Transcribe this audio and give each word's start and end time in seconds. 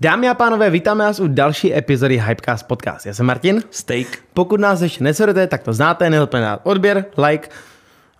Dámy 0.00 0.28
a 0.28 0.34
pánové, 0.34 0.70
vítáme 0.70 1.04
vás 1.04 1.20
u 1.20 1.28
další 1.28 1.74
epizody 1.76 2.22
Hypecast 2.26 2.66
Podcast. 2.66 3.06
Já 3.06 3.14
jsem 3.14 3.26
Martin. 3.26 3.62
Steak. 3.70 4.06
Pokud 4.34 4.60
nás 4.60 4.80
ještě 4.80 5.04
nesledujete, 5.04 5.46
tak 5.46 5.62
to 5.62 5.72
znáte, 5.72 6.10
dát 6.40 6.60
odběr, 6.62 7.04
like 7.26 7.48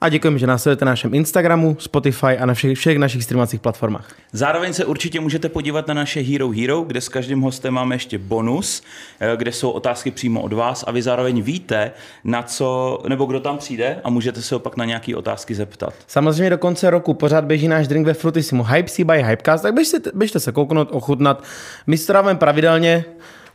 a 0.01 0.09
děkujeme, 0.09 0.39
že 0.39 0.47
nás 0.47 0.63
sledujete 0.63 0.85
na 0.85 0.93
našem 0.93 1.15
Instagramu, 1.15 1.77
Spotify 1.81 2.39
a 2.39 2.47
na 2.47 2.55
všech, 2.55 2.79
všech 2.79 2.99
našich 2.99 3.25
streamovacích 3.25 3.61
platformách. 3.61 4.15
Zároveň 4.33 4.73
se 4.73 4.85
určitě 4.85 5.21
můžete 5.21 5.49
podívat 5.49 5.89
na 5.89 5.95
naše 5.95 6.21
Hero 6.21 6.51
Hero, 6.51 6.81
kde 6.81 7.01
s 7.01 7.09
každým 7.09 7.41
hostem 7.41 7.75
máme 7.75 7.95
ještě 7.95 8.19
bonus, 8.19 8.83
eh, 9.21 9.37
kde 9.37 9.53
jsou 9.53 9.71
otázky 9.71 10.11
přímo 10.11 10.41
od 10.41 10.53
vás 10.53 10.85
a 10.87 10.93
vy 10.93 11.03
zároveň 11.03 11.43
víte, 11.43 11.91
na 12.25 12.43
co, 12.43 12.99
nebo 13.09 13.25
kdo 13.25 13.41
tam 13.41 13.59
přijde 13.59 14.01
a 14.05 14.11
můžete 14.11 14.43
se 14.43 14.57
opak 14.57 14.77
na 14.77 14.85
nějaké 14.85 15.17
otázky 15.17 15.55
zeptat. 15.55 15.95
Samozřejmě 16.07 16.51
do 16.51 16.59
konce 16.59 16.91
roku 16.91 17.15
pořád 17.15 17.45
běží 17.45 17.69
náš 17.69 17.89
drink 17.89 18.07
ve 18.07 18.15
Frutisimu 18.15 18.65
Hype 18.65 19.05
by 19.05 19.23
Hypecast, 19.23 19.63
tak 19.63 19.75
běžte, 19.75 19.99
běžte 20.15 20.41
se 20.41 20.53
kouknout, 20.53 20.89
ochutnat. 20.93 21.45
My 21.87 21.99
to 21.99 22.13
dáváme 22.13 22.39
pravidelně, 22.39 23.05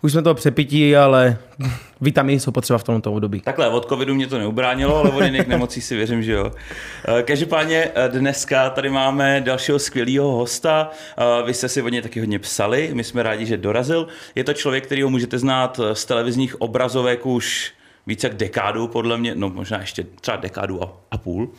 už 0.01 0.11
jsme 0.11 0.21
to 0.21 0.33
přepití, 0.33 0.95
ale 0.95 1.37
vitamíny 2.01 2.39
jsou 2.39 2.51
potřeba 2.51 2.77
v 2.79 2.83
tomto 2.83 3.13
období. 3.13 3.41
Takhle, 3.41 3.69
od 3.69 3.89
covidu 3.89 4.15
mě 4.15 4.27
to 4.27 4.37
neubránilo, 4.37 4.95
ale 4.97 5.09
od 5.09 5.23
jiných 5.23 5.47
nemocí 5.47 5.81
si 5.81 5.95
věřím, 5.95 6.23
že 6.23 6.31
jo. 6.31 6.51
Eh, 7.19 7.23
Každopádně 7.23 7.91
eh, 7.95 8.09
dneska 8.09 8.69
tady 8.69 8.89
máme 8.89 9.41
dalšího 9.41 9.79
skvělého 9.79 10.31
hosta. 10.31 10.89
Eh, 11.17 11.43
Vy 11.45 11.53
jste 11.53 11.69
si 11.69 11.81
od 11.81 11.89
něj 11.89 12.01
taky 12.01 12.19
hodně 12.19 12.39
psali, 12.39 12.89
my 12.93 13.03
jsme 13.03 13.23
rádi, 13.23 13.45
že 13.45 13.57
dorazil. 13.57 14.07
Je 14.35 14.43
to 14.43 14.53
člověk, 14.53 14.85
kterýho 14.85 15.09
můžete 15.09 15.39
znát 15.39 15.79
z 15.93 16.05
televizních 16.05 16.61
obrazovek 16.61 17.25
už 17.25 17.73
více 18.07 18.27
jak 18.27 18.37
dekádu, 18.37 18.87
podle 18.87 19.17
mě, 19.17 19.35
no 19.35 19.49
možná 19.49 19.79
ještě 19.79 20.05
třeba 20.21 20.37
dekádu 20.37 20.83
a, 20.83 20.97
a 21.11 21.17
půl 21.17 21.49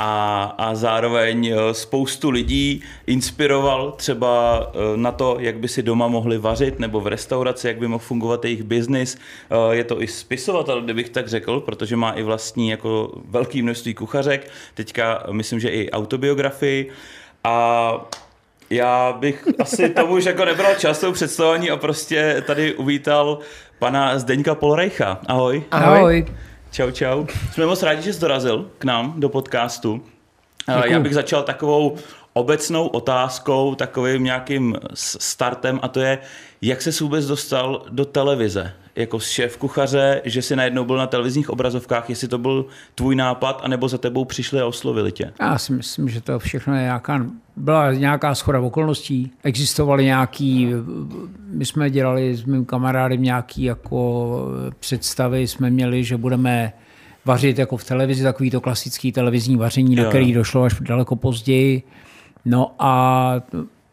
a, 0.00 0.44
a 0.58 0.74
zároveň 0.74 1.46
eh, 1.46 1.74
spoustu 1.74 2.30
lidí 2.30 2.82
inspiroval 3.06 3.92
třeba 3.92 4.62
eh, 4.74 4.96
na 4.96 5.12
to, 5.12 5.36
jak 5.40 5.58
by 5.58 5.68
si 5.68 5.82
doma 5.82 6.08
mohli 6.08 6.38
vařit 6.38 6.78
nebo 6.78 7.00
v 7.00 7.06
restauraci, 7.06 7.66
jak 7.68 7.78
by 7.78 7.88
mohl 7.88 8.04
fungovat 8.04 8.44
jejich 8.44 8.62
biznis. 8.62 9.18
Eh, 9.50 9.74
Je 9.76 9.84
to 9.84 10.02
i 10.02 10.06
spisovatel, 10.06 10.82
kdybych 10.82 11.08
tak 11.08 11.28
řekl, 11.28 11.60
protože 11.60 11.96
má 11.96 12.10
i 12.12 12.22
vlastní 12.22 12.68
jako 12.68 13.12
velké 13.28 13.62
množství 13.62 13.94
kuchařek. 13.94 14.50
Teďka 14.74 15.22
myslím, 15.30 15.60
že 15.60 15.68
i 15.68 15.90
autobiografii. 15.90 16.90
A 17.44 17.92
já 18.70 19.12
bych 19.12 19.48
asi 19.58 19.88
tomu 19.88 20.12
už 20.14 20.24
jako 20.24 20.44
nebral 20.44 20.74
čas 20.74 21.00
tou 21.00 21.12
představení 21.12 21.70
a 21.70 21.76
prostě 21.76 22.42
tady 22.46 22.74
uvítal 22.74 23.38
pana 23.78 24.18
Zdeňka 24.18 24.54
Polrejcha. 24.54 25.20
Ahoj. 25.26 25.62
Ahoj. 25.70 26.26
Čau, 26.70 26.90
čau. 26.90 27.26
Jsme 27.52 27.66
moc 27.66 27.82
rádi, 27.82 28.02
že 28.02 28.12
jsi 28.12 28.20
dorazil 28.20 28.70
k 28.78 28.84
nám 28.84 29.20
do 29.20 29.28
podcastu. 29.28 30.04
Děkuju. 30.76 30.92
Já 30.92 31.00
bych 31.00 31.14
začal 31.14 31.42
takovou 31.42 31.96
obecnou 32.38 32.86
otázkou, 32.86 33.74
takovým 33.74 34.24
nějakým 34.24 34.76
startem 34.94 35.80
a 35.82 35.88
to 35.88 36.00
je, 36.00 36.18
jak 36.62 36.82
se 36.82 37.04
vůbec 37.04 37.26
dostal 37.26 37.86
do 37.90 38.04
televize? 38.04 38.72
Jako 38.96 39.20
šéf 39.20 39.56
kuchaře, 39.56 40.22
že 40.24 40.42
si 40.42 40.56
najednou 40.56 40.84
byl 40.84 40.96
na 40.96 41.06
televizních 41.06 41.50
obrazovkách, 41.50 42.10
jestli 42.10 42.28
to 42.28 42.38
byl 42.38 42.66
tvůj 42.94 43.14
nápad, 43.14 43.60
anebo 43.64 43.88
za 43.88 43.98
tebou 43.98 44.24
přišli 44.24 44.60
a 44.60 44.66
oslovili 44.66 45.12
tě? 45.12 45.32
Já 45.40 45.58
si 45.58 45.72
myslím, 45.72 46.08
že 46.08 46.20
to 46.20 46.38
všechno 46.38 46.74
je 46.74 46.82
nějaká, 46.82 47.26
byla 47.56 47.92
nějaká 47.92 48.34
schoda 48.34 48.60
okolností. 48.60 49.30
Existovaly 49.42 50.04
nějaký, 50.04 50.68
my 51.46 51.66
jsme 51.66 51.90
dělali 51.90 52.36
s 52.36 52.44
mým 52.44 52.64
kamarádem 52.64 53.22
nějaký 53.22 53.62
jako 53.62 54.38
představy, 54.78 55.46
jsme 55.46 55.70
měli, 55.70 56.04
že 56.04 56.16
budeme 56.16 56.72
vařit 57.24 57.58
jako 57.58 57.76
v 57.76 57.84
televizi, 57.84 58.22
takový 58.22 58.50
to 58.50 58.60
klasický 58.60 59.12
televizní 59.12 59.56
vaření, 59.56 59.96
jo. 59.96 60.02
na 60.02 60.08
který 60.08 60.32
došlo 60.32 60.62
až 60.62 60.80
daleko 60.80 61.16
později. 61.16 61.82
No 62.48 62.74
a, 62.78 63.34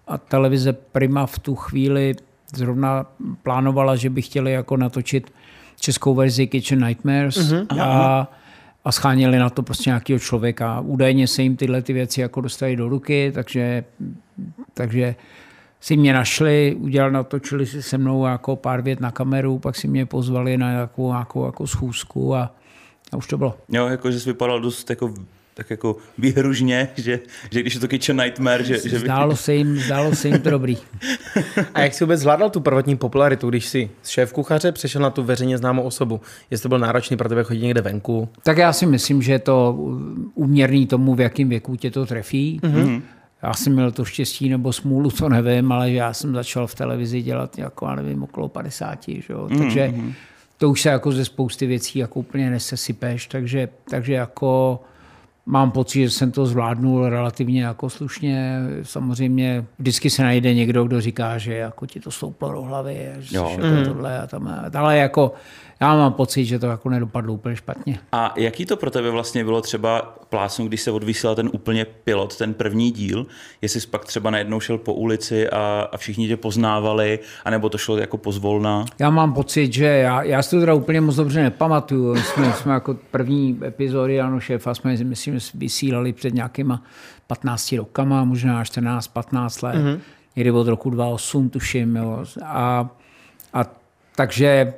a 0.08 0.18
televize 0.18 0.74
Prima 0.74 1.26
v 1.26 1.40
tu 1.40 1.56
chvíli 1.56 2.16
zrovna 2.56 3.06
plánovala, 3.44 3.96
že 3.96 4.10
by 4.10 4.22
chtěli 4.22 4.52
jako 4.52 4.78
natočit 4.78 5.34
českou 5.80 6.16
verzi 6.16 6.48
Kitchen 6.48 6.86
Nightmares 6.86 7.38
mm-hmm. 7.38 7.82
a, 7.82 8.32
a 8.86 8.92
scháněli 8.92 9.40
na 9.40 9.50
to 9.50 9.64
prostě 9.64 9.90
nějakého 9.90 10.20
člověka. 10.20 10.80
Údajně 10.80 11.28
se 11.28 11.44
jim 11.44 11.56
tyhle 11.58 11.82
ty 11.82 11.94
věci 11.94 12.22
jako 12.22 12.42
dostali 12.42 12.76
do 12.76 12.90
ruky, 12.90 13.32
takže, 13.36 13.84
takže 14.74 15.16
si 15.80 15.98
mě 15.98 16.14
našli, 16.14 16.76
udělali, 16.80 17.14
natočili 17.14 17.66
si 17.66 17.84
se 17.84 17.98
mnou 17.98 18.26
jako 18.26 18.56
pár 18.56 18.82
vět 18.82 19.00
na 19.00 19.12
kameru, 19.12 19.60
pak 19.60 19.76
si 19.76 19.88
mě 19.88 20.06
pozvali 20.06 20.58
na 20.58 20.72
nějakou, 20.72 21.12
nějakou 21.12 21.46
jako 21.46 21.68
schůzku 21.68 22.36
a, 22.36 22.56
a 23.12 23.18
už 23.18 23.28
to 23.28 23.38
bylo. 23.38 23.58
Jo, 23.70 23.88
jako, 23.88 24.12
že 24.12 24.20
jsi 24.20 24.30
vypadal 24.30 24.60
dost 24.60 24.90
jako 24.90 25.14
tak 25.58 25.70
jako 25.70 25.96
výhružně, 26.18 26.88
že, 26.96 27.20
že 27.52 27.62
když 27.62 27.74
je 27.74 27.80
to 27.80 27.88
Kitchen 27.88 28.22
Nightmare, 28.22 28.64
že... 28.64 28.90
že 28.90 29.00
zdálo, 29.00 29.36
se 29.36 29.56
jim, 29.56 29.78
zdálo 29.78 30.16
se 30.16 30.28
jim 30.28 30.42
to 30.42 30.50
dobrý. 30.50 30.78
A 31.74 31.82
jak 31.82 31.94
jsi 31.94 32.04
vůbec 32.04 32.20
zvládal 32.20 32.50
tu 32.50 32.60
prvotní 32.60 32.98
popularitu, 32.98 33.50
když 33.50 33.66
jsi 33.66 33.90
z 34.02 34.10
šéf 34.10 34.34
kuchaře 34.34 34.72
přešel 34.72 35.02
na 35.02 35.10
tu 35.10 35.24
veřejně 35.24 35.58
známou 35.58 35.84
osobu? 35.84 36.22
Jestli 36.52 36.64
to 36.64 36.70
byl 36.70 36.80
náročný 36.80 37.18
pro 37.18 37.30
tebe 37.30 37.44
chodit 37.44 37.62
někde 37.62 37.82
venku? 37.82 38.30
Tak 38.44 38.58
já 38.58 38.74
si 38.74 38.86
myslím, 38.86 39.22
že 39.22 39.32
je 39.32 39.40
to 39.40 39.78
úměrný 40.34 40.88
tomu, 40.88 41.16
v 41.16 41.22
jakém 41.22 41.50
věku 41.50 41.76
tě 41.76 41.92
to 41.92 42.06
trefí. 42.06 42.60
Mm-hmm. 42.64 43.02
Já 43.44 43.54
jsem 43.54 43.74
měl 43.74 43.92
to 43.92 44.06
štěstí 44.06 44.50
nebo 44.50 44.74
smůlu, 44.74 45.12
to 45.12 45.30
nevím, 45.30 45.72
ale 45.72 45.92
já 45.92 46.14
jsem 46.14 46.34
začal 46.34 46.68
v 46.68 46.76
televizi 46.76 47.22
dělat 47.22 47.58
jako, 47.58 47.86
já 47.86 47.96
nevím, 47.96 48.24
okolo 48.24 48.50
50, 48.50 49.04
že 49.08 49.34
jo? 49.34 49.48
Mm-hmm. 49.48 49.58
takže 49.58 49.94
to 50.58 50.70
už 50.70 50.82
se 50.82 50.90
jako 50.90 51.12
ze 51.12 51.26
spousty 51.26 51.68
věcí 51.68 52.00
jako 52.00 52.20
úplně 52.20 52.50
nesesypeš, 52.50 53.28
takže, 53.28 53.70
takže 53.90 54.14
jako 54.14 54.80
mám 55.46 55.72
pocit, 55.72 56.02
že 56.04 56.10
jsem 56.10 56.32
to 56.32 56.46
zvládnul 56.46 57.10
relativně 57.10 57.64
jako 57.64 57.90
slušně. 57.90 58.60
Samozřejmě 58.84 59.66
vždycky 59.80 60.10
se 60.10 60.24
najde 60.24 60.54
někdo, 60.54 60.84
kdo 60.84 61.02
říká, 61.02 61.38
že 61.38 61.54
jako 61.56 61.86
ti 61.86 62.00
to 62.00 62.12
stouplo 62.12 62.52
do 62.52 62.62
hlavy, 62.62 63.12
že 63.20 63.38
jo. 63.38 63.50
Jako 63.50 63.86
tohle 63.86 64.20
a 64.20 64.28
tam. 64.28 64.70
Ale 64.74 64.98
jako 64.98 65.34
já 65.80 65.96
mám 65.96 66.14
pocit, 66.14 66.46
že 66.46 66.60
to 66.60 66.66
jako 66.66 66.90
nedopadlo 66.90 67.34
úplně 67.34 67.56
špatně. 67.56 68.00
A 68.12 68.34
jaký 68.36 68.66
to 68.66 68.78
pro 68.78 68.92
tebe 68.92 69.10
vlastně 69.10 69.44
bylo 69.44 69.62
třeba 69.62 70.16
plásnu, 70.30 70.68
když 70.68 70.82
se 70.82 70.92
odvysílal 70.92 71.36
ten 71.36 71.50
úplně 71.54 71.86
pilot, 71.86 72.38
ten 72.38 72.54
první 72.54 72.92
díl, 72.92 73.26
jestli 73.62 73.82
jsi 73.82 73.88
pak 73.88 74.06
třeba 74.06 74.30
najednou 74.30 74.60
šel 74.60 74.78
po 74.78 74.94
ulici 74.94 75.50
a, 75.50 75.90
a 75.92 75.98
všichni 75.98 76.28
tě 76.28 76.38
poznávali, 76.38 77.20
anebo 77.46 77.70
to 77.70 77.78
šlo 77.78 77.98
jako 77.98 78.18
pozvolna? 78.18 78.86
Já 79.00 79.10
mám 79.10 79.34
pocit, 79.34 79.74
že 79.74 79.86
já, 79.86 80.24
já 80.24 80.42
si 80.42 80.50
to 80.50 80.60
teda 80.60 80.74
úplně 80.74 81.02
moc 81.02 81.16
dobře 81.16 81.44
nepamatuju. 81.44 82.16
Jsme, 82.16 82.54
jsme 82.54 82.74
jako 82.74 82.98
první 83.12 83.60
epizody 83.66 84.22
Ano 84.22 84.40
šéfa 84.40 84.74
jsme, 84.74 84.98
myslím, 85.04 85.40
vysílali 85.54 86.14
před 86.14 86.34
nějakýma 86.34 86.84
15 87.28 87.72
rokama, 87.72 88.24
možná 88.24 88.64
14, 88.64 89.08
15 89.08 89.62
let. 89.62 89.76
Mm-hmm. 89.76 90.00
Někdy 90.36 90.52
od 90.52 90.68
roku 90.68 90.90
2008, 90.90 91.50
tuším. 91.50 91.96
Jo. 91.96 92.26
A, 92.44 92.90
a 93.54 93.66
takže 94.16 94.74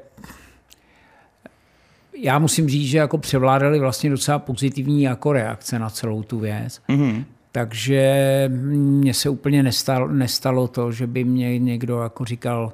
já 2.20 2.40
musím 2.40 2.70
říct, 2.70 2.90
že 2.90 2.98
jako 2.98 3.18
převládaly 3.18 3.80
vlastně 3.80 4.10
docela 4.10 4.40
pozitivní 4.40 5.04
jako 5.04 5.34
reakce 5.34 5.80
na 5.80 5.90
celou 5.90 6.24
tu 6.24 6.40
věc. 6.40 6.82
Mm-hmm. 6.90 7.24
Takže 7.52 8.50
mně 8.72 9.14
se 9.14 9.30
úplně 9.30 9.64
nestalo, 9.64 10.08
nestalo 10.08 10.68
to, 10.68 10.92
že 10.92 11.08
by 11.08 11.24
mě 11.24 11.60
někdo 11.60 12.00
jako 12.00 12.26
říkal, 12.26 12.74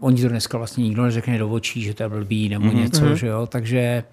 oni 0.00 0.22
to 0.22 0.28
dneska 0.28 0.58
vlastně 0.58 0.84
nikdo 0.84 1.02
neřekne 1.02 1.38
do 1.38 1.48
očí, 1.48 1.82
že 1.82 1.94
to 1.94 2.02
je 2.02 2.08
blbý 2.08 2.48
nebo 2.48 2.66
mm-hmm. 2.66 2.74
něco, 2.74 3.16
že 3.16 3.26
jo, 3.26 3.46
takže 3.46 4.04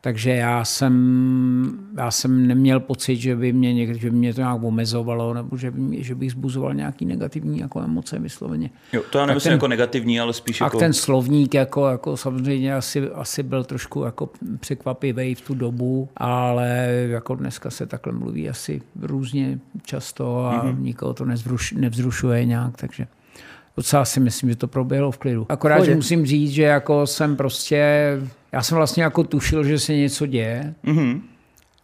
takže 0.00 0.30
já 0.30 0.64
jsem, 0.64 1.78
já 1.96 2.10
jsem 2.10 2.46
neměl 2.46 2.80
pocit, 2.80 3.16
že 3.16 3.36
by 3.36 3.52
mě, 3.52 3.74
někdy, 3.74 3.98
že 3.98 4.10
by 4.10 4.16
mě 4.16 4.34
to 4.34 4.40
nějak 4.40 4.62
omezovalo, 4.62 5.34
nebo 5.34 5.56
že, 5.56 5.70
by 5.70 5.80
mě, 5.80 6.02
že 6.02 6.14
bych 6.14 6.30
zbuzoval 6.30 6.74
nějaký 6.74 7.04
negativní 7.04 7.58
jako 7.58 7.80
emoce 7.80 8.18
vysloveně. 8.18 8.70
Jo, 8.92 9.02
to 9.10 9.18
já 9.18 9.26
nemyslím 9.26 9.50
ten, 9.50 9.52
jako 9.52 9.68
negativní, 9.68 10.20
ale 10.20 10.32
spíš 10.32 10.60
a 10.60 10.64
jako... 10.64 10.78
ten 10.78 10.92
slovník 10.92 11.54
jako, 11.54 11.88
jako 11.88 12.16
samozřejmě 12.16 12.74
asi, 12.74 13.10
asi 13.10 13.42
byl 13.42 13.64
trošku 13.64 14.02
jako 14.02 14.30
překvapivý 14.60 15.34
v 15.34 15.40
tu 15.40 15.54
dobu, 15.54 16.08
ale 16.16 16.88
jako 17.08 17.34
dneska 17.34 17.70
se 17.70 17.86
takhle 17.86 18.12
mluví 18.12 18.48
asi 18.48 18.82
různě 19.00 19.58
často 19.82 20.46
a 20.46 20.64
mm-hmm. 20.64 20.80
nikoho 20.80 21.14
to 21.14 21.24
nevzruš, 21.24 21.72
nevzrušuje 21.72 22.44
nějak, 22.44 22.76
takže 22.76 23.06
docela 23.78 24.04
si 24.04 24.20
myslím, 24.20 24.50
že 24.50 24.56
to 24.56 24.68
proběhlo 24.68 25.10
v 25.10 25.18
klidu. 25.18 25.46
Akorát, 25.48 25.84
že 25.84 25.94
musím 25.94 26.26
říct, 26.26 26.50
že 26.50 26.62
jako 26.62 27.06
jsem 27.06 27.36
prostě, 27.36 27.84
já 28.52 28.62
jsem 28.62 28.76
vlastně 28.76 29.02
jako 29.02 29.24
tušil, 29.24 29.64
že 29.64 29.78
se 29.78 29.94
něco 29.94 30.26
děje, 30.26 30.74
mm-hmm. 30.84 31.20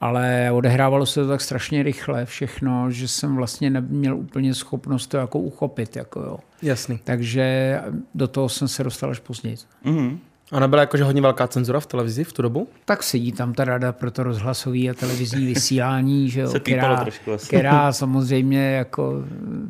ale 0.00 0.50
odehrávalo 0.52 1.06
se 1.06 1.22
to 1.22 1.28
tak 1.28 1.40
strašně 1.40 1.82
rychle 1.82 2.26
všechno, 2.26 2.90
že 2.90 3.08
jsem 3.08 3.36
vlastně 3.36 3.70
neměl 3.70 4.16
úplně 4.16 4.54
schopnost 4.54 5.06
to 5.06 5.16
jako 5.16 5.38
uchopit. 5.38 5.96
Jako 5.96 6.20
jo. 6.20 6.38
Jasný. 6.62 6.98
Takže 7.04 7.80
do 8.14 8.28
toho 8.28 8.48
jsem 8.48 8.68
se 8.68 8.84
dostal 8.84 9.10
až 9.10 9.18
později. 9.18 9.56
Mm-hmm. 9.84 10.18
A 10.52 10.60
nebyla 10.60 10.80
jakože 10.80 11.04
hodně 11.04 11.22
velká 11.22 11.48
cenzura 11.48 11.80
v 11.80 11.86
televizi 11.86 12.24
v 12.24 12.32
tu 12.32 12.42
dobu? 12.42 12.68
Tak 12.84 13.02
sedí 13.02 13.32
tam 13.32 13.54
ta 13.54 13.64
rada 13.64 13.92
pro 13.92 14.10
to 14.10 14.22
rozhlasové 14.22 14.78
a 14.78 14.94
televizní 14.94 15.46
vysílání, 15.46 16.30
že 16.30 16.40
jo, 16.40 16.48
Se 16.50 16.60
která, 16.60 16.96
trošku 16.96 17.32
asi. 17.32 17.46
která 17.46 17.92
samozřejmě 17.92 18.72
jako 18.72 19.24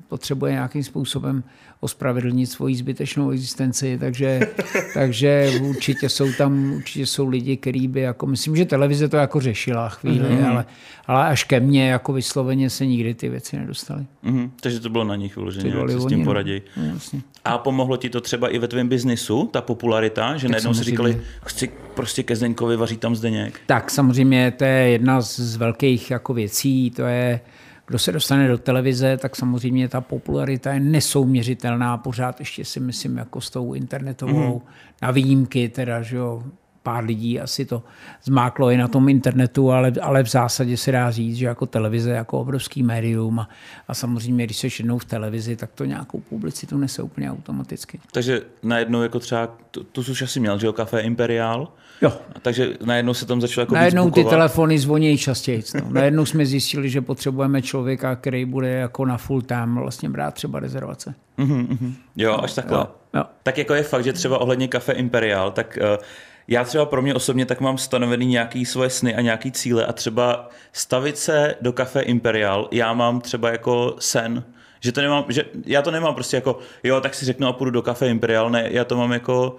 potřebuje 0.08 0.52
nějakým 0.52 0.84
způsobem 0.84 1.44
ospravedlnit 1.80 2.50
svoji 2.50 2.74
zbytečnou 2.76 3.30
existenci, 3.30 3.98
takže, 4.00 4.40
takže 4.94 5.52
určitě 5.62 6.08
jsou 6.08 6.32
tam, 6.32 6.72
určitě 6.72 7.06
jsou 7.06 7.28
lidi, 7.28 7.56
kteří 7.56 7.88
by, 7.88 8.00
jako, 8.00 8.26
myslím, 8.26 8.56
že 8.56 8.64
televize 8.64 9.08
to 9.08 9.16
jako 9.16 9.40
řešila 9.40 9.88
chvíli, 9.88 10.28
mm-hmm. 10.28 10.50
ale, 10.50 10.64
ale 11.06 11.28
až 11.28 11.44
ke 11.44 11.60
mně 11.60 11.88
jako 11.88 12.12
vysloveně 12.12 12.70
se 12.70 12.86
nikdy 12.86 13.14
ty 13.14 13.28
věci 13.28 13.56
nedostaly. 13.56 14.06
Mhm, 14.22 14.50
takže 14.60 14.80
to 14.80 14.88
bylo 14.90 15.04
na 15.04 15.16
nich 15.16 15.36
vyloženě, 15.36 15.70
jak 15.70 15.90
se 15.90 16.00
s 16.00 16.06
tím 16.06 16.24
poradí. 16.24 16.62
No, 16.76 16.84
jasně. 16.84 17.20
A 17.44 17.58
pomohlo 17.58 17.96
ti 17.96 18.10
to 18.10 18.20
třeba 18.20 18.48
i 18.48 18.58
ve 18.58 18.68
tvém 18.68 18.88
biznisu, 18.88 19.48
ta 19.52 19.60
popularita, 19.60 20.36
že 20.36 20.48
najednou 20.64 20.84
si 20.84 20.90
říkali, 20.90 21.20
chci 21.46 21.70
prostě 21.94 22.22
ke 22.22 22.36
Zdeňkovi 22.36 22.76
vařit 22.76 23.00
tam 23.00 23.16
Zdeněk. 23.16 23.60
Tak 23.66 23.90
samozřejmě 23.90 24.50
to 24.50 24.64
je 24.64 24.88
jedna 24.88 25.20
z, 25.20 25.40
z 25.40 25.56
velkých 25.56 26.10
jako 26.10 26.34
věcí, 26.34 26.90
to 26.90 27.02
je, 27.02 27.40
kdo 27.86 27.98
se 27.98 28.12
dostane 28.12 28.48
do 28.48 28.58
televize, 28.58 29.16
tak 29.16 29.36
samozřejmě 29.36 29.88
ta 29.88 30.00
popularita 30.00 30.72
je 30.72 30.80
nesouměřitelná, 30.80 31.96
pořád 31.98 32.40
ještě 32.40 32.64
si 32.64 32.80
myslím 32.80 33.16
jako 33.16 33.40
s 33.40 33.50
tou 33.50 33.74
internetovou, 33.74 34.54
mm. 34.54 34.72
na 35.02 35.10
výjimky 35.10 35.68
teda, 35.68 36.02
že 36.02 36.16
jo, 36.16 36.42
pár 36.84 37.04
lidí 37.04 37.40
asi 37.40 37.64
to 37.64 37.82
zmáklo 38.24 38.70
i 38.70 38.76
na 38.76 38.88
tom 38.88 39.08
internetu, 39.08 39.72
ale, 39.72 39.92
ale 40.02 40.22
v 40.22 40.28
zásadě 40.28 40.76
se 40.76 40.92
dá 40.92 41.10
říct, 41.10 41.36
že 41.36 41.46
jako 41.46 41.66
televize 41.66 42.10
jako 42.10 42.40
obrovský 42.40 42.82
médium 42.82 43.40
a, 43.40 43.48
a 43.88 43.94
samozřejmě, 43.94 44.44
když 44.44 44.56
jsi 44.56 44.68
jednou 44.78 44.98
v 44.98 45.04
televizi, 45.04 45.56
tak 45.56 45.70
to 45.74 45.84
nějakou 45.84 46.20
publicitu 46.20 46.78
nese 46.78 47.02
úplně 47.02 47.30
automaticky. 47.30 48.00
Takže 48.12 48.42
najednou 48.62 49.02
jako 49.02 49.18
třeba, 49.18 49.56
to 49.92 50.02
jsi 50.02 50.10
už 50.10 50.22
asi 50.22 50.40
měl, 50.40 50.58
že 50.58 50.66
jo, 50.66 50.72
Café 50.72 51.00
Imperial, 51.00 51.68
Jo. 52.02 52.12
takže 52.42 52.76
najednou 52.84 53.14
se 53.14 53.26
tam 53.26 53.40
začalo 53.40 53.62
jako 53.62 53.74
Najednou 53.74 54.10
ty 54.10 54.24
telefony 54.24 54.78
zvoní 54.78 55.18
častěji. 55.18 55.62
No. 55.74 55.80
Najednou 55.90 56.26
jsme 56.26 56.46
zjistili, 56.46 56.90
že 56.90 57.00
potřebujeme 57.00 57.62
člověka, 57.62 58.16
který 58.16 58.44
bude 58.44 58.68
jako 58.68 59.04
na 59.04 59.18
full 59.18 59.42
time 59.42 59.74
vlastně 59.74 60.08
brát 60.08 60.34
třeba 60.34 60.60
rezervace. 60.60 61.14
Mhm, 61.36 61.58
mhm. 61.58 61.94
Jo, 62.16 62.38
až 62.42 62.54
takhle. 62.54 62.78
Jo, 62.78 62.88
jo. 63.14 63.24
Tak 63.42 63.58
jako 63.58 63.74
je 63.74 63.82
fakt, 63.82 64.04
že 64.04 64.12
třeba 64.12 64.38
ohledně 64.38 64.68
Café 64.68 64.92
Imperial, 64.92 65.50
tak 65.50 65.78
uh, 65.80 66.04
já 66.48 66.64
třeba 66.64 66.86
pro 66.86 67.02
mě 67.02 67.14
osobně 67.14 67.46
tak 67.46 67.60
mám 67.60 67.78
stanovený 67.78 68.26
nějaký 68.26 68.64
svoje 68.64 68.90
sny 68.90 69.14
a 69.14 69.20
nějaký 69.20 69.52
cíle 69.52 69.86
a 69.86 69.92
třeba 69.92 70.48
stavit 70.72 71.18
se 71.18 71.54
do 71.60 71.72
Café 71.72 72.00
Imperial, 72.00 72.68
já 72.70 72.92
mám 72.92 73.20
třeba 73.20 73.50
jako 73.50 73.96
sen, 73.98 74.44
že 74.80 74.92
to 74.92 75.00
nemám, 75.00 75.24
že 75.28 75.44
já 75.66 75.82
to 75.82 75.90
nemám 75.90 76.14
prostě 76.14 76.36
jako, 76.36 76.58
jo, 76.82 77.00
tak 77.00 77.14
si 77.14 77.24
řeknu 77.24 77.46
a 77.46 77.52
půjdu 77.52 77.70
do 77.70 77.82
Café 77.82 78.08
Imperial, 78.08 78.50
ne, 78.50 78.68
já 78.70 78.84
to 78.84 78.96
mám 78.96 79.12
jako, 79.12 79.56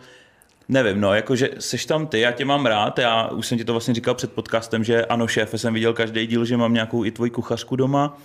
Nevím, 0.69 1.01
no, 1.01 1.13
jakože 1.13 1.49
seš 1.59 1.85
tam 1.85 2.07
ty, 2.07 2.19
já 2.19 2.31
tě 2.31 2.45
mám 2.45 2.65
rád, 2.65 2.99
já 2.99 3.27
už 3.27 3.47
jsem 3.47 3.57
ti 3.57 3.65
to 3.65 3.73
vlastně 3.73 3.93
říkal 3.93 4.15
před 4.15 4.31
podcastem, 4.31 4.83
že 4.83 5.05
ano, 5.05 5.27
šéfe, 5.27 5.57
jsem 5.57 5.73
viděl 5.73 5.93
každý 5.93 6.27
díl, 6.27 6.45
že 6.45 6.57
mám 6.57 6.73
nějakou 6.73 7.05
i 7.05 7.11
tvoji 7.11 7.31
kuchařku 7.31 7.75
doma 7.75 8.17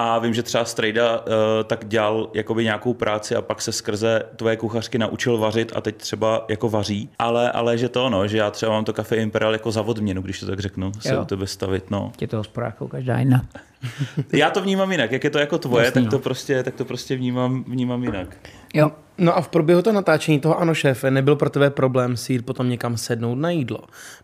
a 0.00 0.18
vím, 0.18 0.34
že 0.34 0.42
třeba 0.42 0.64
Strejda 0.64 1.18
uh, 1.18 1.24
tak 1.64 1.88
dělal 1.88 2.30
jakoby 2.34 2.64
nějakou 2.64 2.94
práci 2.94 3.34
a 3.34 3.42
pak 3.42 3.62
se 3.62 3.72
skrze 3.72 4.22
tvoje 4.36 4.56
kuchařky 4.56 4.98
naučil 4.98 5.38
vařit 5.38 5.72
a 5.76 5.80
teď 5.80 5.96
třeba 5.96 6.44
jako 6.48 6.68
vaří, 6.68 7.10
ale, 7.18 7.52
ale 7.52 7.78
že 7.78 7.88
to 7.88 8.10
no, 8.10 8.28
že 8.28 8.38
já 8.38 8.50
třeba 8.50 8.72
mám 8.72 8.84
to 8.84 8.92
kafe 8.92 9.16
Imperial 9.16 9.52
jako 9.52 9.72
za 9.72 9.82
odměnu, 9.82 10.22
když 10.22 10.40
to 10.40 10.46
tak 10.46 10.60
řeknu, 10.60 10.92
se 11.00 11.14
Jo. 11.14 11.22
u 11.22 11.24
tebe 11.24 11.46
stavit, 11.46 11.90
no. 11.90 12.12
Je 12.20 12.28
to 12.28 12.36
hospodářkou 12.36 12.88
každá 12.88 13.18
jiná. 13.18 13.44
Já 14.32 14.50
to 14.50 14.62
vnímám 14.62 14.92
jinak, 14.92 15.12
jak 15.12 15.24
je 15.24 15.30
to 15.30 15.38
jako 15.38 15.58
tvoje, 15.58 15.84
Jasný, 15.84 16.02
tak 16.02 16.10
to 16.10 16.16
no. 16.16 16.22
prostě, 16.22 16.62
tak 16.62 16.74
to 16.74 16.84
prostě 16.84 17.16
vnímám, 17.16 17.64
vnímám 17.64 18.04
jinak. 18.04 18.36
Jo. 18.74 18.90
No 19.18 19.36
a 19.36 19.40
v 19.40 19.48
průběhu 19.48 19.82
toho 19.82 19.94
natáčení 19.94 20.40
toho 20.40 20.58
Ano 20.60 20.74
šéfe 20.74 21.10
nebyl 21.10 21.36
pro 21.36 21.50
tebe 21.50 21.70
problém 21.70 22.16
si 22.16 22.32
jít 22.32 22.46
potom 22.46 22.68
někam 22.68 22.96
sednout 22.96 23.34
na 23.34 23.50
jídlo. 23.50 23.78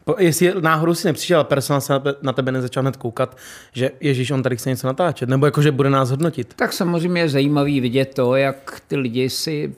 Po, 0.04 0.14
jestli 0.18 0.52
náhodou 0.60 0.94
si 0.94 1.06
nepřišel 1.08 1.40
a 1.40 1.44
personál 1.44 1.80
se 1.80 1.92
na 2.22 2.32
tebe- 2.32 2.52
nezačal 2.52 2.82
hned 2.82 2.96
koukat, 2.96 3.36
že 3.72 3.90
Ježíš, 4.00 4.30
on 4.30 4.42
tady 4.42 4.56
chce 4.56 4.70
něco 4.70 4.86
natáčet, 4.86 5.28
nebo 5.28 5.46
jakože 5.46 5.72
bude 5.72 5.90
nás 5.90 6.10
hodnotit. 6.10 6.54
Tak 6.56 6.72
samozřejmě 6.72 7.20
je 7.20 7.28
zajímavý 7.28 7.80
vidět 7.80 8.14
to, 8.14 8.36
jak 8.36 8.82
ty 8.88 8.96
lidi 8.96 9.30
si 9.30 9.74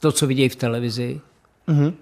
to, 0.00 0.12
co 0.12 0.26
vidějí 0.26 0.48
v 0.48 0.56
televizi, 0.56 1.20
Mhm. 1.66 1.92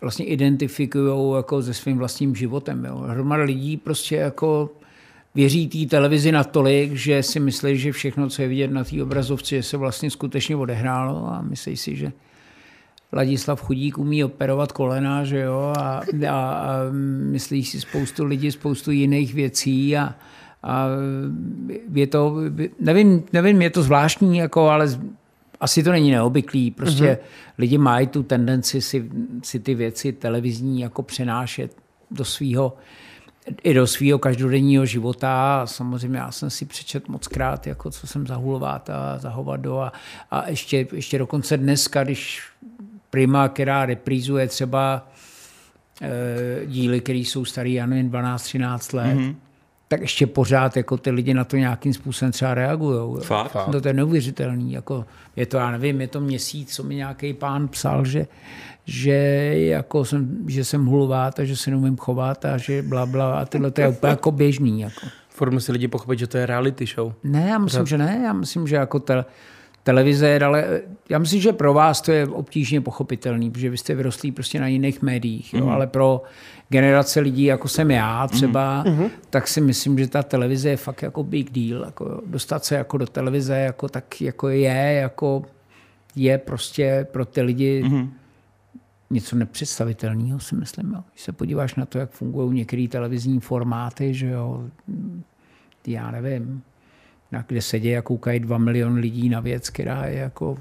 vlastně 0.00 0.24
identifikují 0.24 1.36
jako 1.36 1.62
se 1.62 1.74
svým 1.74 1.98
vlastním 1.98 2.34
životem. 2.34 2.84
Jo. 2.84 2.96
Hromada 2.98 3.42
lidí 3.42 3.76
prostě 3.76 4.16
jako 4.16 4.70
věří 5.36 5.68
té 5.68 5.90
televizi 5.90 6.32
natolik, 6.32 6.94
že 6.94 7.22
si 7.22 7.40
myslí, 7.40 7.78
že 7.78 7.92
všechno, 7.92 8.28
co 8.28 8.42
je 8.42 8.48
vidět 8.48 8.70
na 8.70 8.84
té 8.84 9.02
obrazovce, 9.02 9.62
se 9.62 9.76
vlastně 9.76 10.10
skutečně 10.10 10.56
odehrálo 10.56 11.26
a 11.26 11.42
myslí 11.42 11.76
si, 11.76 11.96
že 11.96 12.12
Ladislav 13.12 13.62
Chudík 13.62 13.98
umí 13.98 14.24
operovat 14.24 14.72
kolena, 14.72 15.24
že 15.24 15.38
jo, 15.40 15.72
a, 15.76 16.02
a, 16.28 16.30
a 16.30 16.66
myslí 17.30 17.64
si 17.64 17.80
spoustu 17.80 18.24
lidí, 18.24 18.50
spoustu 18.50 18.90
jiných 18.90 19.34
věcí 19.34 19.96
a, 19.96 20.14
a 20.62 20.86
je 21.92 22.06
to, 22.06 22.36
nevím, 22.80 23.22
nevím, 23.32 23.62
je 23.62 23.70
to 23.70 23.82
zvláštní, 23.82 24.38
jako, 24.38 24.68
ale 24.68 24.88
asi 25.60 25.82
to 25.82 25.92
není 25.92 26.10
neobvyklý. 26.10 26.70
Prostě 26.70 27.04
mm-hmm. 27.04 27.54
lidi 27.58 27.78
mají 27.78 28.06
tu 28.06 28.22
tendenci 28.22 28.80
si, 28.80 29.10
si 29.42 29.60
ty 29.60 29.74
věci 29.74 30.12
televizní 30.12 30.80
jako 30.80 31.02
přenášet 31.02 31.76
do 32.10 32.24
svého 32.24 32.76
i 33.62 33.74
do 33.74 33.86
svého 33.86 34.18
každodenního 34.18 34.86
života. 34.86 35.62
Samozřejmě 35.66 36.18
já 36.18 36.32
jsem 36.32 36.50
si 36.50 36.64
přečet 36.64 37.08
moc 37.08 37.26
krát, 37.26 37.66
jako 37.66 37.90
co 37.90 38.06
jsem 38.06 38.26
za 38.26 38.34
Hulvát 38.34 38.90
a 38.90 39.18
za 39.18 39.30
Hovado 39.30 39.80
a, 39.80 39.92
a 40.30 40.48
ještě, 40.48 40.86
ještě 40.92 41.18
dokonce 41.18 41.56
dneska, 41.56 42.04
když 42.04 42.42
Prima, 43.10 43.48
která 43.48 43.86
reprízuje 43.86 44.48
třeba 44.48 45.08
e, 46.02 46.66
díly, 46.66 47.00
které 47.00 47.18
jsou 47.18 47.44
starý, 47.44 47.74
já 47.74 47.86
nevím, 47.86 48.10
12-13 48.10 48.96
let, 48.96 49.16
mm-hmm. 49.16 49.34
Tak 49.88 50.00
ještě 50.00 50.26
pořád 50.26 50.76
jako 50.76 50.96
ty 50.96 51.10
lidi 51.10 51.34
na 51.34 51.44
to 51.44 51.56
nějakým 51.56 51.94
způsobem 51.94 52.32
třeba 52.32 52.54
reagují. 52.54 53.20
Fakt? 53.20 53.56
No 53.72 53.80
to 53.80 53.88
je 53.88 53.94
neuvěřitelný. 53.94 54.72
Jako, 54.72 55.04
je 55.36 55.46
to, 55.46 55.56
já 55.56 55.70
nevím, 55.70 56.00
je 56.00 56.08
to 56.08 56.20
měsíc, 56.20 56.74
co 56.74 56.82
mi 56.82 56.94
nějaký 56.94 57.32
pán 57.32 57.68
psal, 57.68 58.04
že, 58.04 58.26
že, 58.84 59.12
jako 59.54 60.04
jsem, 60.04 60.44
že 60.46 60.64
jsem 60.64 60.86
hulvát 60.86 61.38
a 61.38 61.44
že 61.44 61.56
se 61.56 61.70
neumím 61.70 61.96
chovat 61.96 62.44
a 62.44 62.58
že 62.58 62.82
bla, 62.82 63.06
bla 63.06 63.40
a 63.40 63.44
tyhle 63.44 63.70
to 63.70 63.80
je 63.80 63.88
úplně 63.88 64.10
jako 64.10 64.30
běžný. 64.30 64.80
Jako. 64.80 65.06
Furt 65.28 65.50
musí 65.50 65.72
lidi 65.72 65.88
pochopit, 65.88 66.18
že 66.18 66.26
to 66.26 66.38
je 66.38 66.46
reality 66.46 66.86
show. 66.86 67.12
Ne, 67.24 67.46
já 67.48 67.58
myslím, 67.58 67.86
že 67.86 67.98
ne. 67.98 68.20
Já 68.24 68.32
myslím, 68.32 68.66
že 68.66 68.76
jako 68.76 69.00
te, 69.00 69.24
televize 69.86 70.28
je 70.28 70.40
ale 70.40 70.80
já 71.08 71.18
myslím, 71.18 71.40
že 71.40 71.52
pro 71.52 71.74
vás 71.74 72.00
to 72.00 72.12
je 72.12 72.26
obtížně 72.26 72.80
pochopitelný, 72.80 73.50
protože 73.50 73.70
vy 73.70 73.78
jste 73.78 73.94
vyrostlí 73.94 74.32
prostě 74.32 74.60
na 74.60 74.66
jiných 74.66 75.02
médiích, 75.02 75.54
jo, 75.54 75.68
ale 75.68 75.86
pro 75.86 76.22
generace 76.68 77.20
lidí, 77.20 77.44
jako 77.44 77.68
jsem 77.68 77.90
já 77.90 78.26
třeba, 78.26 78.84
tak 79.30 79.48
si 79.48 79.60
myslím, 79.60 79.98
že 79.98 80.08
ta 80.08 80.22
televize 80.22 80.68
je 80.68 80.76
fakt 80.76 81.02
jako 81.02 81.22
big 81.22 81.50
deal. 81.50 81.84
Jako 81.84 82.20
dostat 82.26 82.64
se 82.64 82.74
jako 82.74 82.98
do 82.98 83.06
televize 83.06 83.58
jako 83.58 83.88
tak 83.88 84.20
jako 84.20 84.48
je, 84.48 84.98
jako 85.00 85.44
je 86.16 86.38
prostě 86.38 87.06
pro 87.12 87.24
ty 87.24 87.42
lidi 87.42 87.84
něco 89.10 89.36
nepředstavitelného, 89.36 90.40
si 90.40 90.54
myslím. 90.54 90.92
Jo. 90.92 91.00
Když 91.12 91.22
se 91.22 91.32
podíváš 91.32 91.74
na 91.74 91.86
to, 91.86 91.98
jak 91.98 92.10
fungují 92.10 92.54
některé 92.54 92.88
televizní 92.88 93.40
formáty, 93.40 94.14
že 94.14 94.26
jo, 94.26 94.64
já 95.86 96.10
nevím, 96.10 96.62
kde 97.48 97.62
sedí 97.62 97.96
a 97.96 98.02
koukají 98.02 98.40
dva 98.40 98.58
miliony 98.58 99.00
lidí 99.00 99.28
na 99.28 99.40
věc, 99.40 99.70
která 99.70 100.06
je 100.06 100.18
jako 100.18 100.58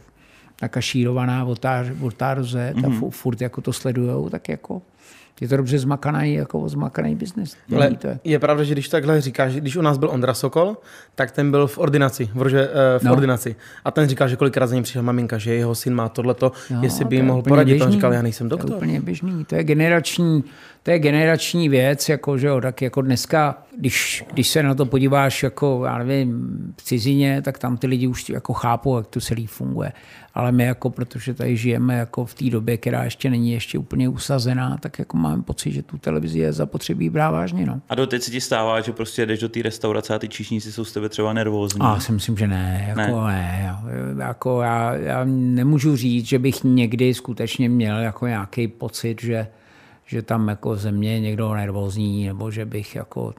nakašírovaná 0.61 1.45
od 1.45 1.65
A 1.65 1.85
od 2.01 2.21
A 2.21 2.33
do 2.33 2.43
Z 2.43 2.55
a 2.55 2.89
fu- 2.89 3.09
furt 3.09 3.41
jako 3.41 3.61
to 3.61 3.73
sledujou, 3.73 4.29
tak 4.29 4.49
jako 4.49 4.81
je 5.41 5.47
to 5.47 5.57
dobře 5.57 5.79
zmakaný, 5.79 6.33
jako 6.33 6.69
zmakaný 6.69 7.15
biznis. 7.15 7.57
Ale 7.75 7.89
to 7.95 8.07
je. 8.07 8.19
je 8.23 8.39
pravda, 8.39 8.63
že 8.63 8.73
když 8.73 8.89
takhle 8.89 9.21
říkáš, 9.21 9.55
když 9.55 9.75
u 9.75 9.81
nás 9.81 9.97
byl 9.97 10.09
Ondra 10.09 10.33
Sokol, 10.33 10.77
tak 11.15 11.31
ten 11.31 11.51
byl 11.51 11.67
v 11.67 11.77
ordinaci, 11.77 12.29
v, 12.33 12.41
rože, 12.41 12.69
eh, 12.95 12.99
v 12.99 13.03
no. 13.03 13.09
No. 13.09 13.13
ordinaci. 13.15 13.55
A 13.85 13.91
ten 13.91 14.07
říkal, 14.09 14.27
že 14.27 14.35
kolikrát 14.35 14.67
za 14.67 14.75
ním 14.75 14.83
přišla 14.83 15.01
maminka, 15.01 15.37
že 15.37 15.53
jeho 15.53 15.75
syn 15.75 15.93
má 15.95 16.09
tohleto, 16.09 16.51
Jo, 16.69 16.77
jestli 16.81 17.05
by 17.05 17.15
jim 17.15 17.25
mohl 17.25 17.41
poradit. 17.41 17.73
On 17.73 17.77
běžný. 17.77 17.93
říkal, 17.93 18.13
já 18.13 18.21
nejsem 18.21 18.49
To 18.49 18.55
je 18.55 18.57
doktor. 18.57 18.77
úplně 18.77 19.01
běžný. 19.01 19.45
To 19.45 19.55
je 19.55 19.63
generační, 19.63 20.43
to 20.85 20.91
je 20.91 20.99
generační 20.99 21.69
věc, 21.69 22.09
jako, 22.09 22.37
že 22.37 22.47
jo, 22.47 22.61
tak 22.61 22.81
jako 22.81 23.01
dneska, 23.01 23.63
když, 23.77 24.25
když 24.33 24.47
se 24.47 24.63
na 24.63 24.75
to 24.75 24.85
podíváš 24.85 25.43
jako, 25.43 25.81
já 25.85 25.97
nevím, 25.97 26.73
v 26.77 26.83
cizině, 26.83 27.41
tak 27.41 27.57
tam 27.57 27.77
ty 27.77 27.87
lidi 27.87 28.07
už 28.07 28.29
jako 28.29 28.53
chápou, 28.53 28.97
jak 28.97 29.07
to 29.07 29.21
celý 29.21 29.47
funguje. 29.47 29.91
Ale 30.33 30.51
my 30.51 30.63
jako, 30.63 30.89
protože 30.89 31.33
tady 31.33 31.57
žijeme 31.57 31.95
jako 31.95 32.25
v 32.25 32.33
té 32.33 32.49
době, 32.49 32.77
která 32.77 33.03
ještě 33.03 33.29
není 33.29 33.51
ještě 33.51 33.77
úplně 33.77 34.09
usazená, 34.09 34.77
tak 34.77 34.99
jako 34.99 35.17
máme 35.17 35.43
pocit, 35.43 35.71
že 35.71 35.83
tu 35.83 35.97
televizi 35.97 36.39
je 36.39 36.53
zapotřebí 36.53 37.09
brát 37.09 37.31
vážně. 37.31 37.65
No. 37.65 37.81
A 37.89 37.95
do 37.95 38.07
teď 38.07 38.21
se 38.21 38.31
ti 38.31 38.41
stává, 38.41 38.81
že 38.81 38.91
prostě 38.91 39.25
jdeš 39.25 39.39
do 39.39 39.49
té 39.49 39.61
restaurace 39.61 40.15
a 40.15 40.19
ty 40.19 40.29
číšníci 40.29 40.71
jsou 40.71 40.85
z 40.85 40.93
tebe 40.93 41.09
třeba 41.09 41.33
nervózní. 41.33 41.81
A 41.81 41.93
já 41.93 41.99
si 41.99 42.11
myslím, 42.11 42.37
že 42.37 42.47
ne. 42.47 42.85
Jako 42.87 43.27
ne. 43.27 43.75
ne 44.13 44.23
jako 44.25 44.61
já, 44.61 44.95
já 44.95 45.23
nemůžu 45.25 45.95
říct, 45.95 46.25
že 46.25 46.39
bych 46.39 46.63
někdy 46.63 47.13
skutečně 47.13 47.69
měl 47.69 47.97
jako 47.97 48.27
nějaký 48.27 48.67
pocit, 48.67 49.21
že, 49.21 49.47
že 50.05 50.21
tam 50.21 50.47
jako 50.47 50.75
ze 50.75 50.91
mě 50.91 51.13
je 51.13 51.19
někdo 51.19 51.53
nervózní, 51.53 52.27
nebo 52.27 52.51
že 52.51 52.65
bych 52.65 52.95
jako... 52.95 53.33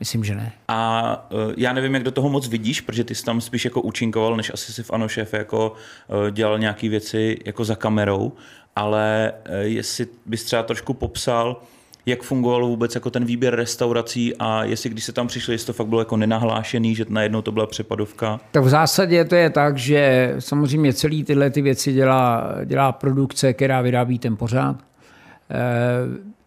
Myslím, 0.00 0.24
že 0.24 0.34
ne. 0.34 0.52
A 0.68 1.30
uh, 1.32 1.52
já 1.56 1.72
nevím, 1.72 1.94
jak 1.94 2.02
do 2.02 2.10
toho 2.10 2.28
moc 2.28 2.48
vidíš, 2.48 2.80
protože 2.80 3.04
ty 3.04 3.14
jsi 3.14 3.24
tam 3.24 3.40
spíš 3.40 3.64
jako 3.64 3.80
účinkoval, 3.80 4.36
než 4.36 4.50
asi 4.54 4.72
si 4.72 4.82
v 4.82 4.90
Ano 4.90 5.08
šéfe 5.08 5.36
jako 5.36 5.72
uh, 5.72 6.30
dělal 6.30 6.58
nějaké 6.58 6.88
věci 6.88 7.36
jako 7.46 7.64
za 7.64 7.74
kamerou, 7.74 8.32
ale 8.76 9.32
uh, 9.48 9.54
jestli 9.54 10.06
bys 10.26 10.44
třeba 10.44 10.62
trošku 10.62 10.94
popsal, 10.94 11.62
jak 12.06 12.22
fungovalo 12.22 12.68
vůbec 12.68 12.94
jako 12.94 13.10
ten 13.10 13.24
výběr 13.24 13.56
restaurací 13.56 14.36
a 14.38 14.64
jestli 14.64 14.90
když 14.90 15.04
se 15.04 15.12
tam 15.12 15.26
přišli, 15.26 15.54
jestli 15.54 15.66
to 15.66 15.72
fakt 15.72 15.86
bylo 15.86 16.00
jako 16.00 16.16
nenahlášený, 16.16 16.94
že 16.94 17.04
najednou 17.08 17.42
to 17.42 17.52
byla 17.52 17.66
přepadovka? 17.66 18.40
Tak 18.50 18.64
v 18.64 18.68
zásadě 18.68 19.24
to 19.24 19.34
je 19.34 19.50
tak, 19.50 19.78
že 19.78 20.34
samozřejmě 20.38 20.92
celý 20.92 21.24
tyhle 21.24 21.50
ty 21.50 21.62
věci 21.62 21.92
dělá, 21.92 22.54
dělá 22.64 22.92
produkce, 22.92 23.52
která 23.52 23.80
vyrábí 23.80 24.18
ten 24.18 24.36
pořád. 24.36 24.76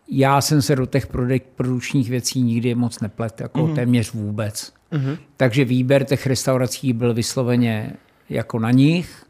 Já 0.07 0.41
jsem 0.41 0.61
se 0.61 0.75
do 0.75 0.85
těch 0.85 1.07
produkčních 1.55 2.09
věcí 2.09 2.41
nikdy 2.41 2.75
moc 2.75 2.99
neplet, 2.99 3.41
jako 3.41 3.59
mm-hmm. 3.59 3.75
téměř 3.75 4.13
vůbec. 4.13 4.73
Mm-hmm. 4.91 5.17
Takže 5.37 5.65
výběr 5.65 6.03
těch 6.03 6.27
restaurací 6.27 6.93
byl 6.93 7.13
vysloveně 7.13 7.93
jako 8.29 8.59
na 8.59 8.71
nich. 8.71 9.25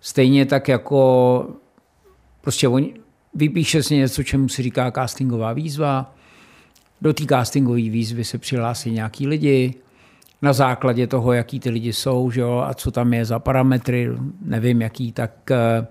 Stejně 0.00 0.46
tak 0.46 0.68
jako 0.68 1.50
prostě 2.40 2.68
oni, 2.68 2.94
vypíše 3.34 3.82
si 3.82 3.96
něco, 3.96 4.22
čemu 4.22 4.48
se 4.48 4.62
říká 4.62 4.90
castingová 4.90 5.52
výzva. 5.52 6.14
Do 7.00 7.12
té 7.12 7.24
castingové 7.26 7.80
výzvy 7.80 8.24
se 8.24 8.38
přihlásí 8.38 8.90
nějaký 8.90 9.26
lidi, 9.26 9.74
na 10.42 10.52
základě 10.52 11.06
toho, 11.06 11.32
jaký 11.32 11.60
ty 11.60 11.70
lidi 11.70 11.92
jsou 11.92 12.30
že 12.30 12.40
jo, 12.40 12.64
a 12.66 12.74
co 12.74 12.90
tam 12.90 13.14
je 13.14 13.24
za 13.24 13.38
parametry, 13.38 14.08
nevím 14.44 14.82
jaký, 14.82 15.12
tak 15.12 15.32
uh, 15.50 15.86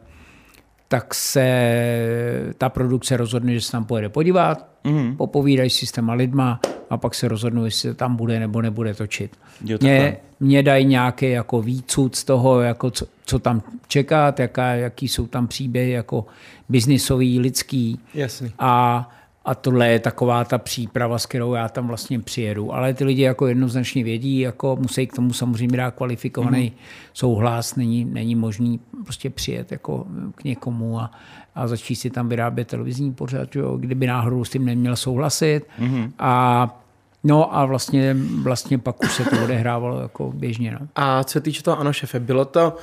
tak 0.92 1.16
se 1.16 2.54
ta 2.58 2.70
produkce 2.70 3.18
rozhodne, 3.18 3.54
že 3.54 3.62
se 3.62 3.72
tam 3.72 3.86
pojede 3.86 4.10
podívat, 4.10 4.70
mm-hmm. 4.84 5.16
popovídají 5.16 5.70
si 5.70 5.86
s 5.86 5.92
těma 5.92 6.14
lidma 6.14 6.60
a 6.90 6.98
pak 6.98 7.16
se 7.16 7.28
rozhodnou, 7.28 7.66
jestli 7.66 7.90
se 7.90 7.94
tam 7.94 8.16
bude 8.16 8.40
nebo 8.40 8.62
nebude 8.62 8.94
točit. 8.94 9.38
Jo, 9.66 9.78
mě, 9.82 10.18
mě 10.40 10.64
dají 10.64 10.86
nějaký 10.86 11.30
jako 11.30 11.62
výcud 11.62 12.16
z 12.16 12.24
toho, 12.24 12.62
jako 12.62 12.92
co, 12.92 13.06
co 13.26 13.40
tam 13.40 13.62
čekat, 13.88 14.40
jaká, 14.40 14.66
jaký 14.66 15.08
jsou 15.08 15.28
tam 15.28 15.48
příběhy 15.48 15.92
jako 15.92 16.26
biznisový, 16.70 17.40
lidský. 17.40 18.00
Jasný. 18.14 18.52
A 18.60 19.10
a 19.50 19.56
tohle 19.56 19.88
je 19.88 20.00
taková 20.00 20.44
ta 20.44 20.58
příprava, 20.58 21.20
s 21.20 21.26
kterou 21.26 21.54
já 21.54 21.70
tam 21.70 21.88
vlastně 21.88 22.20
přijedu. 22.20 22.74
Ale 22.74 22.94
ty 22.94 23.04
lidi 23.04 23.22
jako 23.22 23.48
jednoznačně 23.48 24.04
vědí, 24.04 24.40
jako 24.40 24.78
musí 24.82 25.08
k 25.08 25.14
tomu 25.14 25.34
samozřejmě 25.34 25.78
dát 25.78 25.96
kvalifikovaný 25.96 26.64
mm. 26.64 26.78
souhlas, 27.14 27.76
není, 27.76 28.06
není 28.06 28.36
možný 28.36 28.80
prostě 29.04 29.30
přijet 29.30 29.72
jako 29.72 30.06
k 30.36 30.44
někomu 30.44 31.00
a, 31.00 31.12
a 31.56 31.68
začít 31.68 31.96
si 31.96 32.10
tam 32.10 32.30
vyrábět 32.30 32.68
televizní 32.68 33.14
pořad, 33.14 33.56
jo, 33.56 33.78
kdyby 33.78 34.08
náhodou 34.08 34.44
s 34.44 34.50
tím 34.50 34.66
neměl 34.66 34.96
souhlasit. 34.96 35.62
Mm. 35.80 36.14
A 36.20 36.76
No 37.24 37.58
a 37.58 37.66
vlastně, 37.66 38.16
vlastně 38.44 38.78
pak 38.78 39.04
už 39.04 39.14
se 39.14 39.26
to 39.26 39.44
odehrávalo 39.44 40.02
jako 40.02 40.32
běžně. 40.32 40.72
No. 40.72 40.88
A 40.96 41.24
co 41.24 41.32
se 41.32 41.42
týče 41.42 41.64
toho 41.64 41.80
ano 41.80 41.94
šefe, 41.94 42.20
bylo 42.20 42.46
to 42.46 42.78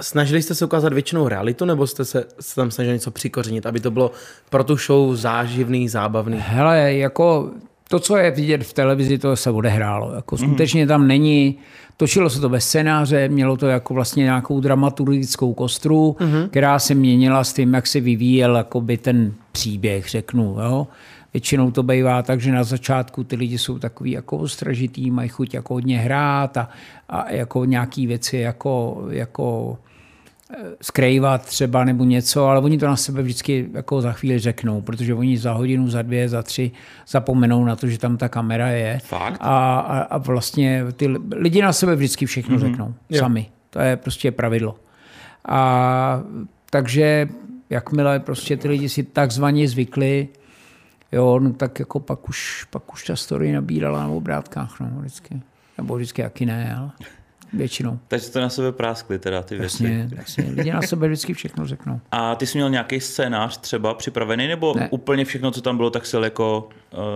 Snažili 0.00 0.42
jste 0.42 0.54
se 0.54 0.64
ukázat 0.64 0.92
většinou 0.92 1.28
realitu, 1.28 1.64
nebo 1.64 1.86
jste 1.86 2.04
se, 2.04 2.24
se 2.40 2.54
tam 2.54 2.70
snažili 2.70 2.94
něco 2.94 3.10
přikořenit, 3.10 3.66
aby 3.66 3.80
to 3.80 3.90
bylo 3.90 4.10
pro 4.50 4.64
tu 4.64 4.76
show 4.76 5.16
záživný, 5.16 5.88
zábavný? 5.88 6.38
Hele, 6.40 6.94
jako 6.94 7.50
to, 7.88 7.98
co 7.98 8.16
je 8.16 8.30
vidět 8.30 8.64
v 8.64 8.72
televizi, 8.72 9.18
to 9.18 9.36
se 9.36 9.50
odehrálo. 9.50 10.12
Jako 10.14 10.36
mhm. 10.36 10.46
skutečně 10.46 10.86
tam 10.86 11.06
není, 11.06 11.58
točilo 11.96 12.30
se 12.30 12.40
to 12.40 12.48
bez 12.48 12.64
scénáře, 12.64 13.28
mělo 13.28 13.56
to 13.56 13.66
jako 13.66 13.94
vlastně 13.94 14.22
nějakou 14.22 14.60
dramaturgickou 14.60 15.54
kostru, 15.54 16.16
mm-hmm. 16.20 16.48
která 16.48 16.78
se 16.78 16.94
měnila 16.94 17.44
s 17.44 17.52
tím, 17.52 17.74
jak 17.74 17.86
se 17.86 18.00
vyvíjel 18.00 18.56
jakoby 18.56 18.96
ten 18.96 19.34
příběh, 19.52 20.08
řeknu. 20.08 20.56
Jo? 20.62 20.86
Většinou 21.34 21.70
to 21.70 21.82
bývá 21.82 22.22
tak, 22.22 22.40
že 22.40 22.52
na 22.52 22.64
začátku 22.64 23.24
ty 23.24 23.36
lidi 23.36 23.58
jsou 23.58 23.78
takový 23.78 24.10
jako 24.10 24.38
ostražitý, 24.38 25.10
mají 25.10 25.28
chuť 25.28 25.54
jako 25.54 25.74
hodně 25.74 25.98
hrát 25.98 26.56
a, 26.56 26.68
a 27.08 27.32
jako 27.32 27.64
nějaký 27.64 28.06
věci 28.06 28.36
jako, 28.36 29.04
jako 29.10 29.78
skrývat 30.82 31.46
třeba 31.46 31.84
nebo 31.84 32.04
něco, 32.04 32.46
ale 32.46 32.60
oni 32.60 32.78
to 32.78 32.86
na 32.86 32.96
sebe 32.96 33.22
vždycky 33.22 33.68
jako 33.72 34.00
za 34.00 34.12
chvíli 34.12 34.38
řeknou, 34.38 34.80
protože 34.80 35.14
oni 35.14 35.38
za 35.38 35.52
hodinu, 35.52 35.88
za 35.88 36.02
dvě, 36.02 36.28
za 36.28 36.42
tři 36.42 36.70
zapomenou 37.08 37.64
na 37.64 37.76
to, 37.76 37.86
že 37.86 37.98
tam 37.98 38.16
ta 38.16 38.28
kamera 38.28 38.68
je. 38.68 38.98
Fakt? 39.04 39.38
A, 39.40 39.80
a, 39.80 40.00
a 40.00 40.18
vlastně 40.18 40.84
ty 40.96 41.08
lidi 41.32 41.62
na 41.62 41.72
sebe 41.72 41.96
vždycky 41.96 42.26
všechno 42.26 42.56
mm-hmm. 42.56 42.60
řeknou. 42.60 42.94
Jo. 43.10 43.18
Sami. 43.18 43.46
To 43.70 43.80
je 43.80 43.96
prostě 43.96 44.32
pravidlo. 44.32 44.78
A 45.48 46.22
takže 46.70 47.28
jakmile 47.70 48.20
prostě 48.20 48.56
ty 48.56 48.68
lidi 48.68 48.88
si 48.88 49.02
takzvaně 49.02 49.68
zvykli, 49.68 50.28
jo, 51.12 51.38
no 51.38 51.52
tak 51.52 51.78
jako 51.78 52.00
pak 52.00 52.28
už, 52.28 52.66
pak 52.70 52.92
už 52.92 53.04
ta 53.04 53.16
story 53.16 53.52
nabírala 53.52 54.00
na 54.00 54.08
obrátkách, 54.08 54.80
no, 54.80 54.90
vždycky. 55.00 55.40
Nebo 55.78 55.96
vždycky 55.96 56.22
jaký 56.22 56.46
ne, 56.46 56.76
ale 56.78 56.90
většinou. 57.52 57.98
Takže 58.08 58.30
to 58.30 58.40
na 58.40 58.48
sebe 58.48 58.72
práskli 58.72 59.18
teda 59.18 59.42
ty 59.42 59.56
věci. 59.56 59.84
Jasně, 59.84 60.08
jasně. 60.16 60.44
Lidi 60.56 60.72
na 60.72 60.82
sebe 60.82 61.08
vždycky 61.08 61.34
všechno 61.34 61.66
řeknou. 61.66 62.00
A 62.10 62.34
ty 62.34 62.46
jsi 62.46 62.58
měl 62.58 62.70
nějaký 62.70 63.00
scénář 63.00 63.58
třeba 63.58 63.94
připravený, 63.94 64.48
nebo 64.48 64.74
ne. 64.76 64.88
úplně 64.90 65.24
všechno, 65.24 65.50
co 65.50 65.60
tam 65.60 65.76
bylo, 65.76 65.90
tak 65.90 66.06
se 66.06 66.18
jako 66.18 66.68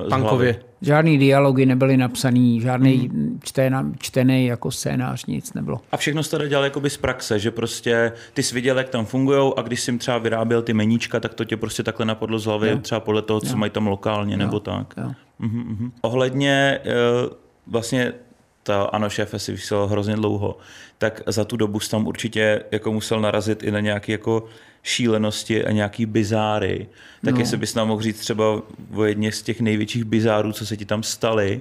uh, 0.03 0.09
Pankově. 0.09 0.61
Žádný 0.81 1.19
dialogy 1.19 1.67
nebyly 1.67 1.97
napsaný, 1.97 2.61
žádný 2.61 2.97
hmm. 2.97 3.41
čtená, 3.45 3.93
čtený 3.99 4.47
jako 4.47 4.71
scénář, 4.71 5.27
nic 5.27 5.55
nebylo. 5.55 5.81
A 5.93 5.97
všechno 5.97 6.23
jsi 6.23 6.31
teda 6.31 6.47
dělal 6.47 6.65
jakoby 6.65 6.91
z 6.91 6.97
praxe, 6.97 7.39
že 7.39 7.51
prostě 7.51 8.13
ty 8.35 8.43
jsi 8.43 8.55
viděl, 8.55 8.79
jak 8.79 8.89
tam 8.89 9.07
fungují 9.07 9.53
a 9.57 9.63
když 9.63 9.81
jsi 9.81 9.99
třeba 9.99 10.19
vyráběl 10.19 10.63
ty 10.63 10.73
meníčka, 10.73 11.21
tak 11.21 11.35
to 11.35 11.45
tě 11.45 11.57
prostě 11.57 11.83
takhle 11.83 12.07
napadlo 12.07 12.39
z 12.39 12.45
hlavy, 12.45 12.71
jo. 12.71 12.79
třeba 12.79 13.01
podle 13.01 13.23
toho, 13.23 13.41
co 13.41 13.51
jo. 13.51 13.57
mají 13.57 13.71
tam 13.71 13.87
lokálně, 13.87 14.35
jo. 14.35 14.39
nebo 14.39 14.61
tak. 14.61 14.95
Jo. 14.97 15.11
Uh-huh, 15.41 15.77
uh-huh. 15.77 15.91
Ohledně 16.01 16.81
uh, 16.85 17.33
vlastně 17.67 18.13
ta 18.65 18.83
ano 18.83 19.11
šéfe 19.11 19.39
si 19.39 19.53
vysílal 19.53 19.87
hrozně 19.87 20.17
dlouho, 20.17 20.59
tak 20.99 21.23
za 21.27 21.45
tu 21.45 21.57
dobu 21.57 21.79
tam 21.91 22.07
určitě 22.07 22.65
jako 22.71 22.93
musel 22.93 23.21
narazit 23.21 23.63
i 23.63 23.71
na 23.71 23.81
nějaké 23.81 24.13
jako 24.13 24.45
šílenosti 24.83 25.65
a 25.65 25.71
nějaký 25.71 26.07
bizáry. 26.07 26.87
Tak 27.25 27.35
no. 27.35 27.41
jestli 27.41 27.57
bys 27.57 27.75
nám 27.75 27.89
mohl 27.89 28.03
říct 28.03 28.19
třeba 28.19 28.63
o 28.95 29.05
jedně 29.05 29.33
z 29.33 29.43
těch 29.43 29.61
největších 29.61 30.05
bizárů, 30.05 30.53
co 30.53 30.67
se 30.67 30.77
ti 30.77 30.85
tam 30.85 31.03
staly, 31.03 31.61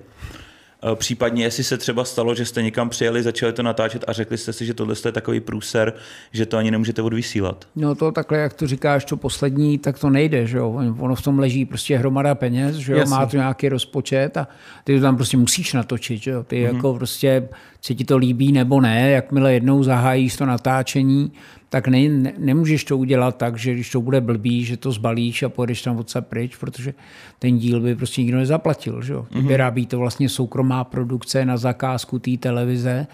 případně, 0.96 1.44
jestli 1.44 1.63
se 1.63 1.78
třeba 1.78 2.04
stalo, 2.04 2.36
že 2.36 2.46
jste 2.46 2.62
někam 2.62 2.90
přijeli, 2.90 3.24
začali 3.24 3.54
to 3.54 3.63
natáčet 3.63 4.06
a 4.08 4.13
řekli 4.13 4.38
jste 4.38 4.54
si, 4.54 4.66
že 4.66 4.74
tohle 4.74 4.96
je 5.06 5.12
takový 5.12 5.40
průser, 5.40 5.94
že 6.32 6.46
to 6.46 6.58
ani 6.58 6.72
nemůžete 6.72 7.02
odvysílat. 7.02 7.68
No 7.75 7.96
to 7.96 8.12
takhle, 8.12 8.38
jak 8.38 8.54
to 8.54 8.68
říkáš, 8.68 9.06
to 9.06 9.18
poslední, 9.18 9.78
tak 9.78 10.00
to 10.00 10.10
nejde, 10.10 10.48
že 10.48 10.58
jo? 10.58 10.96
Ono 11.00 11.16
v 11.16 11.22
tom 11.22 11.40
leží 11.40 11.66
prostě 11.66 11.98
hromada 11.98 12.36
peněz, 12.36 12.75
že 12.75 12.94
jo? 12.94 13.06
Má 13.10 13.25
to 13.25 13.38
nějaký 13.38 13.70
rozpočet 13.70 14.38
a 14.38 14.48
ty 14.84 14.96
to 14.96 15.02
tam 15.02 15.16
prostě 15.16 15.38
musíš 15.38 15.74
natočit, 15.74 16.24
že 16.24 16.32
jo? 16.32 16.44
Ty 16.44 16.56
mm-hmm. 16.56 16.75
jako 16.75 16.94
prostě, 16.94 17.50
se 17.82 17.96
ti 17.96 18.06
to 18.06 18.18
líbí 18.18 18.52
nebo 18.52 18.82
ne, 18.82 19.12
jakmile 19.12 19.54
jednou 19.54 19.84
zahájíš 19.84 20.36
to 20.36 20.46
natáčení, 20.46 21.32
tak 21.74 21.88
ne, 21.88 22.10
ne, 22.10 22.34
nemůžeš 22.38 22.84
to 22.84 22.98
udělat 22.98 23.38
tak, 23.38 23.58
že 23.58 23.74
když 23.74 23.92
to 23.92 24.01
bude 24.01 24.22
blbý, 24.22 24.63
že 24.63 24.77
to 24.77 24.92
zbalíš 24.92 25.44
a 25.44 25.50
pojedeš 25.50 25.82
tam 25.82 25.98
odsaď 25.98 26.27
pryč, 26.27 26.56
protože 26.56 26.94
ten 27.39 27.58
díl 27.58 27.80
by 27.80 27.96
prostě 27.96 28.22
nikdo 28.22 28.38
nezaplatil. 28.38 29.01
Že? 29.01 29.13
Mm-hmm. 29.13 29.48
Vyrábí 29.48 29.86
to 29.86 30.00
vlastně 30.00 30.30
soukromá 30.30 30.84
produkce 30.84 31.46
na 31.46 31.58
zakázku 31.58 32.20
té 32.20 32.38
televize 32.38 33.08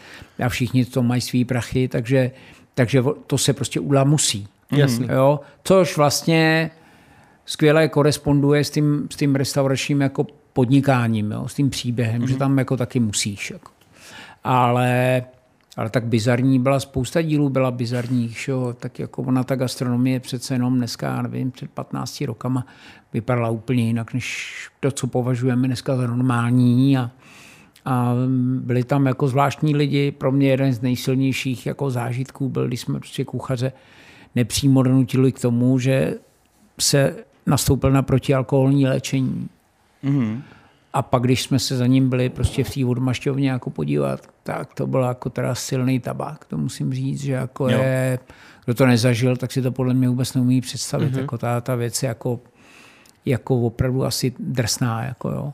a 0.46 0.50
všichni 0.50 0.86
to 0.86 1.04
mají 1.04 1.22
svý 1.22 1.46
prachy, 1.46 1.88
takže, 1.88 2.32
takže 2.74 3.04
to 3.28 3.38
se 3.38 3.54
prostě 3.54 3.80
udělat 3.80 4.08
musí. 4.08 4.48
Jasně. 4.72 5.08
Jo? 5.12 5.40
Což 5.64 5.98
vlastně 5.98 6.72
skvěle 7.46 7.88
koresponduje 7.88 8.64
s 8.64 8.70
tím, 8.70 9.08
s 9.12 9.16
tím 9.16 9.36
restauračním 9.36 10.02
jako 10.02 10.28
podnikáním, 10.54 11.32
jo? 11.32 11.48
s 11.48 11.54
tím 11.54 11.70
příběhem, 11.70 12.22
mm-hmm. 12.22 12.28
že 12.28 12.38
tam 12.38 12.58
jako 12.58 12.78
taky 12.78 13.00
musíš. 13.00 13.52
Jako. 13.52 13.72
Ale 14.44 15.24
ale 15.80 15.90
tak 15.90 16.06
bizarní 16.06 16.60
byla 16.60 16.80
spousta 16.80 17.22
dílů, 17.22 17.50
byla 17.50 17.72
bizarních, 17.72 18.40
šo? 18.40 18.76
tak 18.80 19.00
jako 19.00 19.22
ona 19.22 19.44
ta 19.44 19.56
gastronomie 19.56 20.20
přece 20.20 20.56
jenom 20.56 20.78
dneska, 20.78 21.22
nevím, 21.22 21.52
před 21.52 21.72
15 21.72 22.22
rokama 22.22 22.66
vypadala 23.14 23.50
úplně 23.50 23.84
jinak, 23.84 24.14
než 24.14 24.54
to, 24.80 24.92
co 24.92 25.08
považujeme 25.08 25.68
dneska 25.68 25.96
za 25.96 26.08
normální 26.08 26.98
a, 26.98 27.12
a 27.86 28.14
byli 28.60 28.84
tam 28.84 29.06
jako 29.06 29.28
zvláštní 29.28 29.76
lidi. 29.76 30.12
Pro 30.12 30.32
mě 30.32 30.50
jeden 30.50 30.74
z 30.74 30.82
nejsilnějších 30.82 31.66
jako 31.66 31.92
zážitků 31.92 32.50
byl, 32.50 32.68
když 32.68 32.82
jsme 32.82 33.00
prostě 33.00 33.26
kuchaře 33.26 33.72
nepřímo 34.36 34.84
donutili 34.84 35.32
k 35.32 35.40
tomu, 35.40 35.80
že 35.80 36.16
se 36.80 37.16
nastoupil 37.46 37.92
na 37.92 38.02
protialkoholní 38.02 38.88
léčení. 38.88 39.50
Mm-hmm. 40.04 40.42
A 40.94 41.02
pak, 41.02 41.24
když 41.24 41.44
jsme 41.44 41.60
se 41.60 41.78
za 41.78 41.88
ním 41.88 42.10
byli 42.10 42.30
prostě 42.30 42.64
v 42.64 42.74
té 42.74 42.86
odmašťovně 42.86 43.50
jako 43.50 43.70
podívat, 43.70 44.28
tak 44.44 44.74
to 44.74 44.88
byl 44.88 45.02
jako 45.02 45.30
teda 45.30 45.56
silný 45.56 46.00
tabák, 46.00 46.46
to 46.46 46.58
musím 46.58 46.94
říct, 46.94 47.22
že 47.22 47.34
jako 47.34 47.70
jo. 47.70 47.80
je, 47.80 48.20
kdo 48.66 48.74
to 48.74 48.86
nezažil, 48.86 49.38
tak 49.38 49.52
si 49.52 49.62
to 49.62 49.72
podle 49.72 49.94
mě 49.94 50.10
vůbec 50.10 50.34
neumí 50.34 50.62
představit. 50.62 51.14
Mm-hmm. 51.14 51.20
Jako 51.20 51.38
ta, 51.38 51.62
ta 51.62 51.76
věc 51.76 52.04
je 52.04 52.08
jako, 52.08 52.40
jako 53.26 53.62
opravdu 53.62 54.06
asi 54.06 54.34
drsná. 54.40 55.04
Jako 55.04 55.30
jo. 55.30 55.54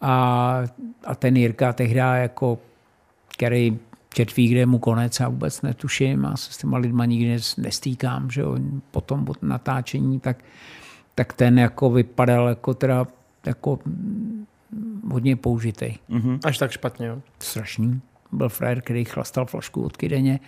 A, 0.00 0.62
a 1.04 1.14
ten 1.14 1.36
Jirka 1.36 1.72
tehdy, 1.72 1.98
jako, 1.98 2.58
který 3.28 3.78
četví, 4.14 4.48
kde 4.48 4.60
je 4.60 4.66
mu 4.66 4.78
konec, 4.78 5.20
a 5.20 5.28
vůbec 5.28 5.62
netuším 5.62 6.26
a 6.26 6.36
se 6.36 6.52
s 6.52 6.58
těma 6.58 6.78
lidma 6.78 7.04
nikdy 7.04 7.38
nestýkám, 7.56 8.30
že 8.30 8.40
jo, 8.40 8.58
potom 8.90 9.24
po 9.24 9.34
natáčení, 9.42 10.20
tak, 10.20 10.36
tak 11.14 11.32
ten 11.32 11.58
jako 11.58 11.90
vypadal 11.90 12.48
jako 12.48 12.74
teda 12.74 13.06
jako 13.46 13.78
hodně 15.10 15.36
použitý. 15.36 15.94
Mm-hmm. 16.10 16.38
Až 16.44 16.58
tak 16.58 16.70
špatně, 16.70 17.06
jo? 17.06 17.18
Strašný. 17.38 18.00
Byl 18.32 18.48
frajer, 18.48 18.80
který 18.80 19.04
chlastal 19.04 19.46
flašku 19.46 19.82
od 19.82 19.96
kydeně 19.96 20.40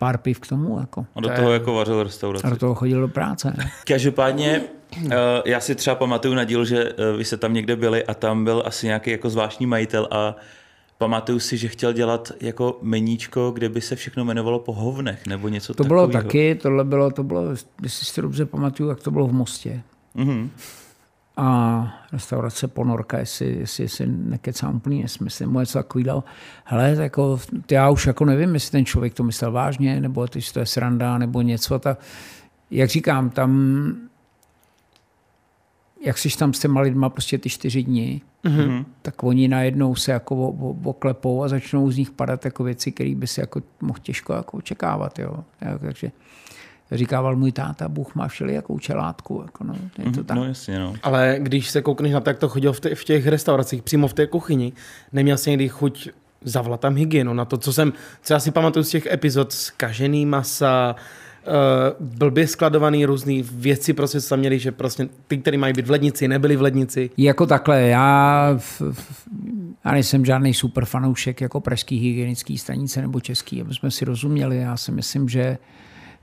pár 0.00 0.18
piv 0.18 0.40
k 0.40 0.46
tomu. 0.46 0.80
Jako. 0.80 1.06
A 1.14 1.20
do 1.20 1.28
toho 1.28 1.52
jako 1.52 1.74
vařil 1.74 2.02
restauraci. 2.02 2.46
A 2.46 2.50
do 2.50 2.56
toho 2.56 2.74
chodil 2.74 3.00
do 3.00 3.08
práce. 3.08 3.54
Ne? 3.56 3.70
Každopádně 3.86 4.62
eh, 5.10 5.16
já 5.44 5.60
si 5.60 5.74
třeba 5.74 5.96
pamatuju 5.96 6.34
na 6.34 6.44
díl, 6.44 6.64
že 6.64 6.84
eh, 6.84 7.16
vy 7.16 7.24
se 7.24 7.36
tam 7.36 7.54
někde 7.54 7.76
byli 7.76 8.04
a 8.04 8.14
tam 8.14 8.44
byl 8.44 8.62
asi 8.66 8.86
nějaký 8.86 9.10
jako 9.10 9.30
zvláštní 9.30 9.66
majitel 9.66 10.08
a 10.10 10.36
pamatuju 10.98 11.38
si, 11.38 11.56
že 11.56 11.68
chtěl 11.68 11.92
dělat 11.92 12.32
jako 12.40 12.78
meníčko, 12.82 13.50
kde 13.50 13.68
by 13.68 13.80
se 13.80 13.96
všechno 13.96 14.24
jmenovalo 14.24 14.58
po 14.58 14.72
hovnech 14.72 15.26
nebo 15.26 15.48
něco 15.48 15.74
To 15.74 15.84
bylo 15.84 16.08
taky, 16.08 16.54
tohle 16.54 16.84
bylo, 16.84 17.10
to 17.10 17.22
bylo, 17.22 17.50
jestli 17.82 18.06
si 18.06 18.14
to 18.14 18.20
dobře 18.20 18.46
pamatuju, 18.46 18.88
jak 18.88 19.00
to 19.00 19.10
bylo 19.10 19.26
v 19.26 19.32
Mostě. 19.32 19.82
Mm-hmm. 20.16 20.48
A 21.36 22.06
restaurace 22.12 22.68
Ponorka, 22.68 23.18
jestli, 23.18 23.58
jestli, 23.58 23.84
jestli 23.84 24.06
nekecám 24.06 24.76
úplný 24.76 25.02
nesmysl, 25.02 25.46
nebo 25.46 25.60
něco 25.60 25.78
takového. 25.78 26.24
Hele, 26.64 26.96
jako, 27.00 27.40
já 27.70 27.90
už 27.90 28.06
jako 28.06 28.24
nevím, 28.24 28.54
jestli 28.54 28.70
ten 28.70 28.84
člověk 28.84 29.14
to 29.14 29.22
myslel 29.22 29.52
vážně, 29.52 30.00
nebo 30.00 30.26
jestli 30.34 30.52
to 30.52 30.60
je 30.60 30.66
sranda, 30.66 31.18
nebo 31.18 31.42
něco. 31.42 31.78
Ta, 31.78 31.96
jak 32.70 32.88
říkám, 32.88 33.30
tam 33.30 34.10
jak 36.00 36.18
jsi 36.18 36.38
tam 36.38 36.52
s 36.52 36.58
těma 36.58 36.80
lidma 36.80 37.08
prostě 37.08 37.38
ty 37.38 37.48
čtyři 37.50 37.82
dny, 37.82 38.20
mm-hmm. 38.44 38.84
tak 39.02 39.22
oni 39.22 39.48
najednou 39.48 39.94
se 39.94 40.12
jako 40.12 40.48
oklepou 40.84 41.42
a 41.42 41.48
začnou 41.48 41.90
z 41.90 41.96
nich 41.96 42.10
padat 42.10 42.44
jako 42.44 42.64
věci, 42.64 42.92
které 42.92 43.14
by 43.14 43.26
si 43.26 43.40
jako 43.40 43.62
mohl 43.80 43.98
těžko 44.02 44.32
jako 44.32 44.56
očekávat. 44.56 45.18
Jo. 45.18 45.44
Takže 45.80 46.12
říkával 46.92 47.36
můj 47.36 47.52
táta, 47.52 47.88
Bůh 47.88 48.14
má 48.14 48.28
všelijakou 48.28 48.78
čelátku. 48.78 49.42
Jako 49.44 49.64
no, 49.64 49.74
je 49.74 50.04
to 50.04 50.10
mhm, 50.10 50.24
tak. 50.24 50.36
no 50.36 50.44
jasně, 50.44 50.78
no. 50.78 50.94
Ale 51.02 51.36
když 51.38 51.70
se 51.70 51.82
koukneš 51.82 52.12
na 52.12 52.20
to, 52.20 52.30
jak 52.30 52.38
to 52.38 52.48
chodilo 52.48 52.72
v, 52.72 52.80
v 52.94 53.04
těch 53.04 53.26
restauracích, 53.26 53.82
přímo 53.82 54.08
v 54.08 54.14
té 54.14 54.26
kuchyni, 54.26 54.72
neměl 55.12 55.36
jsi 55.36 55.50
někdy 55.50 55.68
chuť 55.68 56.08
zavolat 56.44 56.80
tam 56.80 56.96
hygienu 56.96 57.34
na 57.34 57.44
to, 57.44 57.58
co 57.58 57.72
jsem, 57.72 57.92
co 58.22 58.32
já 58.32 58.40
si 58.40 58.50
pamatuju 58.50 58.84
z 58.84 58.88
těch 58.88 59.06
epizod, 59.06 59.52
zkažený 59.52 60.26
masa, 60.26 60.96
uh, 61.46 62.06
blbě 62.06 62.46
skladovaný 62.46 63.04
různé 63.04 63.42
věci, 63.42 63.92
prostě 63.92 64.20
tam 64.20 64.38
měli, 64.38 64.58
že 64.58 64.72
prostě 64.72 65.08
ty, 65.28 65.38
které 65.38 65.58
mají 65.58 65.72
být 65.72 65.86
v 65.86 65.90
lednici, 65.90 66.28
nebyly 66.28 66.56
v 66.56 66.62
lednici. 66.62 67.10
Jako 67.16 67.46
takhle, 67.46 67.80
já, 67.80 68.58
já 69.84 69.92
nejsem 69.92 70.24
žádný 70.24 70.54
super 70.54 70.84
fanoušek 70.84 71.40
jako 71.40 71.60
pražský 71.60 71.98
hygienický 71.98 72.58
stanice 72.58 73.00
nebo 73.00 73.20
český, 73.20 73.60
aby 73.60 73.74
jsme 73.74 73.90
si 73.90 74.04
rozuměli. 74.04 74.56
Já 74.56 74.76
si 74.76 74.92
myslím, 74.92 75.28
že 75.28 75.58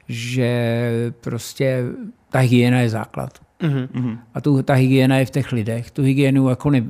že 0.07 0.91
prostě 1.21 1.83
ta 2.29 2.39
hygiena 2.39 2.79
je 2.79 2.89
základ. 2.89 3.39
Mm-hmm. 3.61 4.17
A 4.33 4.41
tu, 4.41 4.63
ta 4.63 4.73
hygiena 4.73 5.17
je 5.17 5.25
v 5.25 5.29
těch 5.29 5.51
lidech. 5.51 5.91
Tu 5.91 6.03
hygienu 6.03 6.49
jako 6.49 6.69
ne, 6.69 6.83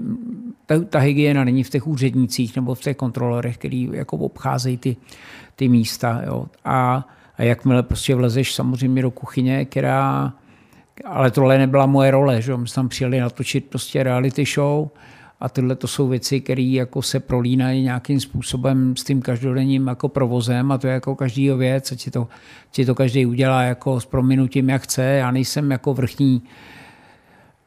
ta, 0.66 0.80
ta 0.80 1.00
hygiena 1.00 1.44
není 1.44 1.64
v 1.64 1.70
těch 1.70 1.88
úřednících 1.88 2.56
nebo 2.56 2.76
v 2.76 2.80
těch 2.80 2.98
kontrolorech, 2.98 3.58
který 3.58 3.90
jako 3.94 4.18
obcházejí 4.18 4.78
ty, 4.78 4.98
ty 5.56 5.70
místa. 5.70 6.22
Jo. 6.26 6.46
A, 6.66 7.08
a 7.38 7.44
jakmile 7.44 7.84
prostě 7.84 8.16
vlezeš 8.16 8.56
samozřejmě 8.56 9.02
do 9.02 9.12
kuchyně, 9.12 9.66
která 9.66 10.34
ale 11.06 11.32
tohle 11.32 11.58
nebyla 11.58 11.86
moje 11.86 12.12
role, 12.12 12.42
že 12.42 12.58
my 12.58 12.68
jsme 12.68 12.76
tam 12.76 12.90
přijeli 12.90 13.20
natočit 13.20 13.66
prostě 13.66 14.04
reality 14.04 14.46
show 14.46 14.88
a 15.40 15.50
tyhle 15.50 15.76
to 15.76 15.88
jsou 15.88 16.08
věci, 16.08 16.42
které 16.42 16.62
jako 16.62 17.02
se 17.02 17.20
prolínají 17.20 17.84
nějakým 17.84 18.20
způsobem 18.20 18.96
s 18.96 19.04
tím 19.04 19.22
každodenním 19.22 19.88
jako 19.88 20.10
provozem 20.10 20.72
a 20.72 20.78
to 20.78 20.88
je 20.88 20.94
jako 20.94 21.16
každý 21.16 21.50
věc, 21.50 21.92
a 21.92 21.96
ti 21.96 22.12
to, 22.12 22.28
ti 22.72 22.86
to 22.86 22.96
každý 22.96 23.26
udělá 23.26 23.62
jako 23.62 24.00
s 24.00 24.06
prominutím, 24.06 24.70
jak 24.70 24.82
chce. 24.82 25.04
Já 25.04 25.32
nejsem 25.32 25.72
jako 25.72 25.94
vrchní 25.94 26.42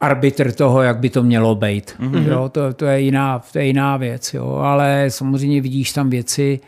arbitr 0.01 0.51
toho, 0.51 0.81
jak 0.81 0.97
by 0.97 1.09
to 1.09 1.23
mělo 1.23 1.55
být. 1.55 1.95
Mm-hmm. 1.99 2.27
Jo, 2.27 2.49
to, 2.49 2.73
to, 2.73 2.85
je 2.85 3.01
jiná, 3.01 3.39
to 3.39 3.59
je 3.59 3.65
jiná 3.65 3.97
věc. 3.97 4.33
Jo. 4.33 4.55
Ale 4.55 5.05
samozřejmě 5.09 5.61
vidíš 5.61 5.91
tam 5.91 6.09
věci 6.09 6.59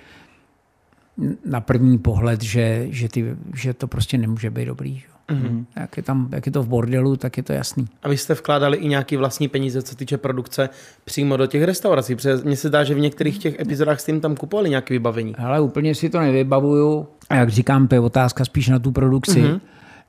na 1.45 1.61
první 1.61 1.97
pohled, 1.97 2.41
že, 2.41 2.87
že, 2.89 3.09
ty, 3.09 3.35
že 3.55 3.73
to 3.73 3.87
prostě 3.87 4.17
nemůže 4.17 4.49
být 4.49 4.65
dobrý. 4.65 4.95
Jo. 4.95 5.12
Mm-hmm. 5.29 5.65
Jak, 5.75 5.97
je 5.97 6.03
tam, 6.03 6.29
jak 6.31 6.45
je 6.45 6.51
to 6.51 6.63
v 6.63 6.67
bordelu, 6.67 7.15
tak 7.15 7.37
je 7.37 7.43
to 7.43 7.53
jasný. 7.53 7.87
A 8.03 8.09
vy 8.09 8.17
jste 8.17 8.33
vkládali 8.33 8.77
i 8.77 8.87
nějaký 8.87 9.17
vlastní 9.17 9.47
peníze, 9.47 9.81
co 9.81 9.95
týče 9.95 10.17
produkce, 10.17 10.69
přímo 11.05 11.37
do 11.37 11.47
těch 11.47 11.63
restaurací? 11.63 12.15
Protože 12.15 12.35
mně 12.43 12.57
se 12.57 12.67
zdá, 12.67 12.83
že 12.83 12.95
v 12.95 12.99
některých 12.99 13.37
těch 13.37 13.59
epizodách 13.59 13.99
s 13.99 14.05
tím 14.05 14.21
tam 14.21 14.35
kupovali 14.35 14.69
nějaké 14.69 14.93
vybavení. 14.93 15.35
Ale 15.35 15.61
úplně 15.61 15.95
si 15.95 16.09
to 16.09 16.19
nevybavuju. 16.19 17.07
A 17.29 17.35
jak 17.35 17.49
říkám, 17.49 17.87
to 17.87 17.95
je 17.95 17.99
otázka 17.99 18.45
spíš 18.45 18.69
na 18.69 18.79
tu 18.79 18.91
produkci. 18.91 19.43
Mm-hmm 19.43 19.59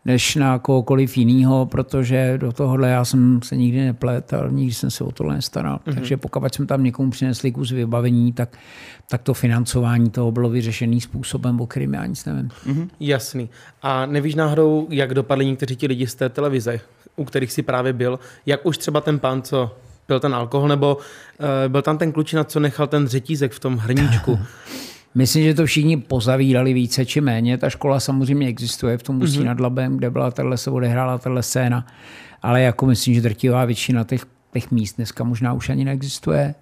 než 0.05 0.35
na 0.37 0.59
kohokoliv 0.59 1.17
jiného, 1.17 1.67
protože 1.67 2.39
do 2.39 2.53
tohohle 2.53 2.89
já 2.89 3.05
jsem 3.05 3.41
se 3.43 3.57
nikdy 3.57 3.85
neplet 3.85 4.33
a 4.33 4.49
nikdy 4.49 4.75
jsem 4.75 4.91
se 4.91 5.05
o 5.05 5.13
tohle 5.13 5.35
nestaral. 5.35 5.77
Mm-hmm. 5.77 5.95
Takže 5.95 6.17
pokud 6.17 6.55
jsme 6.55 6.67
tam 6.67 6.85
někomu 6.85 7.11
přinesli 7.11 7.53
kus 7.53 7.71
vybavení, 7.71 8.33
tak, 8.33 8.59
tak 9.11 9.23
to 9.23 9.35
financování 9.35 10.11
toho 10.11 10.33
bylo 10.33 10.49
vyřešený 10.49 11.01
způsobem, 11.01 11.61
o 11.61 11.67
kterým 11.67 11.95
já 11.95 12.07
nic 12.07 12.25
nevím. 12.25 12.49
Mm-hmm. 12.67 12.89
Jasný. 13.01 13.51
A 13.83 14.07
nevíš 14.07 14.35
náhodou, 14.35 14.87
jak 14.91 15.15
dopadli 15.15 15.47
někteří 15.47 15.77
ti 15.77 15.87
lidi 15.87 16.07
z 16.07 16.15
té 16.15 16.29
televize, 16.29 16.81
u 17.17 17.25
kterých 17.25 17.53
si 17.53 17.63
právě 17.63 17.93
byl, 17.93 18.19
jak 18.47 18.67
už 18.67 18.79
třeba 18.79 19.01
ten 19.01 19.19
pán, 19.19 19.43
co 19.43 19.77
byl 20.09 20.21
ten 20.21 20.35
alkohol, 20.35 20.69
nebo 20.69 20.97
uh, 20.97 21.47
byl 21.69 21.83
tam 21.83 21.99
ten 21.99 22.13
klučina, 22.13 22.45
co 22.45 22.61
nechal 22.61 22.87
ten 22.87 23.07
řetízek 23.07 23.53
v 23.53 23.59
tom 23.59 23.77
hrníčku. 23.77 24.39
Myslím, 25.15 25.45
že 25.45 25.55
to 25.55 25.67
všichni 25.67 25.97
pozavírali 25.97 26.73
více 26.73 27.07
či 27.07 27.21
méně. 27.21 27.59
Ta 27.59 27.71
škola 27.71 28.01
samozřejmě 28.01 28.49
existuje 28.49 28.99
v 28.99 29.03
tom 29.03 29.23
Ústí 29.23 29.39
mm-hmm. 29.39 29.45
nad 29.45 29.61
Labem, 29.61 29.97
kde 29.97 30.11
byla 30.11 30.31
tahle 30.31 30.57
se 30.57 30.71
odehrála 30.71 31.19
tahle 31.19 31.43
scéna. 31.43 31.87
Ale 32.43 32.63
jako 32.63 32.87
myslím, 32.87 33.15
že 33.15 33.21
drtivá 33.21 33.65
většina 33.65 34.05
těch, 34.05 34.27
těch 34.53 34.71
míst 34.71 34.97
dneska 34.97 35.25
možná 35.25 35.53
už 35.53 35.69
ani 35.69 35.85
neexistuje. 35.85 36.55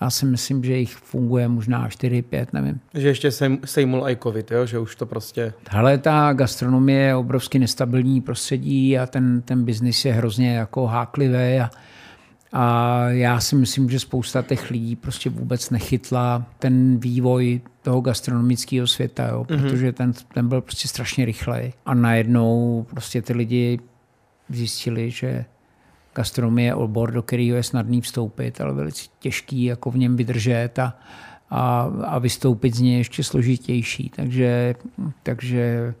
Já 0.00 0.10
si 0.10 0.26
myslím, 0.26 0.64
že 0.64 0.76
jich 0.76 0.96
funguje 0.96 1.48
možná 1.48 1.88
4-5, 1.88 2.46
nevím. 2.52 2.80
Že 2.94 3.08
ještě 3.08 3.30
sejmul 3.64 4.08
i 4.08 4.16
covid, 4.22 4.50
jo? 4.50 4.66
že 4.66 4.78
už 4.78 4.96
to 4.96 5.06
prostě... 5.06 5.52
Hele, 5.70 5.98
ta 5.98 6.32
gastronomie 6.32 7.00
je 7.00 7.14
obrovsky 7.14 7.58
nestabilní 7.58 8.20
prostředí 8.20 8.98
a 8.98 9.06
ten, 9.06 9.42
ten 9.42 9.64
biznis 9.64 10.04
je 10.04 10.12
hrozně 10.12 10.56
jako 10.56 10.86
háklivý 10.86 11.60
a, 11.60 11.70
a 12.52 13.00
já 13.08 13.40
si 13.40 13.56
myslím, 13.56 13.90
že 13.90 14.00
spousta 14.00 14.42
těch 14.42 14.70
lidí 14.70 14.96
prostě 14.96 15.30
vůbec 15.30 15.70
nechytla 15.70 16.46
ten 16.58 16.98
vývoj 16.98 17.60
toho 17.82 18.00
gastronomického 18.00 18.86
světa, 18.86 19.28
jo, 19.28 19.44
mm-hmm. 19.44 19.62
protože 19.62 19.92
ten, 19.92 20.12
ten 20.34 20.48
byl 20.48 20.60
prostě 20.60 20.88
strašně 20.88 21.24
rychlej. 21.24 21.72
A 21.86 21.94
najednou 21.94 22.86
prostě 22.90 23.22
ty 23.22 23.32
lidi 23.32 23.78
zjistili, 24.48 25.10
že 25.10 25.44
gastronomie 26.14 26.68
je 26.68 26.74
obor, 26.74 27.12
do 27.12 27.22
kterého 27.22 27.56
je 27.56 27.62
snadný 27.62 28.00
vstoupit, 28.00 28.60
ale 28.60 28.74
velice 28.74 29.04
těžký 29.18 29.64
jako 29.64 29.90
v 29.90 29.96
něm 29.96 30.16
vydržet 30.16 30.78
a, 30.78 30.98
a, 31.50 31.80
a 32.04 32.18
vystoupit 32.18 32.74
z 32.74 32.80
něj 32.80 32.98
ještě 32.98 33.24
složitější. 33.24 34.10
Takže, 34.16 34.74
takže 35.22 35.94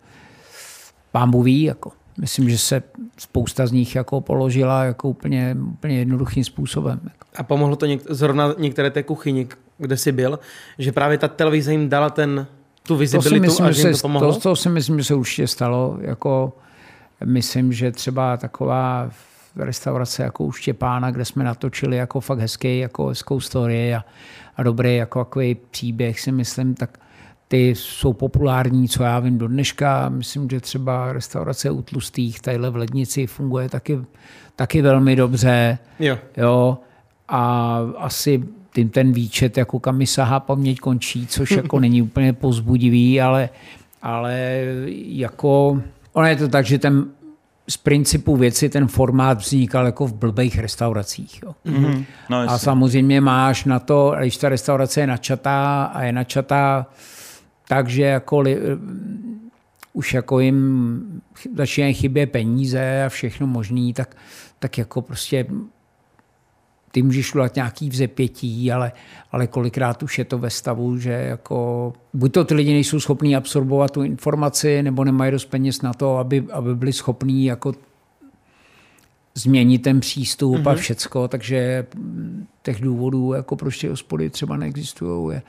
pán 1.12 1.42
ví, 1.42 1.62
jako. 1.62 1.92
Myslím, 2.20 2.50
že 2.50 2.58
se 2.58 2.82
spousta 3.18 3.66
z 3.66 3.72
nich 3.72 3.94
jako 3.94 4.20
položila 4.20 4.84
jako 4.84 5.08
úplně, 5.08 5.56
úplně 5.72 5.98
jednoduchým 5.98 6.44
způsobem. 6.44 7.00
A 7.36 7.42
pomohlo 7.42 7.76
to 7.76 7.86
něk- 7.86 8.06
zrovna 8.08 8.54
některé 8.58 8.90
té 8.90 9.02
kuchyni, 9.02 9.48
kde 9.78 9.96
jsi 9.96 10.12
byl, 10.12 10.38
že 10.78 10.92
právě 10.92 11.18
ta 11.18 11.28
televize 11.28 11.72
jim 11.72 11.88
dala 11.88 12.10
ten, 12.10 12.46
tu 12.82 12.96
vizibilitu 12.96 13.34
to 13.36 13.40
myslím, 13.40 13.66
a 13.66 13.72
že 13.72 13.82
jim 13.82 13.92
to 13.92 13.98
pomohlo? 13.98 14.34
To, 14.34 14.40
to 14.40 14.56
si 14.56 14.68
myslím, 14.68 14.98
že 14.98 15.04
se 15.04 15.14
určitě 15.14 15.46
stalo. 15.46 15.98
Jako, 16.00 16.56
myslím, 17.24 17.72
že 17.72 17.92
třeba 17.92 18.36
taková 18.36 19.10
restaurace 19.56 20.22
jako 20.22 20.44
u 20.44 20.52
Štěpána, 20.52 21.10
kde 21.10 21.24
jsme 21.24 21.44
natočili 21.44 21.96
jako 21.96 22.20
fakt 22.20 22.38
hezký, 22.38 22.78
jako 22.78 23.06
hezkou 23.06 23.40
story 23.40 23.94
a, 23.94 24.04
a 24.56 24.62
dobrý 24.62 24.96
jako 24.96 25.24
takový 25.24 25.56
příběh, 25.70 26.20
si 26.20 26.32
myslím, 26.32 26.74
tak 26.74 26.98
ty 27.48 27.68
jsou 27.68 28.12
populární, 28.12 28.88
co 28.88 29.02
já 29.02 29.18
vím 29.18 29.38
do 29.38 29.48
dneška. 29.48 30.08
Myslím, 30.08 30.50
že 30.50 30.60
třeba 30.60 31.12
restaurace 31.12 31.70
u 31.70 31.82
Tlustých, 31.82 32.40
tadyhle 32.40 32.70
v 32.70 32.76
Lednici 32.76 33.26
funguje 33.26 33.68
taky, 33.68 33.98
taky 34.56 34.82
velmi 34.82 35.16
dobře. 35.16 35.78
Jo. 35.98 36.18
jo. 36.36 36.78
A 37.28 37.78
asi 37.96 38.44
tím 38.74 38.88
ten 38.88 39.12
výčet, 39.12 39.58
jako 39.58 39.78
kam 39.78 39.96
mi 39.96 40.06
sahá 40.06 40.40
paměť 40.40 40.80
končí, 40.80 41.26
což 41.26 41.50
jako 41.50 41.80
není 41.80 42.02
úplně 42.02 42.32
pozbudivý, 42.32 43.20
ale, 43.20 43.48
ale 44.02 44.62
jako 44.94 45.82
ono 46.12 46.26
je 46.26 46.36
to 46.36 46.48
tak, 46.48 46.66
že 46.66 46.78
ten 46.78 47.06
z 47.68 47.76
principu 47.76 48.36
věci 48.36 48.68
ten 48.68 48.88
formát 48.88 49.38
vznikal 49.38 49.86
jako 49.86 50.06
v 50.06 50.14
blbých 50.14 50.58
restauracích. 50.58 51.42
Jo. 51.42 51.54
Mm-hmm. 51.66 52.04
No, 52.28 52.38
a 52.38 52.58
samozřejmě 52.58 53.20
máš 53.20 53.64
na 53.64 53.78
to, 53.78 54.14
když 54.20 54.36
ta 54.36 54.48
restaurace 54.48 55.00
je 55.00 55.06
načatá 55.06 55.84
a 55.84 56.02
je 56.02 56.12
načatá 56.12 56.86
takže 57.68 58.02
jako 58.02 58.40
li, 58.40 58.58
už 59.92 60.14
jako 60.14 60.40
jim 60.40 61.22
začínají 61.54 61.94
chybět 61.94 62.26
peníze 62.26 63.04
a 63.04 63.08
všechno 63.08 63.46
možné, 63.46 63.92
tak, 63.92 64.16
tak 64.58 64.78
jako 64.78 65.02
prostě 65.02 65.46
ty 66.90 67.02
můžeš 67.02 67.34
udělat 67.34 67.54
nějaký 67.54 67.90
vzepětí, 67.90 68.72
ale, 68.72 68.92
ale 69.32 69.46
kolikrát 69.46 70.02
už 70.02 70.18
je 70.18 70.24
to 70.24 70.38
ve 70.38 70.50
stavu, 70.50 70.98
že 70.98 71.10
jako 71.10 71.92
buď 72.14 72.32
to 72.32 72.44
ty 72.44 72.54
lidi 72.54 72.72
nejsou 72.72 73.00
schopní 73.00 73.36
absorbovat 73.36 73.90
tu 73.90 74.02
informaci, 74.02 74.82
nebo 74.82 75.04
nemají 75.04 75.32
dost 75.32 75.44
peněz 75.44 75.82
na 75.82 75.92
to, 75.92 76.18
aby, 76.18 76.44
aby 76.52 76.74
byli 76.74 76.92
schopní 76.92 77.44
jako 77.44 77.72
změnit 79.34 79.78
ten 79.78 80.00
přístup 80.00 80.56
mm-hmm. 80.56 80.70
a 80.70 80.74
všecko, 80.74 81.28
takže 81.28 81.86
těch 82.62 82.80
důvodů 82.80 83.32
jako 83.32 83.56
proč 83.56 83.78
ty 83.78 83.88
hospody 83.88 84.30
třeba 84.30 84.56
neexistují 84.56 85.34
je, 85.34 85.42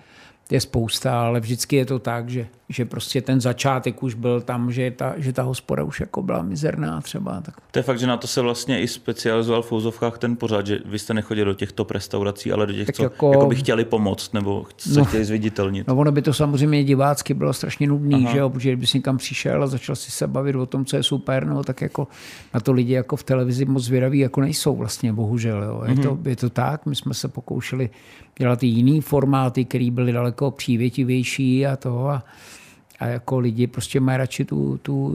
je 0.51 0.59
spousta, 0.61 1.21
ale 1.21 1.39
vždycky 1.39 1.75
je 1.75 1.85
to 1.85 1.99
tak, 1.99 2.29
že, 2.29 2.47
že 2.69 2.85
prostě 2.85 3.21
ten 3.21 3.41
začátek 3.41 4.03
už 4.03 4.13
byl 4.13 4.41
tam, 4.41 4.71
že 4.71 4.91
ta, 4.91 5.13
že 5.17 5.33
ta 5.33 5.43
hospoda 5.43 5.83
už 5.83 5.99
jako 5.99 6.21
byla 6.21 6.41
mizerná 6.41 7.01
třeba. 7.01 7.41
Tak. 7.41 7.55
To 7.71 7.79
je 7.79 7.83
fakt, 7.83 7.99
že 7.99 8.07
na 8.07 8.17
to 8.17 8.27
se 8.27 8.41
vlastně 8.41 8.81
i 8.81 8.87
specializoval 8.87 9.61
v 9.61 9.67
Fouzovkách 9.67 10.17
ten 10.17 10.35
pořád, 10.35 10.67
že 10.67 10.79
vy 10.85 10.99
jste 10.99 11.13
nechodili 11.13 11.45
do 11.45 11.53
těchto 11.53 11.85
restaurací, 11.89 12.51
ale 12.51 12.67
do 12.67 12.73
těch, 12.73 12.85
tak 12.85 12.95
co 12.95 13.03
jako, 13.03 13.31
jako 13.31 13.45
by 13.45 13.55
chtěli 13.55 13.85
pomoct 13.85 14.33
nebo 14.33 14.65
se 14.77 14.99
no, 14.99 15.05
chtěli 15.05 15.25
zviditelnit. 15.25 15.87
No 15.87 15.95
ono 15.95 16.11
by 16.11 16.21
to 16.21 16.33
samozřejmě 16.33 16.83
divácky 16.83 17.33
bylo 17.33 17.53
strašně 17.53 17.87
nudný, 17.87 18.23
Aha. 18.23 18.33
že 18.33 18.37
jo, 18.37 18.49
protože 18.49 18.69
kdyby 18.69 18.85
někam 18.93 19.17
přišel 19.17 19.63
a 19.63 19.67
začal 19.67 19.95
si 19.95 20.11
se 20.11 20.27
bavit 20.27 20.55
o 20.55 20.65
tom, 20.65 20.85
co 20.85 20.97
je 20.97 21.03
super, 21.03 21.45
no 21.45 21.63
tak 21.63 21.81
jako 21.81 22.07
na 22.53 22.59
to 22.59 22.71
lidi 22.71 22.93
jako 22.93 23.15
v 23.15 23.23
televizi 23.23 23.65
moc 23.65 23.83
zvědaví 23.83 24.19
jako 24.19 24.41
nejsou 24.41 24.75
vlastně, 24.75 25.13
bohužel. 25.13 25.63
Jo. 25.63 25.83
Je, 25.85 25.95
mm-hmm. 25.95 26.03
to, 26.23 26.29
je 26.29 26.35
to 26.35 26.49
tak, 26.49 26.85
my 26.85 26.95
jsme 26.95 27.13
se 27.13 27.27
pokoušeli 27.27 27.89
dělat 28.37 28.63
i 28.63 28.67
jiný 28.67 29.01
formáty, 29.01 29.65
které 29.65 29.91
byly 29.91 30.11
daleko 30.11 30.51
přívětivější 30.51 31.65
a 31.65 31.75
toho. 31.75 32.09
A, 32.09 32.23
a 32.99 33.05
jako 33.07 33.39
lidi 33.39 33.67
prostě 33.67 33.99
mají 33.99 34.17
radši 34.17 34.45
tu, 34.45 34.79
tu, 34.81 35.13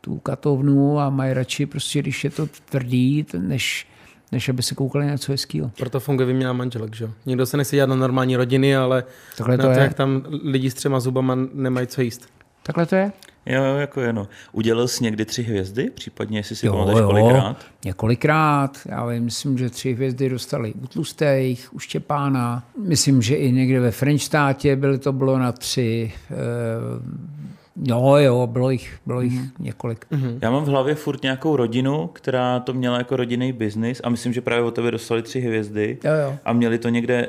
tu 0.00 0.18
katovnu 0.18 1.00
a 1.00 1.10
mají 1.10 1.32
radši 1.32 1.66
prostě, 1.66 1.98
když 2.02 2.24
je 2.24 2.30
to 2.30 2.46
tvrdý, 2.70 3.26
než, 3.38 3.86
než 4.32 4.48
aby 4.48 4.62
se 4.62 4.74
koukali 4.74 5.06
na 5.06 5.12
něco 5.12 5.32
hezkého. 5.32 5.70
Proto 5.78 6.00
funguje 6.00 6.26
vyměna 6.26 6.52
manželek, 6.52 6.96
že 6.96 7.04
jo? 7.04 7.10
Někdo 7.26 7.46
se 7.46 7.56
nechce 7.56 7.76
dělat 7.76 7.88
na 7.90 7.96
normální 7.96 8.36
rodiny, 8.36 8.76
ale 8.76 9.04
Takhle 9.36 9.56
to, 9.58 9.62
na 9.62 9.74
to 9.74 9.80
je. 9.80 9.84
jak 9.84 9.94
tam 9.94 10.22
lidi 10.42 10.70
s 10.70 10.74
třema 10.74 11.00
zubama 11.00 11.38
nemají 11.54 11.86
co 11.86 12.02
jíst. 12.02 12.28
Takhle 12.62 12.86
to 12.86 12.96
je? 12.96 13.12
Jo, 13.46 13.62
jako 13.62 14.00
je, 14.00 14.12
no. 14.12 14.28
Udělal 14.52 14.88
jsi 14.88 15.04
někdy 15.04 15.24
tři 15.24 15.42
hvězdy? 15.42 15.90
Případně, 15.90 16.38
jestli 16.38 16.56
si 16.56 16.68
pamatuješ 16.68 17.06
kolikrát? 17.06 17.56
několikrát. 17.84 18.78
Já 18.86 19.06
vím, 19.06 19.24
myslím, 19.24 19.58
že 19.58 19.70
tři 19.70 19.92
hvězdy 19.92 20.28
dostali 20.28 20.74
u 20.74 20.86
Tlustejch, 20.86 21.74
u 21.74 21.78
Štěpána. 21.78 22.64
Myslím, 22.78 23.22
že 23.22 23.34
i 23.34 23.52
někde 23.52 23.80
ve 23.80 23.90
Frenštátě 23.90 24.76
byly 24.76 24.98
to 24.98 25.12
bylo 25.12 25.38
na 25.38 25.52
tři. 25.52 26.12
E, 26.30 27.32
Jo, 27.76 28.14
jo, 28.16 28.46
bylo 28.46 28.70
jich, 28.70 28.98
bylo 29.06 29.20
jich 29.20 29.32
mm. 29.32 29.50
několik. 29.58 30.06
Mm-hmm. 30.12 30.38
Já 30.42 30.50
mám 30.50 30.64
v 30.64 30.68
hlavě 30.68 30.94
furt 30.94 31.22
nějakou 31.22 31.56
rodinu, 31.56 32.10
která 32.12 32.60
to 32.60 32.72
měla 32.72 32.98
jako 32.98 33.16
rodinný 33.16 33.52
biznis 33.52 34.00
a 34.04 34.08
myslím, 34.08 34.32
že 34.32 34.40
právě 34.40 34.64
od 34.64 34.74
tebe 34.74 34.90
dostali 34.90 35.22
tři 35.22 35.40
hvězdy 35.40 35.98
jo, 36.04 36.12
jo. 36.12 36.36
a 36.44 36.52
měli 36.52 36.78
to 36.78 36.88
někde 36.88 37.28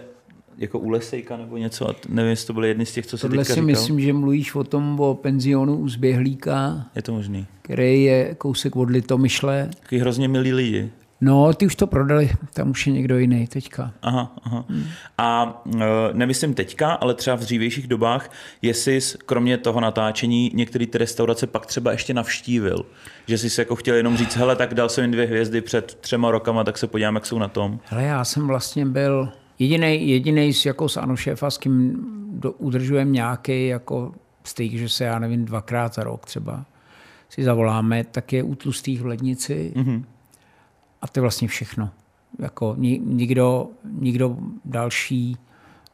jako 0.58 0.80
u 0.80 0.90
Lesejka 0.90 1.38
nebo 1.38 1.58
něco, 1.58 1.90
a 1.90 1.96
nevím, 2.10 2.30
jestli 2.30 2.48
to 2.48 2.54
byly 2.54 2.68
jedny 2.68 2.86
z 2.86 2.94
těch, 2.94 3.06
co 3.06 3.18
se 3.18 3.28
Tohle 3.28 3.46
si 3.46 3.54
říkal. 3.54 3.66
myslím, 3.66 4.00
že 4.00 4.14
mluvíš 4.14 4.56
o 4.56 4.64
tom, 4.64 5.00
o 5.00 5.16
penzionu 5.16 5.78
u 5.78 5.90
Zběhlíka. 5.90 6.86
Je 6.96 7.02
to 7.02 7.14
možný. 7.14 7.46
Který 7.62 8.04
je 8.04 8.36
kousek 8.36 8.76
od 8.76 8.90
Litomyšle. 8.90 9.70
Takový 9.80 10.02
hrozně 10.02 10.28
milí 10.28 10.54
lidi. 10.54 10.90
No, 11.22 11.54
ty 11.54 11.66
už 11.66 11.76
to 11.76 11.88
prodali, 11.88 12.30
tam 12.54 12.70
už 12.70 12.88
je 12.88 12.94
někdo 12.94 13.18
jiný 13.18 13.48
teďka. 13.48 13.94
Aha, 14.02 14.36
aha. 14.44 14.66
Hmm. 14.70 14.84
A 15.18 15.62
e, 15.76 15.80
nemyslím 16.14 16.54
teďka, 16.54 16.92
ale 16.92 17.14
třeba 17.14 17.36
v 17.36 17.40
dřívějších 17.40 17.88
dobách, 17.88 18.32
jestli 18.62 19.02
jsi 19.02 19.18
kromě 19.26 19.58
toho 19.58 19.80
natáčení 19.80 20.52
některé 20.54 20.88
ty 20.88 20.98
restaurace 20.98 21.48
pak 21.48 21.66
třeba 21.66 21.92
ještě 21.92 22.14
navštívil. 22.14 22.86
Že 23.28 23.38
jsi 23.38 23.50
se 23.50 23.62
jako 23.62 23.76
chtěl 23.76 23.96
jenom 23.96 24.18
říct, 24.18 24.36
hele, 24.36 24.56
tak 24.56 24.74
dal 24.74 24.90
jsem 24.90 25.04
jim 25.04 25.12
dvě 25.12 25.26
hvězdy 25.26 25.62
před 25.62 25.98
třema 26.02 26.32
rokama, 26.32 26.64
tak 26.64 26.78
se 26.78 26.88
podívám, 26.88 27.16
jak 27.16 27.26
jsou 27.26 27.40
na 27.40 27.48
tom. 27.48 27.80
Hele, 27.86 28.04
já 28.04 28.24
jsem 28.24 28.48
vlastně 28.48 28.86
byl 28.86 29.30
Jediný, 29.60 30.10
jediný 30.10 30.52
jako 30.66 30.90
s 30.90 30.98
Anu 30.98 31.18
Šéfa, 31.18 31.52
s 31.52 31.58
kým 31.58 31.96
do, 32.32 32.52
udržujeme 32.52 33.12
nějaký 33.12 33.68
jako 33.68 34.12
styk, 34.44 34.74
že 34.74 34.90
se, 34.90 35.04
já 35.04 35.20
nevím, 35.20 35.46
dvakrát 35.46 35.94
za 35.94 36.04
rok 36.04 36.26
třeba 36.26 36.66
si 37.30 37.44
zavoláme, 37.44 38.04
tak 38.04 38.34
je 38.34 38.44
u 38.44 38.56
tlustých 38.56 39.02
v 39.02 39.06
lednici 39.06 39.74
mm-hmm. 39.76 40.04
a 41.02 41.08
to 41.08 41.20
je 41.20 41.22
vlastně 41.22 41.48
všechno. 41.48 41.90
Jako 42.40 42.76
nikdo, 42.78 43.68
nikdo 44.00 44.38
další 44.66 45.38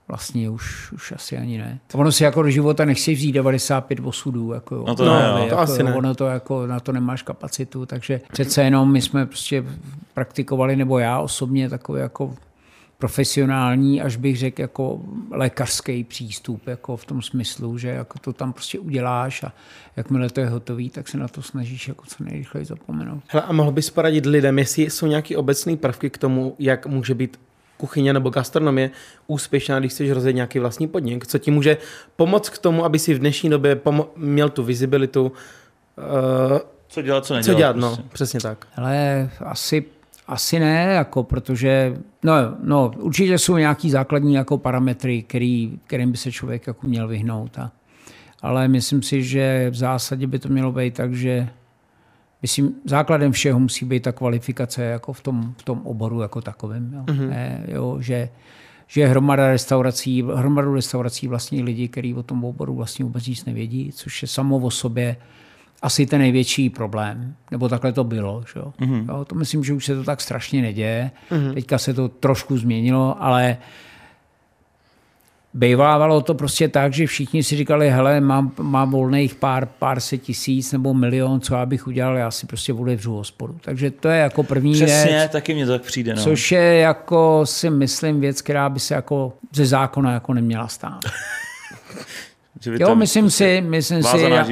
vlastně 0.07 0.49
už, 0.49 0.91
už 0.91 1.11
asi 1.11 1.37
ani 1.37 1.57
ne. 1.57 1.79
Ono 1.93 2.11
si 2.11 2.23
jako 2.23 2.43
do 2.43 2.49
života 2.49 2.85
nechci 2.85 3.13
vzít 3.13 3.31
95 3.31 3.99
osudů. 4.03 4.53
Jako, 4.53 4.83
no 4.87 4.95
to, 4.95 5.05
no, 5.05 5.13
ne, 5.13 5.27
no, 5.27 5.37
to 5.37 5.43
jako, 5.43 5.57
asi 5.57 5.83
ne. 5.83 5.93
Ono 5.93 6.15
to 6.15 6.25
jako, 6.25 6.67
na 6.67 6.79
to 6.79 6.91
nemáš 6.91 7.21
kapacitu, 7.21 7.85
takže 7.85 8.21
přece 8.31 8.63
jenom 8.63 8.91
my 8.91 9.01
jsme 9.01 9.25
prostě 9.25 9.65
praktikovali, 10.13 10.75
nebo 10.75 10.99
já 10.99 11.19
osobně 11.19 11.69
takový 11.69 11.99
jako 11.99 12.35
profesionální, 12.99 14.01
až 14.01 14.15
bych 14.15 14.37
řekl 14.37 14.61
jako 14.61 15.01
lékařský 15.31 16.03
přístup, 16.03 16.67
jako 16.67 16.97
v 16.97 17.05
tom 17.05 17.21
smyslu, 17.21 17.77
že 17.77 17.87
jako 17.87 18.19
to 18.19 18.33
tam 18.33 18.53
prostě 18.53 18.79
uděláš 18.79 19.43
a 19.43 19.53
jakmile 19.95 20.29
to 20.29 20.39
je 20.39 20.49
hotový, 20.49 20.89
tak 20.89 21.07
se 21.07 21.17
na 21.17 21.27
to 21.27 21.41
snažíš 21.41 21.87
jako 21.87 22.05
co 22.07 22.23
nejrychleji 22.23 22.65
zapomenout. 22.65 23.23
Hele, 23.27 23.43
a 23.43 23.51
mohl 23.53 23.71
bys 23.71 23.89
poradit 23.89 24.25
lidem, 24.25 24.59
jestli 24.59 24.89
jsou 24.89 25.07
nějaké 25.07 25.37
obecné 25.37 25.77
prvky 25.77 26.09
k 26.09 26.17
tomu, 26.17 26.55
jak 26.59 26.85
může 26.85 27.15
být 27.15 27.39
kuchyně 27.77 28.13
nebo 28.13 28.29
gastronomie 28.29 28.91
úspěšná, 29.27 29.79
když 29.79 29.91
chceš 29.91 30.11
rozjet 30.11 30.35
nějaký 30.35 30.59
vlastní 30.59 30.87
podnik? 30.87 31.27
Co 31.27 31.37
ti 31.37 31.51
může 31.51 31.77
pomoct 32.15 32.49
k 32.49 32.57
tomu, 32.57 32.85
aby 32.85 32.99
si 32.99 33.13
v 33.13 33.19
dnešní 33.19 33.49
době 33.49 33.75
pomo- 33.75 34.07
měl 34.15 34.49
tu 34.49 34.63
vizibilitu? 34.63 35.31
Uh, 35.31 36.57
co 36.87 37.01
dělat, 37.01 37.25
co 37.25 37.33
nedělat? 37.33 37.53
Co 37.53 37.57
dělat, 37.57 37.75
no, 37.75 37.87
prostě. 37.87 38.03
no, 38.03 38.09
přesně 38.13 38.39
tak. 38.39 38.67
Ale 38.75 39.29
asi 39.39 39.85
asi 40.29 40.59
ne, 40.59 40.83
jako, 40.83 41.23
protože 41.23 41.97
no, 42.23 42.33
no, 42.63 42.91
určitě 42.97 43.37
jsou 43.37 43.57
nějaký 43.57 43.89
základní 43.89 44.33
jako 44.33 44.57
parametry, 44.57 45.23
který, 45.23 45.79
kterým 45.87 46.11
by 46.11 46.17
se 46.17 46.31
člověk 46.31 46.67
jako 46.67 46.87
měl 46.87 47.07
vyhnout. 47.07 47.59
A, 47.59 47.71
ale 48.41 48.67
myslím 48.67 49.01
si, 49.01 49.23
že 49.23 49.69
v 49.69 49.75
zásadě 49.75 50.27
by 50.27 50.39
to 50.39 50.49
mělo 50.49 50.71
být 50.71 50.93
tak, 50.93 51.13
že 51.13 51.49
myslím, 52.41 52.75
základem 52.85 53.31
všeho 53.31 53.59
musí 53.59 53.85
být 53.85 54.03
ta 54.03 54.11
kvalifikace 54.11 54.83
jako 54.83 55.13
v 55.13 55.21
tom, 55.21 55.53
v 55.57 55.63
tom 55.63 55.81
oboru 55.83 56.21
jako 56.21 56.41
takovém. 56.41 56.93
Jo. 56.93 57.03
Mm-hmm. 57.03 57.29
Ne, 57.29 57.63
jo, 57.67 57.97
že, 58.01 58.29
že 58.87 59.07
hromada 59.07 59.47
restaurací, 59.47 60.23
hromadu 60.35 60.73
restaurací 60.73 61.27
vlastní 61.27 61.63
lidi, 61.63 61.87
kteří 61.87 62.13
o 62.13 62.23
tom 62.23 62.43
oboru 62.43 62.75
vlastně 62.75 63.05
vůbec 63.05 63.27
nic 63.27 63.45
nevědí, 63.45 63.91
což 63.91 64.21
je 64.21 64.27
samo 64.27 64.57
o 64.57 64.71
sobě 64.71 65.15
asi 65.81 66.05
ten 66.05 66.21
největší 66.21 66.69
problém, 66.69 67.35
nebo 67.51 67.69
takhle 67.69 67.93
to 67.93 68.03
bylo. 68.03 68.43
Že? 68.53 68.59
Mm-hmm. 68.59 69.09
Jo, 69.09 69.25
to 69.25 69.35
myslím, 69.35 69.63
že 69.63 69.73
už 69.73 69.85
se 69.85 69.95
to 69.95 70.03
tak 70.03 70.21
strašně 70.21 70.61
neděje. 70.61 71.11
Mm-hmm. 71.31 71.53
Teďka 71.53 71.77
se 71.77 71.93
to 71.93 72.09
trošku 72.09 72.57
změnilo, 72.57 73.23
ale 73.23 73.57
Bývávalo 75.53 76.21
to 76.21 76.33
prostě 76.33 76.67
tak, 76.67 76.93
že 76.93 77.07
všichni 77.07 77.43
si 77.43 77.55
říkali, 77.55 77.89
hele, 77.89 78.21
mám, 78.21 78.51
mám 78.61 78.91
volných 78.91 79.35
pár, 79.35 79.65
pár 79.65 79.99
set 79.99 80.17
tisíc 80.17 80.71
nebo 80.71 80.93
milion, 80.93 81.41
co 81.41 81.55
já 81.55 81.65
bych 81.65 81.87
udělal, 81.87 82.15
já 82.17 82.31
si 82.31 82.47
prostě 82.47 82.73
otevřu 82.73 83.13
hospodu. 83.13 83.57
Takže 83.61 83.91
to 83.91 84.07
je 84.07 84.19
jako 84.19 84.43
první 84.43 84.73
Přesně, 84.73 85.11
věc. 85.11 85.31
taky 85.31 85.53
mě 85.53 85.65
to 85.65 85.71
tak 85.71 85.81
přijde. 85.81 86.15
No. 86.15 86.23
Což 86.23 86.51
je 86.51 86.75
jako 86.75 87.41
si 87.43 87.69
myslím 87.69 88.19
věc, 88.19 88.41
která 88.41 88.69
by 88.69 88.79
se 88.79 88.93
jako 88.93 89.33
ze 89.53 89.65
zákona 89.65 90.13
jako 90.13 90.33
neměla 90.33 90.67
stát. 90.67 90.99
Že 92.59 92.71
by 92.71 92.77
jo, 92.81 92.95
myslím 92.95 93.23
prostě 93.23 93.61
si, 93.61 93.61
myslím 93.61 94.03
si, 94.03 94.19
já, 94.19 94.45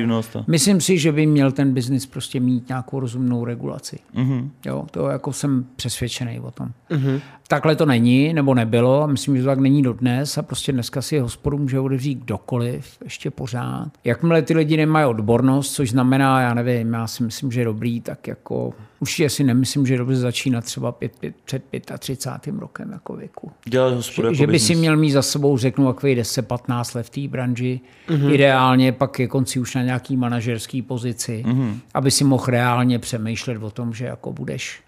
myslím 0.47 0.81
si, 0.81 0.97
že 0.97 1.11
by 1.11 1.25
měl 1.25 1.51
ten 1.51 1.73
biznis 1.73 2.05
prostě 2.05 2.39
mít 2.39 2.67
nějakou 2.69 2.99
rozumnou 2.99 3.45
regulaci. 3.45 3.99
Mm-hmm. 4.15 4.49
Jo, 4.65 4.85
to 4.91 5.07
jako 5.07 5.33
jsem 5.33 5.65
přesvědčený 5.75 6.39
o 6.39 6.51
tom. 6.51 6.69
Mm-hmm. 6.89 7.21
Takhle 7.47 7.75
to 7.75 7.85
není, 7.85 8.33
nebo 8.33 8.53
nebylo, 8.53 9.07
myslím, 9.07 9.37
že 9.37 9.43
to 9.43 9.47
tak 9.47 9.59
není 9.59 9.83
dodnes 9.83 10.37
a 10.37 10.41
prostě 10.41 10.71
dneska 10.71 11.01
si 11.01 11.19
hospodu 11.19 11.57
může 11.57 11.79
otevřít 11.79 12.19
kdokoliv, 12.19 12.97
ještě 13.03 13.31
pořád. 13.31 13.87
Jakmile 14.03 14.41
ty 14.41 14.53
lidi 14.53 14.77
nemají 14.77 15.05
odbornost, 15.05 15.73
což 15.73 15.89
znamená, 15.89 16.41
já 16.41 16.53
nevím, 16.53 16.93
já 16.93 17.07
si 17.07 17.23
myslím, 17.23 17.51
že 17.51 17.61
je 17.61 17.65
dobrý, 17.65 18.01
tak 18.01 18.27
jako 18.27 18.73
určitě 18.99 19.29
si 19.29 19.43
nemyslím, 19.43 19.85
že 19.85 19.93
je 19.93 19.97
dobře 19.97 20.15
začínat 20.15 20.65
třeba 20.65 20.91
pět, 20.91 21.11
pět, 21.19 21.35
před 21.45 21.63
35. 21.99 22.55
rokem 22.59 22.91
jako 22.91 23.15
věku. 23.15 23.51
Dělat 23.65 23.93
hospodu 23.93 24.27
že, 24.27 24.27
jako 24.27 24.37
že 24.37 24.47
by 24.47 24.59
si 24.59 24.75
měl 24.75 24.97
mít 24.97 25.11
za 25.11 25.21
sebou, 25.21 25.57
řeknu, 25.57 25.93
takový 25.93 26.15
10-15 26.15 26.95
let 26.95 27.05
v 27.05 27.09
té 27.09 27.27
branži, 27.27 27.79
mm-hmm. 28.07 28.33
ideálně 28.33 28.91
pak 28.91 29.11
ke 29.11 29.27
konci 29.27 29.59
už 29.59 29.75
na 29.75 29.83
nějaký 29.83 30.17
manažerský 30.17 30.81
pozici, 30.81 31.43
mm-hmm. 31.47 31.79
aby 31.93 32.11
si 32.11 32.23
mohl 32.23 32.45
reálně 32.47 32.99
přemýšlet 32.99 33.63
o 33.63 33.69
tom, 33.69 33.93
že 33.93 34.05
jako 34.05 34.33
budeš 34.33 34.81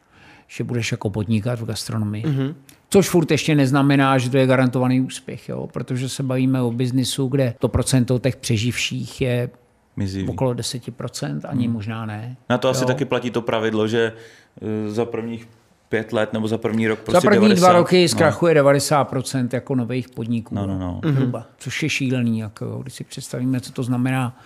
že 0.51 0.63
budeš 0.63 0.91
jako 0.91 1.09
podnikat 1.09 1.59
v 1.59 1.65
gastronomii. 1.65 2.25
Mm-hmm. 2.25 2.55
Což 2.89 3.09
furt 3.09 3.31
ještě 3.31 3.55
neznamená, 3.55 4.17
že 4.17 4.29
to 4.29 4.37
je 4.37 4.47
garantovaný 4.47 5.01
úspěch, 5.01 5.49
jo? 5.49 5.67
protože 5.73 6.09
se 6.09 6.23
bavíme 6.23 6.61
o 6.61 6.71
biznisu, 6.71 7.27
kde 7.27 7.53
to 7.59 7.67
procento 7.67 8.19
těch 8.19 8.35
přeživších 8.35 9.21
je 9.21 9.49
Mizivý. 9.99 10.29
okolo 10.29 10.53
10%, 10.53 11.39
ani 11.43 11.65
hmm. 11.65 11.73
možná 11.73 12.05
ne. 12.05 12.37
Na 12.49 12.57
to 12.57 12.67
jo? 12.67 12.71
asi 12.71 12.85
taky 12.85 13.05
platí 13.05 13.31
to 13.31 13.41
pravidlo, 13.41 13.87
že 13.87 14.13
eh, 14.61 14.91
za 14.91 15.05
prvních 15.05 15.47
pět 15.89 16.13
let 16.13 16.33
nebo 16.33 16.47
za 16.47 16.57
první 16.57 16.87
rok 16.87 16.99
prostě 16.99 17.17
Za 17.17 17.21
první 17.21 17.47
90, 17.47 17.67
dva 17.67 17.73
roky 17.73 18.01
no. 18.01 18.07
zkrachuje 18.07 18.63
90% 18.63 19.49
jako 19.53 19.75
nových 19.75 20.09
podniků. 20.09 20.55
No, 20.55 20.67
no, 20.67 20.79
no. 20.79 21.01
Hruba, 21.11 21.45
což 21.57 21.83
je 21.83 21.89
šílený, 21.89 22.39
jako, 22.39 22.79
když 22.81 22.93
si 22.93 23.03
představíme, 23.03 23.59
co 23.59 23.71
to 23.71 23.83
znamená 23.83 24.37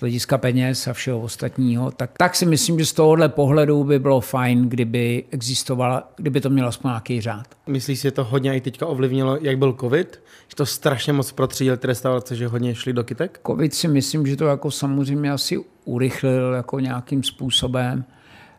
hlediska 0.00 0.38
peněz 0.38 0.88
a 0.88 0.92
všeho 0.92 1.20
ostatního, 1.20 1.90
tak, 1.90 2.10
tak 2.18 2.36
si 2.36 2.46
myslím, 2.46 2.78
že 2.78 2.86
z 2.86 2.92
tohohle 2.92 3.28
pohledu 3.28 3.84
by 3.84 3.98
bylo 3.98 4.20
fajn, 4.20 4.68
kdyby 4.68 5.24
existovala, 5.30 6.12
kdyby 6.16 6.40
to 6.40 6.50
mělo 6.50 6.68
aspoň 6.68 6.88
nějaký 6.88 7.20
řád. 7.20 7.46
Myslíš 7.66 7.98
si, 7.98 8.02
že 8.02 8.10
to 8.10 8.24
hodně 8.24 8.56
i 8.56 8.60
teďka 8.60 8.86
ovlivnilo, 8.86 9.38
jak 9.40 9.58
byl 9.58 9.76
covid? 9.80 10.22
Že 10.48 10.56
to 10.56 10.66
strašně 10.66 11.12
moc 11.12 11.32
protřídil 11.32 11.76
ty 11.76 11.86
restaurace, 11.86 12.36
že 12.36 12.46
hodně 12.46 12.74
šli 12.74 12.92
do 12.92 13.04
kytek? 13.04 13.40
Covid 13.46 13.74
si 13.74 13.88
myslím, 13.88 14.26
že 14.26 14.36
to 14.36 14.46
jako 14.46 14.70
samozřejmě 14.70 15.32
asi 15.32 15.58
urychlil 15.84 16.52
jako 16.52 16.80
nějakým 16.80 17.22
způsobem. 17.22 18.04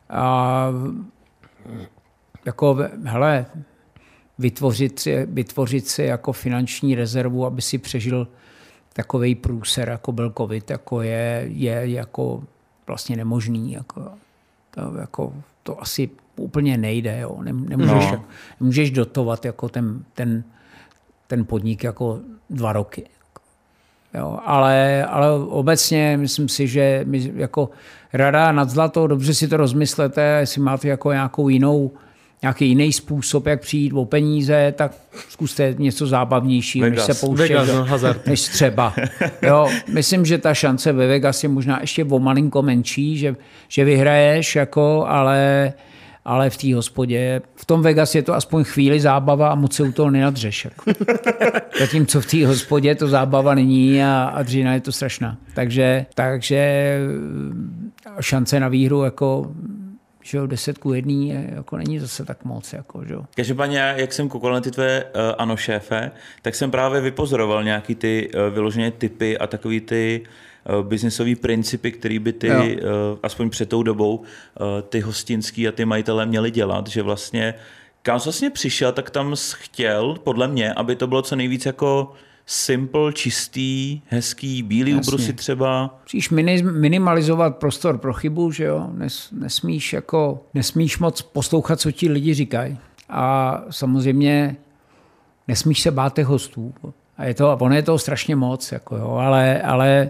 A 0.09 0.67
jako, 2.45 2.77
hele, 3.03 3.45
vytvořit, 4.37 4.99
si- 4.99 5.25
vytvořit 5.25 5.87
si 5.87 6.03
jako 6.03 6.33
finanční 6.33 6.95
rezervu, 6.95 7.45
aby 7.45 7.61
si 7.61 7.77
přežil 7.77 8.27
takový 8.93 9.35
průser, 9.35 9.89
jako 9.89 10.11
byl 10.11 10.33
covid, 10.37 10.69
jako 10.69 11.01
je, 11.01 11.43
je 11.47 11.91
jako 11.91 12.43
vlastně 12.87 13.15
nemožný. 13.15 13.71
Jako, 13.73 14.11
to, 14.71 14.97
jako, 14.99 15.33
to 15.63 15.81
asi 15.81 16.09
úplně 16.35 16.77
nejde. 16.77 17.19
Jo. 17.19 17.37
Nem- 17.43 17.69
Nemůžeš, 17.69 18.11
No. 18.11 18.23
nemůžeš 18.59 18.91
dotovat 18.91 19.45
jako 19.45 19.69
ten, 19.69 20.03
ten, 20.13 20.43
ten 21.27 21.45
podnik 21.45 21.83
jako 21.83 22.19
dva 22.49 22.73
roky. 22.73 23.07
Jo, 24.13 24.39
ale, 24.45 25.05
ale 25.05 25.31
obecně 25.45 26.17
myslím 26.17 26.49
si, 26.49 26.67
že 26.67 27.01
my 27.07 27.31
jako 27.35 27.69
rada 28.13 28.51
nad 28.51 28.69
zlato, 28.69 29.07
dobře 29.07 29.33
si 29.33 29.47
to 29.47 29.57
rozmyslete, 29.57 30.21
jestli 30.21 30.61
máte 30.61 30.87
jako 30.87 31.11
nějakou 31.11 31.49
jinou, 31.49 31.91
nějaký 32.41 32.67
jiný 32.67 32.93
způsob, 32.93 33.45
jak 33.45 33.61
přijít 33.61 33.93
o 33.93 34.05
peníze, 34.05 34.73
tak 34.77 34.91
zkuste 35.29 35.75
něco 35.77 36.07
zábavnějšího, 36.07 36.89
než 36.89 36.91
Vegas. 36.91 37.05
se 37.05 37.25
pouštět 37.25 37.47
Vegas, 37.47 37.67
no, 37.67 37.85
hazard. 37.85 38.25
než 38.27 38.41
třeba. 38.41 38.93
Jo, 39.41 39.69
myslím, 39.93 40.25
že 40.25 40.37
ta 40.37 40.53
šance 40.53 40.91
ve 40.93 41.07
Vegas 41.07 41.43
je 41.43 41.49
možná 41.49 41.81
ještě 41.81 42.05
o 42.05 42.19
malinko 42.19 42.61
menší, 42.61 43.17
že, 43.17 43.35
že 43.67 43.85
vyhraješ, 43.85 44.55
jako, 44.55 45.05
ale, 45.07 45.73
ale 46.25 46.49
v 46.49 46.57
té 46.57 46.75
hospodě, 46.75 47.41
v 47.55 47.65
tom 47.65 47.81
Vegas 47.81 48.15
je 48.15 48.23
to 48.23 48.33
aspoň 48.33 48.63
chvíli 48.63 48.99
zábava 48.99 49.49
a 49.49 49.55
moc 49.55 49.73
se 49.73 49.83
u 49.83 49.91
toho 49.91 50.09
nenadřeš. 50.09 50.65
Jako. 50.65 50.91
Zatímco 51.79 52.21
v 52.21 52.25
té 52.25 52.45
hospodě 52.45 52.95
to 52.95 53.07
zábava 53.07 53.55
není 53.55 54.03
a, 54.03 54.31
a 54.35 54.43
dřina 54.43 54.73
je 54.73 54.81
to 54.81 54.91
strašná. 54.91 55.37
Takže, 55.53 56.05
takže 56.15 56.97
šance 58.19 58.59
na 58.59 58.67
výhru 58.67 59.03
jako 59.03 59.51
že 60.23 60.37
jo, 60.37 60.47
10 60.47 60.77
ku 60.77 60.93
1 60.93 61.13
je, 61.13 61.49
jako 61.55 61.77
není 61.77 61.99
zase 61.99 62.25
tak 62.25 62.45
moc. 62.45 62.73
Jako, 62.73 63.05
že 63.05 63.13
jo. 63.13 63.25
Každopádně, 63.35 63.93
jak 63.97 64.13
jsem 64.13 64.29
koukal 64.29 64.53
na 64.53 64.61
ty 64.61 64.71
tvé 64.71 65.03
uh, 65.03 65.21
ano 65.37 65.57
šéfe, 65.57 66.11
tak 66.41 66.55
jsem 66.55 66.71
právě 66.71 67.01
vypozoroval 67.01 67.63
nějaký 67.63 67.95
ty 67.95 68.29
uh, 68.33 68.53
vyloženě 68.53 68.91
typy 68.91 69.37
a 69.37 69.47
takový 69.47 69.81
ty 69.81 70.23
uh, 70.79 70.87
biznisové 70.87 71.35
principy, 71.35 71.91
které 71.91 72.19
by 72.19 72.33
ty, 72.33 72.47
Jo. 72.47 72.63
uh, 72.63 73.19
aspoň 73.23 73.49
před 73.49 73.69
tou 73.69 73.83
dobou, 73.83 74.17
uh, 74.17 74.25
ty 74.89 74.99
hostinský 74.99 75.67
a 75.67 75.71
ty 75.71 75.85
majitelé 75.85 76.25
měli 76.25 76.51
dělat, 76.51 76.87
že 76.87 77.01
vlastně 77.01 77.53
kam 78.01 78.19
vlastně 78.19 78.49
přišel, 78.49 78.91
tak 78.91 79.09
tam 79.09 79.35
chtěl, 79.53 80.15
podle 80.23 80.47
mě, 80.47 80.73
aby 80.73 80.95
to 80.95 81.07
bylo 81.07 81.21
co 81.21 81.35
nejvíc 81.35 81.65
jako 81.65 82.13
simple, 82.45 83.13
čistý, 83.13 84.01
hezký, 84.07 84.63
bílý 84.63 84.91
Jasně. 84.91 85.09
ubrusy 85.09 85.33
třeba. 85.33 85.99
Musíš 86.03 86.31
mini- 86.31 86.71
minimalizovat 86.71 87.57
prostor 87.57 87.97
pro 87.97 88.13
chybu, 88.13 88.51
že 88.51 88.63
jo? 88.63 88.89
Nes, 88.93 89.29
nesmíš, 89.31 89.93
jako, 89.93 90.43
nesmíš 90.53 90.99
moc 90.99 91.21
poslouchat, 91.21 91.79
co 91.79 91.91
ti 91.91 92.09
lidi 92.09 92.33
říkají. 92.33 92.77
A 93.09 93.57
samozřejmě 93.69 94.55
nesmíš 95.47 95.81
se 95.81 95.91
bát 95.91 96.15
těch 96.15 96.25
hostů. 96.27 96.73
A 97.17 97.25
je 97.25 97.33
to, 97.33 97.57
ono 97.61 97.75
je 97.75 97.83
toho 97.83 97.99
strašně 97.99 98.35
moc, 98.35 98.71
jako 98.71 98.97
jo, 98.97 99.09
ale, 99.11 99.61
ale 99.61 100.09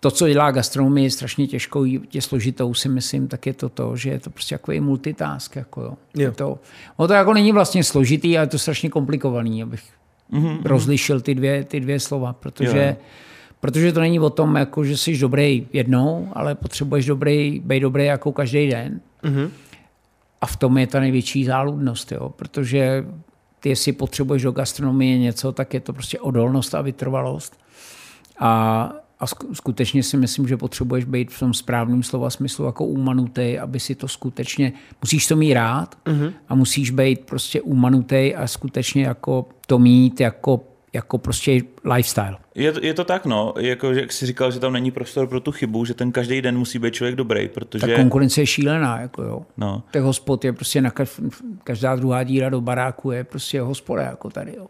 to, 0.00 0.10
co 0.10 0.28
dělá 0.28 0.50
gastronomii, 0.50 1.06
je 1.06 1.10
strašně 1.10 1.46
těžkou, 1.46 1.84
je 1.84 2.22
složitou, 2.22 2.74
si 2.74 2.88
myslím, 2.88 3.28
tak 3.28 3.46
je 3.46 3.52
to 3.52 3.68
to, 3.68 3.96
že 3.96 4.10
je 4.10 4.20
to 4.20 4.30
prostě 4.30 4.58
takový 4.58 4.80
multitask. 4.80 5.56
Jako 5.56 5.80
jo. 5.80 5.94
Jo. 6.14 6.22
Je 6.22 6.30
To, 6.30 6.58
ono 6.96 7.08
to 7.08 7.14
jako 7.14 7.34
není 7.34 7.52
vlastně 7.52 7.84
složitý, 7.84 8.38
ale 8.38 8.44
je 8.44 8.50
to 8.50 8.58
strašně 8.58 8.90
komplikovaný, 8.90 9.62
abych 9.62 9.82
mm-hmm. 10.32 10.58
rozlišil 10.64 11.20
ty 11.20 11.34
dvě, 11.34 11.64
ty 11.64 11.80
dvě 11.80 12.00
slova, 12.00 12.32
protože, 12.32 12.96
Jo. 12.98 13.06
protože 13.60 13.92
to 13.92 14.00
není 14.00 14.20
o 14.20 14.30
tom, 14.30 14.56
jako, 14.56 14.84
že 14.84 14.96
jsi 14.96 15.18
dobrý 15.18 15.66
jednou, 15.72 16.28
ale 16.32 16.54
potřebuješ 16.54 17.06
dobrý, 17.06 17.62
být 17.64 17.80
dobrý 17.80 18.04
jako 18.04 18.32
každý 18.32 18.68
den. 18.68 19.00
Mhm. 19.22 19.50
A 20.40 20.46
v 20.46 20.56
tom 20.56 20.78
je 20.78 20.86
ta 20.86 21.00
největší 21.00 21.44
záludnost, 21.44 22.12
jo? 22.12 22.28
protože 22.28 23.04
ty, 23.60 23.68
jestli 23.68 23.92
potřebuješ 23.92 24.42
do 24.42 24.52
gastronomie 24.52 25.18
něco, 25.18 25.52
tak 25.52 25.74
je 25.74 25.80
to 25.80 25.92
prostě 25.92 26.20
odolnost 26.20 26.74
a 26.74 26.82
vytrvalost. 26.82 27.58
A, 28.38 28.92
a 29.20 29.24
sk- 29.26 29.54
skutečně 29.54 30.02
si 30.02 30.16
myslím, 30.16 30.48
že 30.48 30.56
potřebuješ 30.56 31.04
být 31.04 31.32
v 31.32 31.38
tom 31.38 31.54
správném 31.54 32.02
slova 32.02 32.30
smyslu 32.30 32.64
jako 32.64 32.84
umanutý, 32.86 33.58
aby 33.58 33.80
si 33.80 33.94
to 33.94 34.08
skutečně, 34.08 34.72
musíš 35.02 35.26
to 35.26 35.36
mít 35.36 35.54
rád 35.54 35.94
Mhm. 36.08 36.32
a 36.48 36.54
musíš 36.54 36.90
být 36.90 37.20
prostě 37.20 37.60
umanutý 37.60 38.34
a 38.34 38.46
skutečně 38.46 39.04
jako 39.04 39.48
to 39.66 39.78
mít 39.78 40.20
jako, 40.20 40.60
jako 40.92 41.18
prostě 41.18 41.60
lifestyle. 41.84 42.36
Je, 42.54 42.72
to- 42.72 42.80
je 42.84 42.94
to 42.94 43.04
tak, 43.04 43.26
no, 43.26 43.54
jako, 43.58 43.94
že 43.94 44.00
jak 44.00 44.12
jsi 44.12 44.26
říkal, 44.26 44.50
že 44.50 44.60
tam 44.60 44.72
není 44.72 44.90
prostor 44.90 45.26
pro 45.26 45.40
tu 45.40 45.52
chybu, 45.52 45.84
že 45.84 45.94
ten 45.94 46.12
každý 46.12 46.42
den 46.42 46.58
musí 46.58 46.78
být 46.78 46.94
člověk 46.94 47.14
dobrý, 47.16 47.48
Ta 47.48 47.54
protože... 47.54 47.94
konkurence 47.96 48.40
je 48.40 48.46
šílená. 48.46 49.00
Jako 49.00 49.22
jo. 49.22 49.42
No. 49.56 49.82
Těch 49.92 50.02
hospod 50.02 50.44
je 50.44 50.52
prostě 50.52 50.80
na 50.80 50.90
kaž- 50.90 51.30
každá 51.64 51.96
druhá 51.96 52.22
díra 52.22 52.48
do 52.50 52.60
baráku 52.60 53.10
je 53.10 53.24
prostě 53.24 53.60
hospoda 53.60 54.02
jako 54.02 54.30
tady. 54.30 54.54
Jo. 54.56 54.66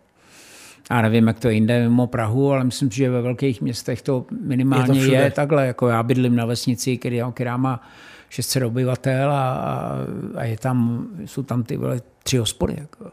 Já 0.90 1.02
nevím, 1.02 1.26
jak 1.26 1.40
to 1.40 1.48
je 1.48 1.54
jinde 1.54 1.82
mimo 1.82 2.06
Prahu, 2.06 2.52
ale 2.52 2.64
myslím 2.64 2.90
si, 2.90 2.96
že 2.96 3.10
ve 3.10 3.22
velkých 3.22 3.60
městech 3.60 4.02
to 4.02 4.26
minimálně 4.40 5.00
Je 5.00 5.06
to 5.06 5.14
je 5.14 5.30
takhle. 5.30 5.66
Jako 5.66 5.88
já 5.88 6.02
bydlím 6.02 6.36
na 6.36 6.44
vesnici, 6.44 6.98
která, 6.98 7.30
která 7.30 7.56
má 7.56 7.82
600 8.28 8.62
obyvatel 8.62 9.32
a, 9.32 9.52
a, 9.52 9.96
a 10.36 10.44
je 10.44 10.58
tam, 10.58 11.08
jsou 11.24 11.42
tam 11.42 11.62
ty 11.62 11.76
vole, 11.76 12.00
tři 12.22 12.38
hospody. 12.38 12.74
Jako. 12.78 13.10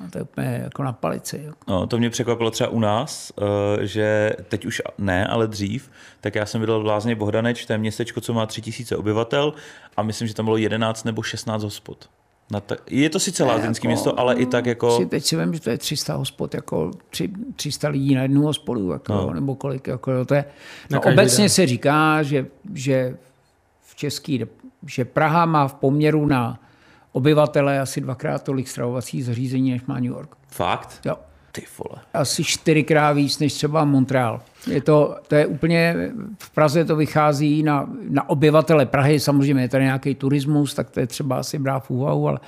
A 0.00 0.10
to 0.10 0.18
je 0.18 0.22
úplně 0.22 0.60
jako 0.64 0.82
na 0.82 0.92
palici. 0.92 1.42
Jako. 1.44 1.58
No, 1.68 1.86
to 1.86 1.98
mě 1.98 2.10
překvapilo 2.10 2.50
třeba 2.50 2.70
u 2.70 2.80
nás, 2.80 3.32
eh, 3.42 3.86
že 3.86 4.32
teď 4.48 4.66
už 4.66 4.82
ne, 4.98 5.26
ale 5.26 5.46
dřív, 5.46 5.90
tak 6.20 6.34
já 6.34 6.46
jsem 6.46 6.60
bydlel 6.60 6.80
v 6.80 6.86
Lázně 6.86 7.14
Bohdaneč, 7.14 7.66
to 7.66 7.72
je 7.72 7.78
městečko, 7.78 8.20
co 8.20 8.34
má 8.34 8.46
3000 8.46 8.96
obyvatel 8.96 9.54
a 9.96 10.02
myslím, 10.02 10.28
že 10.28 10.34
tam 10.34 10.44
bylo 10.44 10.56
11 10.56 11.04
nebo 11.04 11.22
16 11.22 11.62
hospod. 11.62 12.08
Na 12.50 12.60
ta... 12.60 12.76
Je 12.90 13.10
to 13.10 13.18
sice 13.18 13.44
lázeňské 13.44 13.86
jako- 13.88 13.92
město, 13.92 14.20
ale 14.20 14.34
i 14.34 14.46
tak 14.46 14.66
jako... 14.66 14.96
Si 14.96 15.06
teď 15.06 15.24
si 15.24 15.36
vím, 15.36 15.54
že 15.54 15.60
to 15.60 15.70
je 15.70 15.78
300 15.78 16.14
hospod, 16.14 16.54
jako 16.54 16.90
tři, 17.10 17.30
300 17.56 17.88
lidí 17.88 18.14
na 18.14 18.22
jednu 18.22 18.42
hospodu, 18.42 18.90
jako, 18.90 19.12
No. 19.12 19.26
no. 19.26 19.34
nebo 19.34 19.54
kolik. 19.54 19.86
Jako, 19.88 20.10
jo, 20.12 20.24
to 20.24 20.34
je, 20.34 20.44
no, 20.90 21.00
obecně 21.00 21.42
den. 21.42 21.48
se 21.48 21.66
říká, 21.66 22.22
že, 22.22 22.46
že 22.74 23.16
v 23.86 23.94
Český, 23.96 24.44
že 24.86 25.04
Praha 25.04 25.46
má 25.46 25.68
v 25.68 25.74
poměru 25.74 26.26
na 26.26 26.60
obyvatele 27.12 27.80
asi 27.80 28.00
dvakrát 28.00 28.42
tolik 28.42 28.68
stravovacích 28.68 29.24
zařízení, 29.24 29.70
než 29.70 29.82
má 29.86 29.94
New 29.94 30.04
York. 30.12 30.36
Fakt? 30.48 31.00
Jo. 31.04 31.16
Ty 31.56 31.62
vole. 31.78 32.02
Asi 32.14 32.44
čtyřikrát 32.44 33.12
víc 33.12 33.38
než 33.38 33.52
třeba 33.54 33.84
Montreal. 33.84 34.40
Je 34.66 34.80
to, 34.82 35.16
to 35.28 35.34
je 35.34 35.46
úplně, 35.46 36.10
v 36.38 36.50
Praze 36.50 36.84
to 36.84 36.96
vychází 36.96 37.62
na, 37.62 37.90
na 38.08 38.28
obyvatele 38.28 38.86
Prahy, 38.86 39.20
samozřejmě 39.20 39.62
je 39.62 39.68
tady 39.68 39.84
nějaký 39.84 40.14
turismus, 40.14 40.74
tak 40.74 40.90
to 40.90 41.00
je 41.00 41.06
třeba 41.06 41.38
asi 41.38 41.58
brát 41.58 41.80
v 41.80 41.90
úvahu, 41.90 42.28
ale 42.28 42.38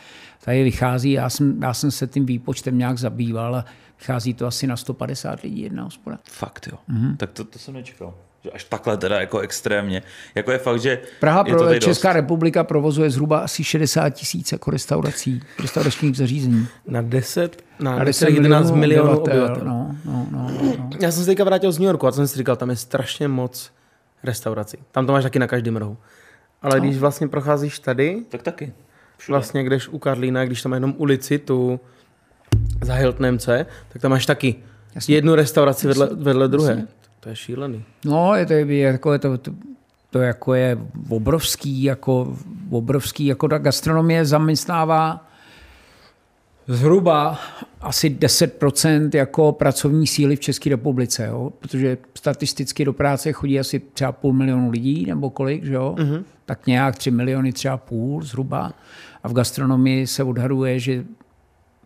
tady 0.44 0.62
vychází, 0.62 1.12
já 1.12 1.30
jsem, 1.30 1.62
já 1.62 1.74
jsem 1.74 1.90
se 1.90 2.06
tím 2.06 2.26
výpočtem 2.26 2.78
nějak 2.78 2.98
zabýval 2.98 3.56
a 3.56 3.64
vychází 3.98 4.34
to 4.34 4.46
asi 4.46 4.66
na 4.66 4.76
150 4.76 5.40
lidí 5.42 5.62
jedna 5.62 5.84
hospoda. 5.84 6.18
Fakt 6.30 6.68
jo. 6.72 6.78
Mhm. 6.88 6.98
Mm-hmm. 6.98 7.16
Tak 7.16 7.30
to, 7.30 7.44
to 7.44 7.58
jsem 7.58 7.74
nečekal. 7.74 8.14
Že 8.44 8.50
až 8.50 8.64
takhle 8.64 8.96
teda 8.96 9.20
jako 9.20 9.38
extrémně. 9.38 10.02
Jako 10.34 10.50
je 10.52 10.58
fakt, 10.58 10.80
že 10.80 11.00
Praha, 11.20 11.44
je 11.46 11.54
to 11.54 11.64
pro, 11.64 11.78
Česká 11.80 12.08
dost. 12.08 12.14
republika 12.14 12.64
provozuje 12.64 13.10
zhruba 13.10 13.38
asi 13.38 13.64
60 13.64 14.10
tisíc 14.10 14.52
jako 14.52 14.70
restaurací, 14.70 15.42
restauračních 15.62 16.16
zařízení. 16.16 16.68
Na 16.88 17.02
10, 17.02 17.64
na, 17.80 17.96
Na 17.98 18.04
10 18.04 18.28
11 18.30 18.70
milionů 18.70 19.18
obyvatel. 19.18 19.42
obyvatel. 19.44 19.64
No, 19.66 19.96
no, 20.04 20.26
no, 20.30 20.50
no. 20.78 20.90
Já 21.00 21.10
jsem 21.10 21.22
se 21.22 21.26
teďka 21.26 21.44
vrátil 21.44 21.72
z 21.72 21.78
New 21.78 21.86
Yorku 21.86 22.06
a 22.06 22.12
jsem 22.12 22.28
si 22.28 22.38
říkal, 22.38 22.56
tam 22.56 22.70
je 22.70 22.76
strašně 22.76 23.28
moc 23.28 23.72
restaurací. 24.24 24.76
Tam 24.92 25.06
to 25.06 25.12
máš 25.12 25.22
taky 25.22 25.38
na 25.38 25.46
každém 25.46 25.76
rohu. 25.76 25.96
Ale 26.62 26.80
když 26.80 26.98
vlastně 26.98 27.28
procházíš 27.28 27.78
tady, 27.78 28.22
Tak 28.28 28.42
taky. 28.42 28.72
vlastně 29.28 29.64
když 29.64 29.88
u 29.88 29.98
Karlína, 29.98 30.44
když 30.44 30.62
tam 30.62 30.72
jenom 30.72 30.94
ulici 30.96 31.38
tu 31.38 31.80
za 32.82 32.94
Hiltonem 32.94 33.38
C, 33.38 33.66
tak 33.88 34.02
tam 34.02 34.10
máš 34.10 34.26
taky 34.26 34.54
Jasně. 34.94 35.14
jednu 35.14 35.34
restauraci 35.34 35.86
vedle, 35.86 36.08
vedle 36.12 36.48
druhé. 36.48 36.86
To 37.20 37.28
je 37.28 37.36
šílený. 37.36 37.84
No, 38.04 38.34
je 38.34 38.46
to, 38.46 38.52
je, 38.52 38.78
jako 38.78 39.12
je 39.12 39.18
to, 39.18 39.38
to, 39.38 39.50
to 40.10 40.18
jako 40.18 40.54
je 40.54 40.78
obrovský, 41.08 41.82
jako 41.82 42.36
obrovský, 42.70 43.26
jako 43.26 43.48
ta 43.48 43.58
gastronomie 43.58 44.24
zaměstnává 44.24 45.28
zhruba 46.68 47.38
asi 47.80 48.10
10% 48.10 49.10
jako 49.14 49.52
pracovní 49.52 50.06
síly 50.06 50.36
v 50.36 50.40
České 50.40 50.70
republice, 50.70 51.26
jo? 51.26 51.52
protože 51.58 51.98
statisticky 52.14 52.84
do 52.84 52.92
práce 52.92 53.32
chodí 53.32 53.60
asi 53.60 53.80
třeba 53.80 54.12
půl 54.12 54.32
milionu 54.32 54.70
lidí, 54.70 55.06
nebo 55.06 55.30
kolik, 55.30 55.64
že 55.64 55.74
jo? 55.74 55.94
Mm-hmm. 55.98 56.24
tak 56.46 56.66
nějak 56.66 56.96
3 56.96 57.10
miliony, 57.10 57.52
třeba 57.52 57.76
půl 57.76 58.22
zhruba. 58.22 58.72
A 59.22 59.28
v 59.28 59.32
gastronomii 59.32 60.06
se 60.06 60.22
odhaduje, 60.24 60.78
že 60.78 61.04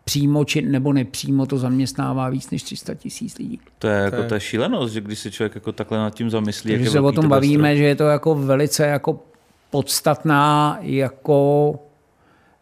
přímo 0.03 0.45
či 0.45 0.61
nebo 0.61 0.93
nepřímo 0.93 1.45
to 1.45 1.57
zaměstnává 1.57 2.29
víc 2.29 2.51
než 2.51 2.63
300 2.63 2.93
tisíc 2.93 3.37
lidí. 3.37 3.59
To 3.79 3.87
je 3.87 3.95
jako 3.95 4.23
to 4.23 4.33
je 4.33 4.39
šílenost, 4.39 4.93
že 4.93 5.01
když 5.01 5.19
se 5.19 5.31
člověk 5.31 5.55
jako 5.55 5.71
takhle 5.71 5.97
nad 5.97 6.13
tím 6.13 6.29
zamyslí. 6.29 6.71
Takže 6.71 6.87
je 6.87 6.91
se 6.91 6.99
o 6.99 7.11
tom 7.11 7.23
to 7.23 7.29
bavíme, 7.29 7.69
gastro. 7.69 7.77
že 7.77 7.83
je 7.83 7.95
to 7.95 8.03
jako 8.03 8.35
velice 8.35 8.87
jako 8.87 9.19
podstatná 9.69 10.77
jako 10.81 11.75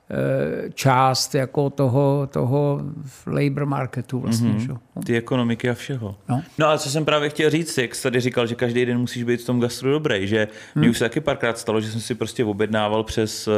eh, 0.10 0.70
část 0.74 1.36
jako 1.36 1.70
toho, 1.70 2.30
toho 2.32 2.82
labor 3.28 3.66
marketu 3.66 4.20
vlastně. 4.20 4.50
Mm-hmm. 4.50 4.78
Ty 5.06 5.18
ekonomiky 5.18 5.70
a 5.70 5.74
všeho. 5.74 6.16
No. 6.30 6.44
no 6.58 6.68
a 6.68 6.78
co 6.78 6.90
jsem 6.90 7.06
právě 7.06 7.30
chtěl 7.30 7.50
říct, 7.50 7.78
jak 7.78 7.96
jsi 7.96 8.04
tady 8.04 8.20
říkal, 8.20 8.48
že 8.48 8.56
každý 8.56 8.86
den 8.86 8.98
musíš 8.98 9.24
být 9.24 9.42
v 9.42 9.46
tom 9.46 9.60
gastru 9.60 9.92
dobrý, 9.92 10.28
že 10.28 10.48
hmm. 10.76 10.82
mě 10.82 10.90
už 10.90 10.98
se 10.98 11.06
taky 11.06 11.20
párkrát 11.20 11.58
stalo, 11.58 11.82
že 11.82 11.92
jsem 11.92 12.02
si 12.02 12.16
prostě 12.16 12.46
objednával 12.46 13.04
přes 13.04 13.50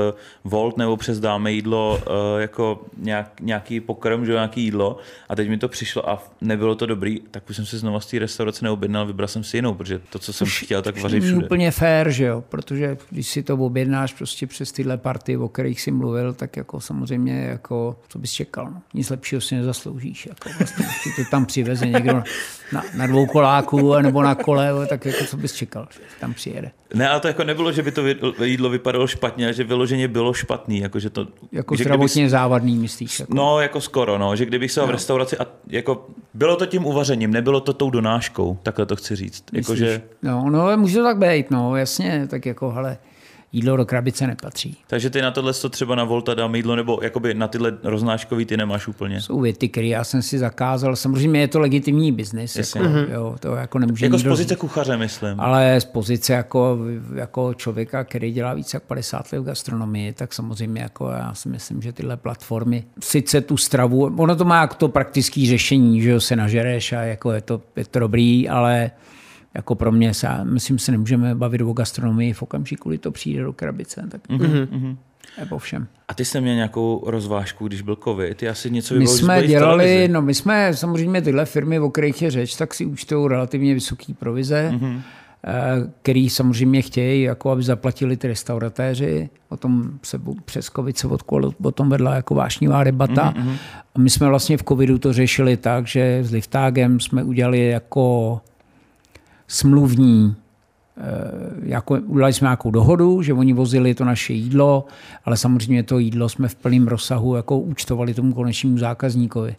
Volt 0.44 0.78
nebo 0.78 0.98
přes 0.98 1.20
Dáme 1.20 1.52
jídlo 1.52 2.02
uh, 2.08 2.42
jako 2.42 2.86
nějak, 2.98 3.42
nějaký 3.42 3.80
pokrm, 3.80 4.26
že 4.26 4.32
nějaký 4.32 4.64
jídlo 4.64 4.98
a 5.30 5.36
teď 5.36 5.50
mi 5.50 5.58
to 5.58 5.70
přišlo 5.70 6.10
a 6.10 6.24
nebylo 6.42 6.76
to 6.76 6.86
dobrý, 6.86 7.20
tak 7.32 7.50
už 7.50 7.56
jsem 7.56 7.66
si 7.66 7.78
znova 7.78 8.00
z 8.00 8.06
té 8.06 8.20
restaurace 8.20 8.66
neobjednal, 8.66 9.06
vybral 9.06 9.28
jsem 9.28 9.44
si 9.44 9.58
jinou, 9.58 9.74
protože 9.74 10.02
to, 10.10 10.20
co 10.20 10.34
jsem 10.34 10.48
už, 10.48 10.64
chtěl, 10.64 10.82
tak 10.82 11.02
vaří 11.02 11.20
všude. 11.20 11.46
úplně 11.46 11.72
fér, 11.72 12.12
že 12.12 12.26
jo, 12.26 12.44
protože 12.50 12.98
když 13.10 13.28
si 13.28 13.44
to 13.44 13.54
objednáš 13.54 14.14
prostě 14.14 14.48
přes 14.48 14.72
tyhle 14.72 14.98
party, 14.98 15.38
o 15.38 15.50
kterých 15.50 15.82
jsi 15.82 15.92
mluvil, 15.92 16.34
tak 16.34 16.58
jako 16.58 16.80
samozřejmě 16.80 17.34
jako, 17.34 17.96
co 18.08 18.20
bys 18.20 18.32
čekal, 18.32 18.66
no. 18.66 18.82
nic 18.94 19.10
lepšího 19.10 19.42
si 19.42 19.56
nezasloužíš, 19.56 20.26
jako 20.26 20.50
vlastně, 20.58 20.86
to 21.16 21.23
tam 21.32 21.46
přiveze 21.46 21.88
někdo 21.88 22.24
na, 22.72 22.84
na 22.96 23.08
dvou 23.08 23.26
koláků 23.26 24.02
nebo 24.02 24.24
na 24.24 24.36
kole, 24.36 24.88
tak 24.88 25.06
jako 25.06 25.26
co 25.26 25.38
bys 25.38 25.54
čekal, 25.54 25.88
že 25.92 26.00
tam 26.20 26.34
přijede. 26.34 26.72
Ne, 26.94 27.10
ale 27.10 27.20
to 27.20 27.28
jako 27.28 27.44
nebylo, 27.44 27.72
že 27.72 27.84
by 27.84 27.92
to 27.92 28.04
jídlo 28.44 28.70
vypadalo 28.70 29.08
špatně, 29.08 29.54
že 29.54 29.64
vyloženě 29.64 30.08
bylo 30.08 30.34
špatný. 30.34 30.80
Jako, 30.80 31.00
že 31.00 31.10
to, 31.10 31.28
jako 31.52 31.76
že 31.76 31.84
zdravotně 31.84 32.22
kdyby, 32.22 32.30
závadný, 32.30 32.78
myslíš? 32.78 33.20
Jako? 33.20 33.34
No, 33.34 33.60
jako 33.60 33.82
skoro, 33.82 34.18
no, 34.18 34.36
že 34.36 34.46
kdybych 34.46 34.72
se 34.72 34.80
no. 34.80 34.88
v 34.88 34.90
restauraci 34.90 35.38
a 35.38 35.46
jako, 35.68 36.08
bylo 36.34 36.56
to 36.56 36.66
tím 36.66 36.86
uvařením, 36.86 37.32
nebylo 37.32 37.60
to 37.60 37.74
tou 37.74 37.90
donáškou, 37.90 38.58
takhle 38.64 38.86
to 38.86 38.96
chci 38.96 39.16
říct. 39.16 39.44
Jako, 39.54 39.76
že... 39.76 40.02
No, 40.24 40.50
no, 40.50 40.78
může 40.78 40.98
to 40.98 41.04
tak 41.04 41.18
být, 41.18 41.52
no, 41.52 41.76
jasně, 41.76 42.28
tak 42.30 42.46
jako, 42.46 42.72
hele, 42.72 42.98
jídlo 43.54 43.78
do 43.78 43.86
krabice 43.86 44.28
nepatří. 44.28 44.78
Takže 44.88 45.10
ty 45.10 45.22
na 45.22 45.32
tohle 45.32 45.54
to 45.54 45.70
třeba 45.70 45.96
na 45.96 46.04
Volta 46.04 46.34
dám 46.34 46.56
jídlo, 46.56 46.76
nebo 46.76 47.00
jakoby 47.02 47.34
na 47.34 47.48
tyhle 47.48 47.78
roznáškový 47.84 48.46
ty 48.46 48.58
nemáš 48.58 48.88
úplně? 48.88 49.22
Jsou 49.22 49.40
věty, 49.40 49.70
které 49.70 49.88
já 49.88 50.04
jsem 50.04 50.22
si 50.22 50.40
zakázal. 50.40 50.96
Samozřejmě 50.96 51.40
je 51.40 51.48
to 51.48 51.60
legitimní 51.60 52.12
biznis. 52.12 52.56
Jako, 52.56 52.88
mm-hmm. 52.88 53.12
jo, 53.12 53.36
to 53.40 53.56
jako 53.56 53.80
nemůže 53.80 54.06
jako 54.06 54.18
z 54.18 54.24
pozice 54.24 54.56
kuchaře, 54.56 54.98
myslím. 54.98 55.40
Ale 55.40 55.82
z 55.82 55.86
pozice 55.86 56.34
jako, 56.34 56.78
jako 57.16 57.54
člověka, 57.54 58.04
který 58.04 58.32
dělá 58.32 58.54
více 58.54 58.78
jak 58.78 58.84
50 58.84 59.32
let 59.32 59.40
v 59.40 59.44
gastronomii, 59.44 60.14
tak 60.14 60.34
samozřejmě 60.34 60.82
jako 60.82 61.10
já 61.10 61.34
si 61.34 61.50
myslím, 61.50 61.82
že 61.82 61.94
tyhle 61.94 62.18
platformy, 62.18 62.84
sice 63.00 63.42
tu 63.42 63.58
stravu, 63.58 64.12
ono 64.18 64.36
to 64.36 64.46
má 64.46 64.62
jako 64.62 64.76
to 64.76 64.88
praktické 64.88 65.46
řešení, 65.46 66.02
že 66.02 66.10
jo, 66.10 66.20
se 66.20 66.36
nažereš 66.36 66.94
a 66.94 67.02
jako 67.02 67.32
je 67.32 67.42
to, 67.42 67.62
je 67.76 67.86
to 67.86 68.00
dobrý, 68.00 68.50
ale 68.50 68.92
jako 69.54 69.76
pro 69.76 69.92
mě, 69.92 70.14
se, 70.14 70.28
myslím, 70.44 70.80
se 70.80 70.92
nemůžeme 70.92 71.36
bavit 71.36 71.62
o 71.62 71.74
gastronomii 71.74 72.34
v 72.34 72.42
okamžiku, 72.42 72.90
kdy 72.90 72.98
to 72.98 73.12
přijde 73.12 73.44
do 73.44 73.54
krabice. 73.54 74.08
Tak 74.10 74.30
mm-hmm. 74.30 74.98
Nebo 75.40 75.58
všem. 75.58 75.88
A 76.08 76.14
ty 76.14 76.26
jsi 76.26 76.42
měl 76.42 76.56
nějakou 76.56 77.04
rozvážku, 77.08 77.68
když 77.68 77.82
byl 77.82 77.98
covid? 78.04 78.38
Ty 78.38 78.50
asi 78.50 78.72
něco 78.72 78.96
My 78.96 79.08
jsme 79.08 79.48
dělali, 79.48 80.08
no 80.08 80.22
my 80.22 80.34
jsme 80.34 80.74
samozřejmě 80.74 81.22
tyhle 81.22 81.46
firmy, 81.46 81.80
o 81.80 81.90
kterých 81.90 82.22
je 82.22 82.32
řeč, 82.32 82.56
tak 82.56 82.74
si 82.74 82.86
účtují 82.86 83.30
relativně 83.30 83.74
vysoký 83.74 84.14
provize, 84.14 84.72
mm-hmm. 84.74 85.02
který 86.02 86.30
samozřejmě 86.30 86.82
chtějí, 86.82 87.22
jako 87.22 87.52
aby 87.52 87.64
zaplatili 87.64 88.18
ty 88.18 88.28
restauratéři. 88.28 89.30
O 89.50 89.58
tom 89.58 89.92
se 90.04 90.22
přes 90.46 90.66
covid 90.66 90.98
se 90.98 91.08
o 91.64 91.72
tom 91.72 91.90
vedla 91.90 92.16
jako 92.16 92.36
vášnivá 92.36 92.84
debata. 92.84 93.34
Mm-hmm. 93.38 93.58
A 93.96 94.00
my 94.00 94.10
jsme 94.10 94.28
vlastně 94.28 94.58
v 94.58 94.64
covidu 94.64 95.00
to 95.00 95.14
řešili 95.14 95.58
tak, 95.58 95.88
že 95.88 96.20
s 96.24 96.32
Liftágem 96.32 97.00
jsme 97.00 97.24
udělali 97.24 97.68
jako 97.68 98.42
smluvní 99.48 100.36
eh, 100.98 101.02
jako, 101.64 101.94
udělali 102.06 102.34
jsme 102.34 102.46
nějakou 102.46 102.72
dohodu, 102.72 103.22
že 103.22 103.34
oni 103.34 103.54
vozili 103.54 103.96
to 103.96 104.06
naše 104.06 104.34
jídlo, 104.34 104.86
ale 105.26 105.38
samozřejmě 105.38 105.84
to 105.84 106.00
jídlo 106.00 106.30
jsme 106.30 106.48
v 106.48 106.56
plném 106.56 106.88
rozsahu 106.88 107.36
jako 107.36 107.60
účtovali 107.60 108.14
tomu 108.14 108.34
konečnímu 108.34 108.78
zákazníkovi. 108.78 109.56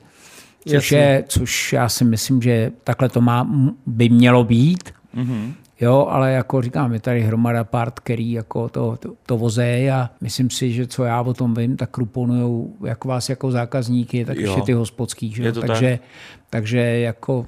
Což, 0.69 0.93
je, 0.93 1.25
což 1.29 1.73
já 1.73 1.89
si 1.89 2.05
myslím, 2.05 2.43
že 2.43 2.73
takhle 2.85 3.09
to 3.09 3.21
má, 3.21 3.51
by 3.87 4.09
mělo 4.09 4.45
být. 4.45 4.91
Mm-hmm. 5.17 5.53
Jo, 5.81 6.07
ale 6.11 6.33
jako 6.33 6.63
říkám, 6.63 6.93
je 6.93 7.01
tady 7.01 7.21
hromada 7.21 7.65
part, 7.65 8.01
který 8.01 8.33
jako 8.33 8.69
to, 8.69 8.97
to, 8.97 9.13
to 9.27 9.39
vozejí 9.39 9.91
a 9.91 10.11
myslím 10.21 10.51
si, 10.51 10.73
že 10.73 10.87
co 10.87 11.05
já 11.05 11.21
o 11.21 11.35
tom 11.35 11.55
vím, 11.55 11.77
tak 11.77 11.91
kruponují 11.91 12.67
jak 12.85 13.05
vás 13.05 13.29
jako 13.29 13.51
zákazníky, 13.51 14.25
tak 14.25 14.37
jo. 14.37 14.43
ještě 14.43 14.63
ty 14.63 14.73
hospodský. 14.73 15.33
Že? 15.33 15.53
Takže, 15.53 15.99
tak. 16.01 16.09
takže 16.51 16.79
jako 16.81 17.47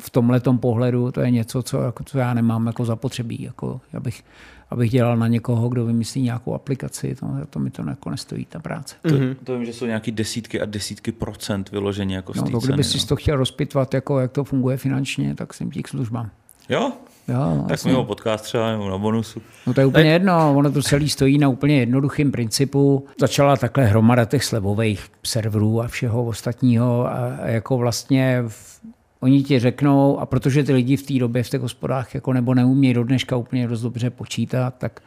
v 0.00 0.10
tomhle 0.10 0.40
pohledu 0.60 1.12
to 1.12 1.20
je 1.20 1.30
něco, 1.30 1.62
co, 1.62 1.82
jako, 1.82 2.04
co 2.04 2.18
já 2.18 2.34
nemám 2.34 2.66
jako 2.66 2.84
zapotřebí. 2.84 3.42
Jako, 3.42 3.80
abych, 3.96 4.24
abych 4.70 4.90
dělal 4.90 5.16
na 5.16 5.28
někoho, 5.28 5.68
kdo 5.68 5.86
vymyslí 5.86 6.22
nějakou 6.22 6.54
aplikaci, 6.54 7.14
to, 7.14 7.26
to 7.50 7.58
mi 7.58 7.70
to 7.70 7.88
jako 7.88 8.10
nestojí, 8.10 8.44
ta 8.44 8.58
práce. 8.58 8.94
To, 9.02 9.08
mm-hmm. 9.08 9.36
to 9.44 9.56
vím, 9.56 9.64
že 9.64 9.72
jsou 9.72 9.86
nějaký 9.86 10.12
desítky 10.12 10.60
a 10.60 10.64
desítky 10.64 11.12
procent 11.12 11.70
vyložení 11.70 12.14
jako 12.14 12.32
no, 12.36 12.50
to, 12.50 12.58
kdyby 12.58 12.84
si 12.84 12.98
no. 12.98 13.06
to 13.06 13.16
chtěl 13.16 13.36
rozpitvat, 13.36 13.94
jako, 13.94 14.20
jak 14.20 14.32
to 14.32 14.44
funguje 14.44 14.76
finančně, 14.76 15.34
tak 15.34 15.54
jsem 15.54 15.70
tím 15.70 15.82
k 15.82 15.88
službám. 15.88 16.30
Jo? 16.68 16.92
Jo, 17.28 17.64
tak 17.68 17.84
mimo 17.84 18.04
podcast 18.04 18.44
třeba 18.44 18.72
nebo 18.72 18.90
na 18.90 18.98
bonusu. 18.98 19.42
No 19.66 19.74
to 19.74 19.80
je 19.80 19.86
úplně 19.86 20.12
jedno, 20.12 20.54
ono 20.56 20.72
to 20.72 20.82
celý 20.82 21.08
stojí 21.08 21.38
na 21.38 21.48
úplně 21.48 21.78
jednoduchém 21.78 22.32
principu. 22.32 23.06
Začala 23.20 23.56
takhle 23.56 23.84
hromada 23.84 24.24
těch 24.24 24.44
slevových 24.44 25.06
serverů 25.24 25.82
a 25.82 25.88
všeho 25.88 26.24
ostatního 26.24 27.06
a 27.06 27.38
jako 27.44 27.78
vlastně 27.78 28.44
v, 28.48 28.80
oni 29.20 29.42
ti 29.42 29.58
řeknou, 29.58 30.18
a 30.18 30.26
protože 30.26 30.64
ty 30.64 30.72
lidi 30.72 30.96
v 30.96 31.02
té 31.02 31.14
době 31.14 31.42
v 31.42 31.50
těch 31.50 31.60
hospodách 31.60 32.14
jako 32.14 32.32
nebo 32.32 32.54
neumějí 32.54 32.94
do 32.94 33.04
dneška 33.04 33.36
úplně 33.36 33.68
dost 33.68 33.80
dobře 33.80 34.10
počítat, 34.10 34.74
tak 34.78 35.00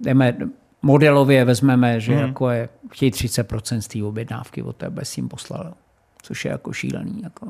jdeme, 0.00 0.36
modelově 0.82 1.44
vezmeme, 1.44 2.00
že 2.00 2.14
hmm. 2.14 2.26
jako 2.26 2.50
je, 2.50 2.68
chtějí 2.90 3.12
30% 3.12 3.78
z 3.78 3.88
té 3.88 4.04
objednávky 4.04 4.62
od 4.62 4.76
tebe 4.76 5.04
s 5.04 5.12
tím 5.12 5.28
poslal. 5.28 5.74
Což 6.22 6.44
je 6.44 6.50
jako 6.50 6.72
šílený. 6.72 7.20
Jako. 7.22 7.46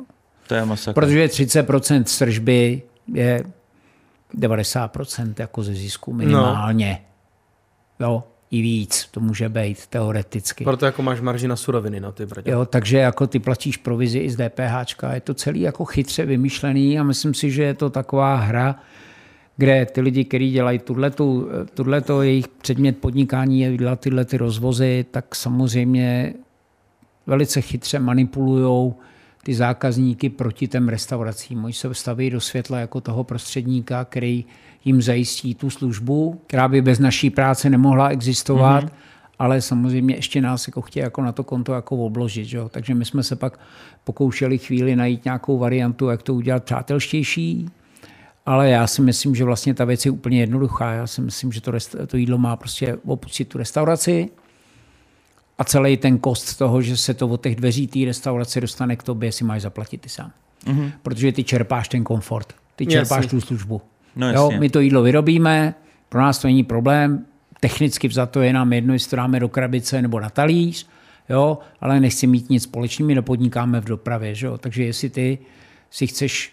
To 0.49 0.55
je 0.55 0.65
masakr. 0.65 0.95
Protože 0.95 1.27
30% 1.27 2.05
stržby 2.05 2.83
je 3.07 3.45
90% 4.35 5.35
jako 5.39 5.63
ze 5.63 5.75
zisku 5.75 6.13
minimálně. 6.13 7.03
No. 8.01 8.07
Jo, 8.07 8.25
i 8.51 8.63
víc 8.63 9.09
to 9.11 9.21
může 9.21 9.49
být 9.49 9.87
teoreticky. 9.87 10.65
Proto 10.65 10.87
jako 10.87 11.03
máš 11.03 11.21
marži 11.21 11.49
na 11.49 11.57
suroviny 11.57 12.01
na 12.01 12.13
ty 12.13 12.27
bratě. 12.27 12.51
Jo, 12.51 12.67
takže 12.67 12.99
jako 12.99 13.27
ty 13.27 13.39
platíš 13.39 13.77
provizi 13.77 14.19
i 14.19 14.31
z 14.31 14.37
DPH. 14.37 15.05
Je 15.13 15.21
to 15.21 15.35
celý 15.35 15.61
jako 15.61 15.85
chytře 15.85 16.27
vymyšlený 16.27 16.99
a 16.99 17.03
myslím 17.03 17.35
si, 17.35 17.51
že 17.51 17.63
je 17.63 17.75
to 17.75 17.91
taková 17.91 18.37
hra, 18.37 18.79
kde 19.57 19.87
ty 19.87 20.01
lidi, 20.01 20.25
kteří 20.25 20.51
dělají 20.51 20.81
tuhleto 21.75 22.23
jejich 22.23 22.49
předmět 22.49 22.99
podnikání 22.99 23.61
je 23.61 23.77
dělat 23.77 24.01
tyhle 24.01 24.25
ty 24.25 24.37
rozvozy, 24.37 25.07
tak 25.11 25.35
samozřejmě 25.35 26.35
velice 27.27 27.61
chytře 27.61 27.99
manipulují 27.99 28.93
ty 29.45 29.55
zákazníky 29.55 30.29
proti 30.29 30.69
těm 30.69 30.89
restauracím. 30.89 31.65
Oni 31.65 31.73
se 31.73 31.95
staví 31.95 32.31
do 32.31 32.41
světla 32.41 32.79
jako 32.79 33.01
toho 33.01 33.25
prostředníka, 33.25 34.05
který 34.05 34.45
jim 34.85 35.03
zajistí 35.03 35.55
tu 35.55 35.71
službu, 35.71 36.41
která 36.47 36.69
by 36.69 36.83
bez 36.83 36.99
naší 36.99 37.31
práce 37.31 37.71
nemohla 37.71 38.09
existovat, 38.09 38.85
mm-hmm. 38.85 38.93
ale 39.39 39.61
samozřejmě 39.61 40.15
ještě 40.15 40.41
nás 40.41 40.69
jako 40.69 40.83
chtějí 40.83 41.03
jako 41.03 41.23
na 41.23 41.33
to 41.33 41.45
konto 41.45 41.73
jako 41.73 41.97
obložit. 41.97 42.45
Že? 42.45 42.59
Takže 42.71 42.95
my 42.95 43.05
jsme 43.05 43.23
se 43.23 43.37
pak 43.37 43.61
pokoušeli 44.05 44.59
chvíli 44.59 44.97
najít 44.97 45.25
nějakou 45.25 45.59
variantu, 45.59 46.09
jak 46.09 46.23
to 46.23 46.35
udělat 46.35 46.65
přátelštější, 46.65 47.69
ale 48.47 48.71
já 48.71 48.87
si 48.87 49.03
myslím, 49.03 49.35
že 49.35 49.45
vlastně 49.45 49.75
ta 49.75 49.85
věc 49.85 50.05
je 50.07 50.11
úplně 50.11 50.41
jednoduchá. 50.41 50.93
Já 50.93 51.07
si 51.07 51.21
myslím, 51.21 51.53
že 51.53 51.61
to, 51.61 51.73
rest- 51.73 52.07
to 52.07 52.17
jídlo 52.17 52.39
má 52.39 52.57
prostě 52.57 52.97
opustit 53.05 53.49
tu 53.49 53.59
restauraci, 53.59 54.29
a 55.63 55.65
celý 55.65 55.97
ten 55.97 56.19
kost 56.19 56.59
toho, 56.59 56.83
že 56.83 56.97
se 56.97 57.15
to 57.15 57.29
od 57.29 57.43
těch 57.43 57.57
dveří 57.57 57.87
té 57.87 57.99
restaurace 58.05 58.61
dostane 58.61 58.97
k 58.97 59.03
tobě, 59.03 59.33
si 59.33 59.45
máš 59.45 59.63
zaplatit 59.63 60.01
ty 60.01 60.09
sám. 60.09 60.33
Mm-hmm. 60.67 60.93
Protože 61.03 61.33
ty 61.33 61.45
čerpáš 61.45 61.89
ten 61.89 62.05
komfort, 62.05 62.55
ty 62.77 62.87
čerpáš 62.87 63.25
jasně. 63.25 63.31
tu 63.31 63.41
službu. 63.41 63.83
No, 64.17 64.33
jo, 64.33 64.51
my 64.59 64.71
to 64.71 64.81
jídlo 64.81 65.03
vyrobíme, 65.03 65.75
pro 66.09 66.21
nás 66.21 66.39
to 66.39 66.49
není 66.49 66.65
problém, 66.65 67.27
technicky 67.61 68.09
vzato 68.09 68.43
je 68.43 68.53
nám 68.53 68.73
jedno, 68.73 68.93
jestli 68.93 69.11
to 69.11 69.17
dáme 69.17 69.41
do 69.41 69.49
krabice 69.49 70.03
nebo 70.03 70.21
na 70.21 70.31
talíř, 70.31 70.87
jo, 71.29 71.59
ale 71.81 72.01
nechci 72.01 72.27
mít 72.27 72.51
nic 72.51 72.63
společného, 72.63 73.07
my 73.07 73.15
nepodnikáme 73.15 73.81
v 73.81 73.85
dopravě. 73.85 74.35
Že 74.35 74.47
jo? 74.47 74.59
Takže 74.59 74.85
jestli 74.85 75.11
ty 75.11 75.39
si 75.91 76.07
chceš 76.07 76.53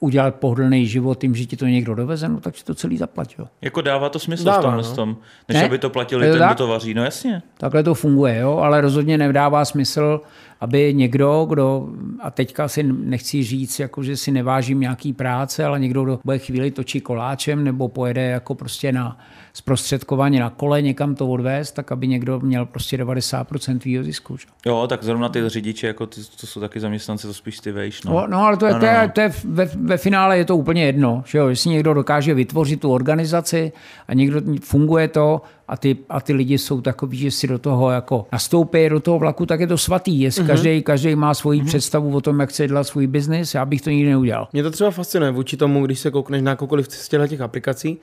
udělat 0.00 0.34
pohodlný 0.34 0.86
život 0.86 1.20
tím, 1.20 1.34
že 1.34 1.46
ti 1.46 1.56
to 1.56 1.66
někdo 1.66 1.94
doveze, 1.94 2.28
no 2.28 2.40
tak 2.40 2.56
si 2.56 2.64
to 2.64 2.74
celý 2.74 2.96
zaplatí. 2.96 3.36
Jako 3.62 3.80
dává 3.80 4.08
to 4.08 4.18
smysl 4.18 4.44
dává, 4.44 4.58
v 4.58 4.62
tomhle 4.62 4.82
no. 4.82 4.94
tom, 4.94 5.16
než 5.48 5.58
ne? 5.58 5.64
aby 5.64 5.78
to 5.78 5.90
platili 5.90 6.30
ten, 6.30 6.46
kdo 6.46 6.54
to 6.54 6.66
vaří. 6.66 6.94
No 6.94 7.04
jasně. 7.04 7.42
Takhle 7.58 7.82
to 7.82 7.94
funguje, 7.94 8.38
jo, 8.38 8.56
ale 8.56 8.80
rozhodně 8.80 9.18
nedává 9.18 9.64
smysl, 9.64 10.20
aby 10.60 10.94
někdo, 10.94 11.46
kdo, 11.48 11.88
a 12.20 12.30
teďka 12.30 12.68
si 12.68 12.82
nechci 12.82 13.42
říct, 13.42 13.78
jako, 13.78 14.02
že 14.02 14.16
si 14.16 14.30
nevážím 14.30 14.80
nějaký 14.80 15.12
práce, 15.12 15.64
ale 15.64 15.80
někdo, 15.80 16.04
kdo 16.04 16.20
bude 16.24 16.38
chvíli 16.38 16.70
točí 16.70 17.00
koláčem 17.00 17.64
nebo 17.64 17.88
pojede 17.88 18.22
jako 18.22 18.54
prostě 18.54 18.92
na 18.92 19.18
zprostředkovaně 19.52 20.40
na 20.40 20.50
kole 20.50 20.82
někam 20.82 21.14
to 21.14 21.28
odvést, 21.28 21.72
tak 21.72 21.92
aby 21.92 22.08
někdo 22.08 22.40
měl 22.40 22.66
prostě 22.66 22.96
90% 22.96 23.78
tvýho 23.78 24.04
zisku. 24.04 24.36
Že? 24.36 24.46
Jo, 24.66 24.86
tak 24.88 25.04
zrovna 25.04 25.28
ty 25.28 25.48
řidiči, 25.48 25.86
jako 25.86 26.06
ty, 26.06 26.20
to 26.40 26.46
jsou 26.46 26.60
taky 26.60 26.80
zaměstnanci, 26.80 27.26
to 27.26 27.34
spíš 27.34 27.58
ty 27.58 27.72
vejš. 27.72 28.02
No. 28.02 28.12
no, 28.12 28.26
no 28.26 28.38
ale 28.38 28.56
to 28.56 28.66
je, 28.66 28.72
no, 28.72 28.78
no, 28.78 28.86
no. 28.86 28.90
to 28.90 29.00
je, 29.00 29.08
to 29.08 29.20
je 29.20 29.32
ve, 29.44 29.70
ve, 29.76 29.96
finále 29.96 30.38
je 30.38 30.44
to 30.44 30.56
úplně 30.56 30.84
jedno. 30.84 31.22
Že 31.26 31.38
jo? 31.38 31.48
Jestli 31.48 31.70
někdo 31.70 31.94
dokáže 31.94 32.34
vytvořit 32.34 32.80
tu 32.80 32.92
organizaci 32.92 33.72
a 34.08 34.14
někdo 34.14 34.40
funguje 34.60 35.08
to 35.08 35.42
a 35.68 35.76
ty, 35.76 35.96
a 36.08 36.20
ty 36.20 36.32
lidi 36.32 36.58
jsou 36.58 36.80
takový, 36.80 37.18
že 37.18 37.30
si 37.30 37.48
do 37.48 37.58
toho 37.58 37.90
jako 37.90 38.26
nastoupí 38.32 38.88
do 38.88 39.00
toho 39.00 39.18
vlaku, 39.18 39.46
tak 39.46 39.60
je 39.60 39.66
to 39.66 39.78
svatý. 39.78 40.20
Jestli 40.20 40.42
mm-hmm. 40.42 40.46
každý, 40.46 40.82
každý 40.82 41.16
má 41.16 41.34
svoji 41.34 41.60
mm-hmm. 41.60 41.66
představu 41.66 42.16
o 42.16 42.20
tom, 42.20 42.40
jak 42.40 42.50
chce 42.50 42.66
dělat 42.66 42.84
svůj 42.84 43.06
biznis, 43.06 43.54
já 43.54 43.64
bych 43.64 43.82
to 43.82 43.90
nikdy 43.90 44.10
neudělal. 44.10 44.48
Mě 44.52 44.62
to 44.62 44.70
třeba 44.70 44.90
fascinuje 44.90 45.30
vůči 45.32 45.56
tomu, 45.56 45.86
když 45.86 45.98
se 45.98 46.10
koukneš 46.10 46.42
na 46.42 46.50
jakoukoliv 46.50 46.86
z 46.90 47.08
těch 47.08 47.40
aplikací, 47.40 47.98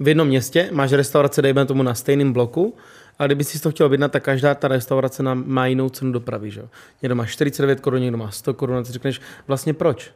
v 0.00 0.08
jednom 0.08 0.28
městě 0.28 0.68
máš 0.72 0.92
restaurace, 0.92 1.42
dejme 1.42 1.66
tomu 1.66 1.82
na 1.82 1.94
stejném 1.94 2.32
bloku, 2.32 2.74
a 3.18 3.26
kdyby 3.26 3.44
si 3.44 3.60
to 3.60 3.70
chtěl 3.70 3.86
objednat, 3.86 4.12
tak 4.12 4.22
každá 4.22 4.54
ta 4.54 4.68
restaurace 4.68 5.22
má 5.34 5.66
jinou 5.66 5.88
cenu 5.88 6.12
dopravy. 6.12 6.50
Že? 6.50 6.62
Někdo 7.02 7.14
má 7.14 7.26
49 7.26 7.80
korun, 7.80 8.00
někdo 8.00 8.16
má 8.16 8.30
100 8.30 8.54
korun 8.54 8.76
a 8.76 8.82
ty 8.82 8.92
řekneš, 8.92 9.20
vlastně 9.48 9.74
proč? 9.74 10.10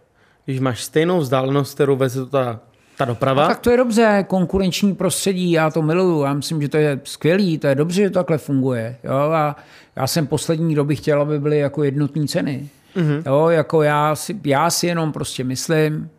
Když 0.45 0.61
máš 0.61 0.85
stejnou 0.85 1.18
vzdálenost, 1.18 1.74
kterou 1.74 1.97
veze 1.97 2.20
to 2.20 2.26
ta 2.26 2.61
ta 2.97 3.05
doprava. 3.05 3.43
No, 3.43 3.49
tak 3.49 3.59
to 3.59 3.70
je 3.70 3.76
dobře, 3.76 4.24
konkurenční 4.28 4.95
prostředí, 4.95 5.53
já 5.53 5.70
to 5.70 5.82
miluju, 5.82 6.22
já 6.22 6.35
myslím, 6.35 6.62
že 6.62 6.68
to 6.68 6.76
je 6.76 7.01
skvělý, 7.05 7.59
to 7.59 7.66
je 7.66 7.74
dobře, 7.74 8.03
že 8.03 8.11
to 8.11 8.18
takhle 8.18 8.39
funguje. 8.39 8.97
Jo? 9.05 9.14
A 9.14 9.57
já 9.97 10.07
jsem 10.07 10.26
poslední 10.26 10.74
doby 10.74 10.97
chtěl, 10.97 11.20
aby 11.20 11.39
byly 11.39 11.59
jako 11.59 11.85
jednotné 11.85 12.26
ceny. 12.26 12.68
Mm-hmm. 12.97 13.22
Jo? 13.26 13.49
Jako 13.49 13.82
já, 13.82 14.14
si, 14.14 14.41
já 14.45 14.70
si 14.70 14.87
jenom 14.87 15.12
prostě 15.12 15.45
myslím, 15.45 16.11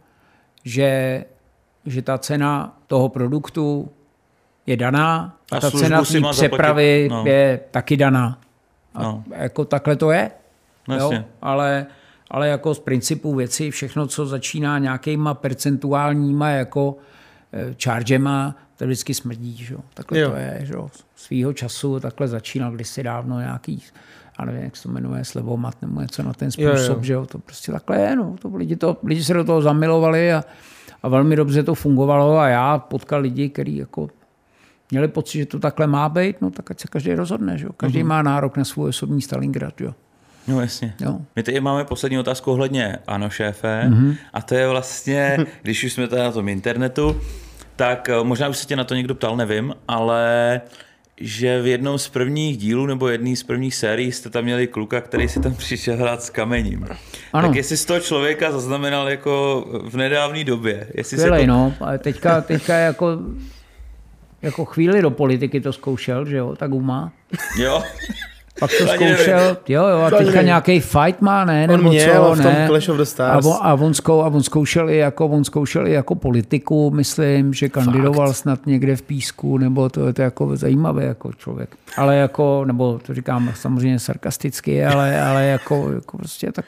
že, 0.63 1.23
že 1.85 2.01
ta 2.01 2.17
cena 2.17 2.77
toho 2.87 3.09
produktu 3.09 3.89
je 4.65 4.77
daná 4.77 5.37
a, 5.51 5.57
a 5.57 5.59
ta 5.59 5.71
cena 5.71 6.01
té 6.01 6.21
přepravy 6.31 7.07
no. 7.11 7.23
je 7.25 7.59
taky 7.71 7.97
daná. 7.97 8.39
A 8.93 9.03
no. 9.03 9.23
jako 9.37 9.65
takhle 9.65 9.95
to 9.95 10.11
je. 10.11 10.31
No, 10.87 10.95
jo? 10.95 11.11
Ale 11.41 11.85
ale 12.29 12.47
jako 12.47 12.73
z 12.73 12.79
principu 12.79 13.35
věci 13.35 13.71
všechno, 13.71 14.07
co 14.07 14.25
začíná 14.25 14.77
nějakýma 14.79 15.33
percentuálníma 15.33 16.49
jako 16.49 16.97
eh, 17.53 17.75
chargema, 17.83 18.55
to 18.77 18.85
vždycky 18.85 19.13
smrdí. 19.13 19.57
Že? 19.57 19.75
Takhle 19.93 20.19
jo. 20.19 20.29
to 20.29 20.35
je. 20.35 20.59
Že? 20.63 20.75
Svýho 21.15 21.53
času 21.53 21.99
takhle 21.99 22.27
začínal 22.27 22.71
kdysi 22.71 23.03
dávno 23.03 23.39
nějaký 23.39 23.83
a 24.37 24.45
nevím, 24.45 24.63
jak 24.63 24.75
se 24.75 24.83
to 24.83 24.89
jmenuje, 24.89 25.25
slevomat 25.25 25.81
nebo 25.81 26.01
něco 26.01 26.23
na 26.23 26.33
ten 26.33 26.51
způsob, 26.51 26.69
jo, 26.77 26.95
jo. 26.95 27.03
že 27.03 27.13
jo, 27.13 27.25
to 27.25 27.39
prostě 27.39 27.71
takhle 27.71 28.01
je, 28.01 28.15
no. 28.15 28.35
to, 28.41 28.55
lidi, 28.55 28.75
to, 28.75 28.97
lidi 29.03 29.23
se 29.23 29.33
do 29.33 29.43
toho 29.43 29.61
zamilovali 29.61 30.33
a, 30.33 30.43
a 31.05 31.09
velmi 31.09 31.35
dobře 31.35 31.63
to 31.63 31.75
fungovalo 31.75 32.37
a 32.37 32.47
já 32.47 32.77
potkal 32.77 33.21
lidi, 33.21 33.49
kteří 33.49 33.77
jako 33.77 34.09
měli 34.91 35.07
pocit, 35.07 35.37
že 35.37 35.45
to 35.45 35.59
takhle 35.59 35.87
má 35.87 36.09
být, 36.09 36.41
no 36.41 36.51
tak 36.51 36.71
ať 36.71 36.79
se 36.79 36.87
každý 36.87 37.13
rozhodne, 37.13 37.57
že 37.57 37.65
jo. 37.65 37.71
Každý 37.77 38.03
mm-hmm. 38.03 38.07
má 38.07 38.21
nárok 38.21 38.57
na 38.57 38.65
svůj 38.65 38.89
osobní 38.89 39.21
Stalingrad, 39.21 39.81
jo. 39.81 39.93
No 40.47 40.61
jasně. 40.61 40.93
Jo. 41.01 41.19
My 41.35 41.43
teď 41.43 41.59
máme 41.59 41.85
poslední 41.85 42.19
otázku 42.19 42.51
ohledně 42.51 42.97
Ano 43.07 43.29
šéfe 43.29 43.83
mm-hmm. 43.87 44.17
a 44.33 44.41
to 44.41 44.55
je 44.55 44.67
vlastně, 44.67 45.37
když 45.61 45.83
už 45.83 45.93
jsme 45.93 46.07
tady 46.07 46.21
na 46.21 46.31
tom 46.31 46.49
internetu, 46.49 47.21
tak 47.75 48.09
eh, 48.09 48.23
možná 48.23 48.47
už 48.47 48.57
se 48.57 48.67
tě 48.67 48.75
na 48.75 48.83
to 48.83 48.95
někdo 48.95 49.15
ptal, 49.15 49.37
nevím, 49.37 49.73
ale 49.87 50.61
že 51.17 51.61
v 51.61 51.67
jednom 51.67 51.97
z 51.97 52.09
prvních 52.09 52.57
dílů 52.57 52.85
nebo 52.85 53.07
jedný 53.07 53.35
z 53.35 53.43
prvních 53.43 53.75
sérií 53.75 54.11
jste 54.11 54.29
tam 54.29 54.43
měli 54.43 54.67
kluka, 54.67 55.01
který 55.01 55.27
si 55.27 55.39
tam 55.39 55.53
přišel 55.57 55.97
hrát 55.97 56.23
s 56.23 56.29
kamením. 56.29 56.87
Ano. 57.33 57.47
Tak 57.47 57.55
jestli 57.55 57.77
z 57.77 57.85
toho 57.85 57.99
člověka 57.99 58.51
zaznamenal 58.51 59.09
jako 59.09 59.65
v 59.83 59.95
nedávné 59.97 60.43
době. 60.43 60.87
Jestli 60.93 61.17
Skvělej, 61.17 61.41
jako... 61.41 61.53
no. 61.53 61.73
Ale 61.79 61.97
teďka, 61.97 62.41
teďka 62.41 62.75
jako, 62.75 63.19
jako 64.41 64.65
chvíli 64.65 65.01
do 65.01 65.11
politiky 65.11 65.61
to 65.61 65.73
zkoušel, 65.73 66.25
že 66.25 66.37
jo, 66.37 66.55
tak 66.55 66.71
umá. 66.71 67.11
Jo. 67.59 67.83
Pak 68.59 68.71
to 68.79 68.87
zkoušel, 68.93 69.57
jo, 69.67 69.87
jo, 69.87 70.01
a 70.01 70.11
teďka 70.11 70.41
nějaký 70.41 70.79
fight 70.79 71.21
má, 71.21 71.45
ne, 71.45 71.67
nebo 71.67 71.83
on 71.83 71.89
měl 71.89 72.25
co, 72.25 72.35
v 72.35 72.43
tom 72.43 72.53
ne. 72.53 72.67
Clash 72.67 72.89
of 72.89 72.97
the 72.97 73.03
Stars. 73.03 73.45
A 73.45 73.49
on, 73.49 73.57
a 73.61 73.73
on, 73.73 73.93
zkou, 73.93 74.21
a 74.21 74.27
on 74.27 74.43
zkoušel 74.43 74.89
i 74.89 74.97
jako, 74.97 75.27
on 75.27 75.43
zkoušel 75.43 75.87
i 75.87 75.91
jako 75.91 76.15
politiku, 76.15 76.91
myslím, 76.91 77.53
že 77.53 77.69
kandidoval 77.69 78.27
Fakt. 78.27 78.35
snad 78.35 78.65
někde 78.65 78.95
v 78.95 79.01
Písku, 79.01 79.57
nebo 79.57 79.89
to, 79.89 80.13
to 80.13 80.21
je 80.21 80.23
jako 80.23 80.55
zajímavé 80.55 81.03
jako 81.03 81.33
člověk. 81.33 81.75
Ale 81.97 82.15
jako, 82.15 82.65
nebo 82.65 82.99
to 83.05 83.13
říkám 83.13 83.51
samozřejmě 83.55 83.99
sarkasticky, 83.99 84.85
ale, 84.85 85.21
ale 85.21 85.45
jako, 85.45 85.91
jako 85.95 86.17
prostě 86.17 86.51
tak 86.51 86.65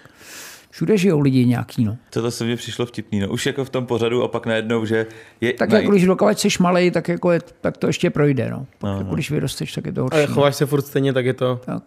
všude 0.78 0.98
žijou 0.98 1.20
lidi 1.20 1.46
nějaký. 1.46 1.86
No. 1.86 1.98
To 2.10 2.32
se 2.32 2.44
mi 2.44 2.56
přišlo 2.56 2.86
vtipný. 2.86 3.20
No. 3.20 3.28
Už 3.28 3.46
jako 3.46 3.66
v 3.66 3.70
tom 3.70 3.86
pořadu 3.86 4.24
a 4.24 4.28
pak 4.28 4.46
najednou, 4.46 4.86
že 4.86 5.06
je... 5.42 5.54
Tak 5.54 5.72
jako 5.72 5.92
když 5.92 6.06
dokávat 6.06 6.40
jsi 6.40 6.48
malej, 6.60 6.92
tak, 6.92 7.08
jako 7.08 7.32
je, 7.32 7.40
tak 7.62 7.78
to 7.78 7.88
ještě 7.88 8.10
projde. 8.10 8.50
No. 8.50 8.66
Pak, 8.78 8.98
jako, 8.98 9.14
když 9.14 9.32
vyrosteš, 9.32 9.74
tak 9.74 9.86
je 9.86 9.92
to 9.92 10.02
horší. 10.02 10.20
A 10.20 10.28
chováš 10.28 10.56
se 10.56 10.66
furt 10.66 10.82
stejně, 10.82 11.14
tak 11.14 11.26
je 11.26 11.34
to... 11.34 11.60
Tak. 11.66 11.84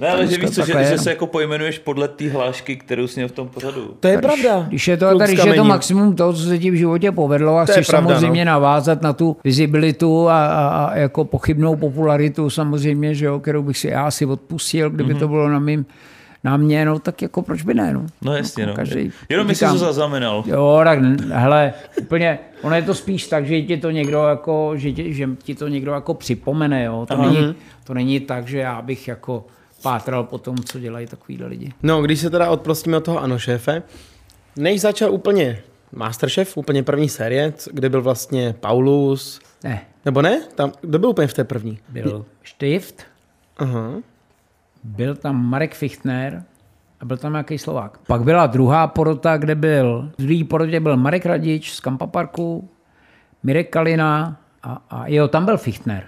Ne, 0.00 0.08
ale 0.08 0.26
že 0.26 0.36
víš 0.38 0.50
co, 0.50 0.66
že, 0.66 0.84
že, 0.84 0.98
se 0.98 1.10
jako 1.10 1.26
pojmenuješ 1.26 1.78
podle 1.78 2.08
té 2.08 2.30
hlášky, 2.30 2.76
kterou 2.76 3.06
jsi 3.06 3.20
měl 3.20 3.28
v 3.28 3.32
tom 3.32 3.48
pořadu. 3.48 3.96
To 4.00 4.08
je 4.08 4.16
když, 4.16 4.40
pravda. 4.40 4.66
Když 4.68 4.88
je 4.88 4.96
to, 4.96 5.18
tady, 5.18 5.32
je 5.32 5.54
to 5.54 5.64
maximum 5.64 6.16
toho, 6.16 6.32
co 6.32 6.42
se 6.42 6.58
ti 6.58 6.70
v 6.70 6.74
životě 6.74 7.12
povedlo 7.12 7.56
a 7.56 7.66
to 7.66 7.72
chceš 7.72 7.86
pravda, 7.86 8.14
samozřejmě 8.14 8.44
no. 8.44 8.50
navázat 8.50 9.02
na 9.02 9.12
tu 9.12 9.36
vizibilitu 9.44 10.28
a, 10.28 10.46
a, 10.46 10.68
a, 10.68 10.96
jako 10.96 11.24
pochybnou 11.24 11.76
popularitu 11.76 12.50
samozřejmě, 12.50 13.14
že 13.14 13.26
jo, 13.26 13.40
kterou 13.40 13.62
bych 13.62 13.78
si 13.78 13.88
já 13.88 14.10
si 14.10 14.26
odpustil, 14.26 14.90
kdyby 14.90 15.14
mm-hmm. 15.14 15.18
to 15.18 15.28
bylo 15.28 15.48
na 15.48 15.58
mým 15.58 15.86
na 16.44 16.56
mě, 16.56 16.84
no 16.84 16.98
tak 16.98 17.22
jako 17.22 17.42
proč 17.42 17.62
by 17.62 17.74
ne, 17.74 17.92
no. 17.92 18.06
No 18.22 18.36
jasně, 18.36 18.62
jako, 18.62 18.70
no. 18.70 18.76
Každý, 18.76 19.12
Jenom 19.28 19.46
mi 19.46 19.54
to 19.54 19.78
zaznamenal. 19.78 20.44
Jo, 20.46 20.80
tak 20.84 20.98
hele, 21.28 21.72
úplně, 22.00 22.38
ono 22.62 22.76
je 22.76 22.82
to 22.82 22.94
spíš 22.94 23.26
tak, 23.26 23.46
že 23.46 23.62
ti 23.62 23.76
to 23.76 23.90
někdo 23.90 24.22
jako, 24.22 24.72
že, 24.74 24.92
tě, 24.92 25.12
že 25.12 25.28
ti 25.42 25.54
to 25.54 25.68
někdo 25.68 25.92
jako 25.92 26.14
připomene, 26.14 26.84
jo. 26.84 27.06
To, 27.08 27.16
není, 27.16 27.54
to 27.84 27.94
není 27.94 28.20
tak, 28.20 28.48
že 28.48 28.58
já 28.58 28.82
bych 28.82 29.08
jako 29.08 29.44
pátral 29.82 30.24
po 30.24 30.38
tom, 30.38 30.56
co 30.58 30.80
dělají 30.80 31.06
takovýhle 31.06 31.46
lidi. 31.46 31.72
No, 31.82 32.02
když 32.02 32.20
se 32.20 32.30
teda 32.30 32.50
odprostíme 32.50 32.96
od 32.96 33.04
toho 33.04 33.22
ano 33.22 33.38
šéfe, 33.38 33.82
než 34.56 34.80
začal 34.80 35.12
úplně 35.12 35.58
Masterchef, 35.92 36.56
úplně 36.56 36.82
první 36.82 37.08
série, 37.08 37.52
kde 37.72 37.88
byl 37.88 38.02
vlastně 38.02 38.54
Paulus. 38.60 39.40
Ne. 39.64 39.80
Nebo 40.04 40.22
ne? 40.22 40.42
Tam, 40.54 40.72
kdo 40.80 40.98
byl 40.98 41.10
úplně 41.10 41.28
v 41.28 41.34
té 41.34 41.44
první? 41.44 41.78
Byl 41.88 42.26
Štift. 42.42 43.02
Aha 43.58 43.94
byl 44.84 45.14
tam 45.14 45.46
Marek 45.46 45.74
Fichtner 45.74 46.44
a 47.00 47.04
byl 47.04 47.16
tam 47.16 47.32
nějaký 47.32 47.58
Slovák. 47.58 47.98
Pak 48.06 48.22
byla 48.22 48.46
druhá 48.46 48.86
porota, 48.86 49.36
kde 49.36 49.54
byl, 49.54 50.10
v 50.18 50.22
druhé 50.22 50.44
porotě 50.44 50.80
byl 50.80 50.96
Marek 50.96 51.26
Radič 51.26 51.72
z 51.72 51.80
Kampa 51.80 52.06
Parku, 52.06 52.68
Mirek 53.42 53.70
Kalina 53.70 54.40
a, 54.62 54.82
a 54.90 55.04
jo, 55.06 55.28
tam 55.28 55.44
byl 55.44 55.58
Fichtner 55.58 56.06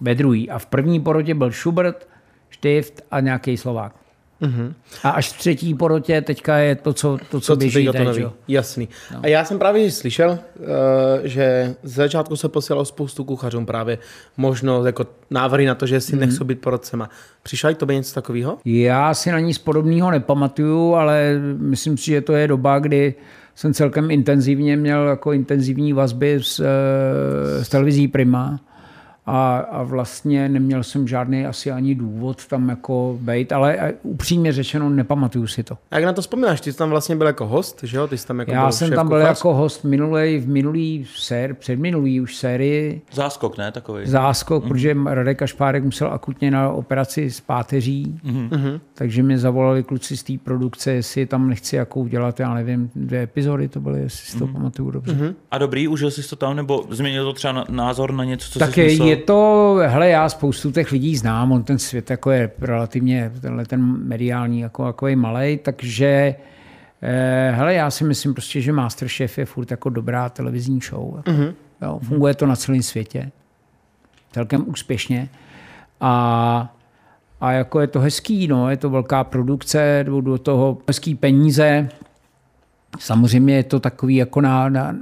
ve 0.00 0.14
druhý. 0.14 0.50
A 0.50 0.58
v 0.58 0.66
první 0.66 1.00
porotě 1.00 1.34
byl 1.34 1.52
Schubert, 1.52 2.08
Štift 2.50 3.02
a 3.10 3.20
nějaký 3.20 3.56
Slovák. 3.56 4.03
Uh-huh. 4.42 4.74
A 5.02 5.10
až 5.10 5.32
v 5.32 5.38
třetí 5.38 5.74
porotě 5.74 6.20
teďka 6.20 6.56
je 6.56 6.74
to, 6.74 6.92
co, 6.92 7.18
to, 7.30 7.40
co 7.40 7.52
to, 7.52 7.56
běží 7.56 7.88
teď, 7.92 8.14
to 8.14 8.32
Jasný. 8.48 8.88
No. 9.12 9.20
A 9.22 9.26
já 9.26 9.44
jsem 9.44 9.58
právě 9.58 9.90
slyšel, 9.90 10.30
uh, 10.30 10.66
že 11.24 11.74
z 11.82 11.94
začátku 11.94 12.36
se 12.36 12.48
posílalo 12.48 12.84
spoustu 12.84 13.24
kuchařům 13.24 13.66
právě 13.66 13.98
možnost, 14.36 14.86
jako 14.86 15.06
návrhy 15.30 15.66
na 15.66 15.74
to, 15.74 15.86
že 15.86 16.00
si 16.00 16.16
uh-huh. 16.16 16.18
nechcou 16.18 16.44
být 16.44 16.60
porodcema. 16.60 17.10
Přišla 17.42 17.70
i 17.70 17.74
to 17.74 17.86
by 17.86 17.94
něco 17.94 18.14
takového? 18.14 18.58
Já 18.64 19.14
si 19.14 19.32
na 19.32 19.40
nic 19.40 19.58
podobného 19.58 20.10
nepamatuju, 20.10 20.94
ale 20.94 21.40
myslím 21.58 21.96
si, 21.96 22.06
že 22.06 22.20
to 22.20 22.32
je 22.32 22.48
doba, 22.48 22.78
kdy 22.78 23.14
jsem 23.54 23.74
celkem 23.74 24.10
intenzivně 24.10 24.76
měl 24.76 25.08
jako 25.08 25.32
intenzivní 25.32 25.92
vazby 25.92 26.38
s, 26.42 26.60
eh, 26.60 27.64
s 27.64 27.68
televizí 27.68 28.08
Prima 28.08 28.60
a, 29.26 29.58
a 29.58 29.82
vlastně 29.82 30.48
neměl 30.48 30.82
jsem 30.82 31.08
žádný 31.08 31.46
asi 31.46 31.70
ani 31.70 31.94
důvod 31.94 32.46
tam 32.46 32.68
jako 32.68 33.18
být, 33.20 33.52
ale 33.52 33.92
upřímně 34.02 34.52
řečeno 34.52 34.90
nepamatuju 34.90 35.46
si 35.46 35.62
to. 35.62 35.78
A 35.90 35.94
jak 35.96 36.04
na 36.04 36.12
to 36.12 36.20
vzpomínáš? 36.20 36.60
Ty 36.60 36.72
jsi 36.72 36.78
tam 36.78 36.90
vlastně 36.90 37.16
byl 37.16 37.26
jako 37.26 37.46
host, 37.46 37.80
že 37.82 37.96
jo? 37.96 38.06
Ty 38.06 38.18
jsi 38.18 38.26
tam 38.26 38.38
jako 38.38 38.50
Já 38.50 38.62
byl 38.62 38.72
jsem 38.72 38.90
tam 38.90 39.08
byl 39.08 39.18
kuchař? 39.18 39.38
jako 39.38 39.54
host 39.54 39.84
minulý, 39.84 40.38
v 40.38 40.48
minulý 40.48 41.06
sér, 41.16 41.54
předminulý 41.54 42.20
už 42.20 42.36
sérii. 42.36 43.02
Záskok, 43.12 43.58
ne? 43.58 43.72
Takový. 43.72 44.06
Záskok, 44.06 44.64
mm-hmm. 44.64 44.68
protože 44.68 44.96
Radek 45.06 45.38
Kašpárek 45.38 45.84
musel 45.84 46.08
akutně 46.12 46.50
na 46.50 46.70
operaci 46.70 47.30
s 47.30 47.40
páteří, 47.40 48.20
mm-hmm. 48.24 48.80
takže 48.94 49.22
mě 49.22 49.38
zavolali 49.38 49.82
kluci 49.82 50.16
z 50.16 50.22
té 50.22 50.32
produkce, 50.44 50.92
jestli 50.92 51.26
tam 51.26 51.48
nechci 51.48 51.76
jako 51.76 52.00
udělat, 52.00 52.40
já 52.40 52.54
nevím, 52.54 52.90
dvě 52.96 53.22
epizody 53.22 53.68
to 53.68 53.80
byly, 53.80 54.00
jestli 54.00 54.26
si 54.26 54.38
to 54.38 54.46
mm-hmm. 54.46 54.52
pamatuju 54.52 54.90
dobře. 54.90 55.12
Mm-hmm. 55.12 55.34
A 55.50 55.58
dobrý, 55.58 55.88
užil 55.88 56.10
jsi 56.10 56.28
to 56.28 56.36
tam, 56.36 56.56
nebo 56.56 56.84
změnil 56.90 57.24
to 57.24 57.32
třeba 57.32 57.64
názor 57.70 58.12
na 58.12 58.24
něco, 58.24 58.50
co 58.50 58.58
tak 58.58 58.74
jsi 58.74 58.84
myslel? 58.84 59.13
Je 59.14 59.22
to, 59.22 59.76
hele, 59.86 60.08
já 60.08 60.28
spoustu 60.28 60.72
těch 60.72 60.92
lidí 60.92 61.16
znám, 61.16 61.52
on 61.52 61.62
ten 61.62 61.78
svět 61.78 62.10
jako 62.10 62.30
je 62.30 62.50
relativně, 62.60 63.32
tenhle 63.40 63.66
ten 63.66 63.80
mediální 64.06 64.60
jako, 64.60 64.86
jako 64.86 65.06
je 65.06 65.16
malý, 65.16 65.58
takže 65.62 66.34
eh, 67.02 67.52
hele, 67.56 67.74
já 67.74 67.90
si 67.90 68.04
myslím 68.04 68.34
prostě, 68.34 68.60
že 68.60 68.72
Masterchef 68.72 69.38
je 69.38 69.44
furt 69.44 69.70
jako 69.70 69.88
dobrá 69.88 70.28
televizní 70.28 70.80
show. 70.80 71.16
Jako, 71.16 71.30
mm-hmm. 71.30 71.54
jo, 71.82 72.00
funguje 72.02 72.34
to 72.34 72.46
na 72.46 72.56
celém 72.56 72.82
světě. 72.82 73.30
Celkem 74.32 74.64
úspěšně. 74.68 75.28
A, 76.00 76.74
a 77.40 77.52
jako 77.52 77.80
je 77.80 77.86
to 77.86 78.00
hezký, 78.00 78.48
no, 78.48 78.70
je 78.70 78.76
to 78.76 78.90
velká 78.90 79.24
produkce, 79.24 80.04
do 80.20 80.38
toho 80.38 80.78
hezký 80.88 81.14
peníze, 81.14 81.88
Samozřejmě 82.98 83.56
je 83.56 83.62
to 83.62 83.80
takový 83.80 84.16
jako 84.16 84.40
na, 84.40 84.68
na 84.68 84.96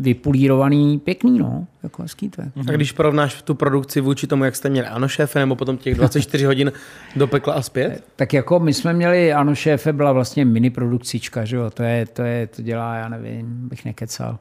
vypulírovaný, 0.00 0.98
pěkný, 0.98 1.38
no. 1.38 1.66
Jako 1.82 2.02
hezký 2.02 2.28
to 2.28 2.42
je. 2.42 2.52
A 2.68 2.72
když 2.72 2.92
porovnáš 2.92 3.42
tu 3.42 3.54
produkci 3.54 4.00
vůči 4.00 4.26
tomu, 4.26 4.44
jak 4.44 4.56
jste 4.56 4.68
měli 4.70 4.86
Ano 4.86 5.08
šéfe, 5.08 5.38
nebo 5.38 5.56
potom 5.56 5.76
těch 5.76 5.94
24 5.94 6.44
hodin 6.44 6.72
do 7.16 7.26
pekla 7.26 7.54
a 7.54 7.62
zpět? 7.62 8.04
Tak 8.16 8.32
jako 8.32 8.60
my 8.60 8.74
jsme 8.74 8.92
měli 8.92 9.32
Ano 9.32 9.54
šéfe, 9.54 9.92
byla 9.92 10.12
vlastně 10.12 10.44
mini 10.44 10.70
produkcička, 10.70 11.44
že 11.44 11.56
jo? 11.56 11.70
To, 11.70 11.82
je, 11.82 12.06
to, 12.06 12.22
je, 12.22 12.46
to 12.46 12.62
dělá, 12.62 12.94
já 12.94 13.08
nevím, 13.08 13.68
bych 13.68 13.84
nekecal. 13.84 14.38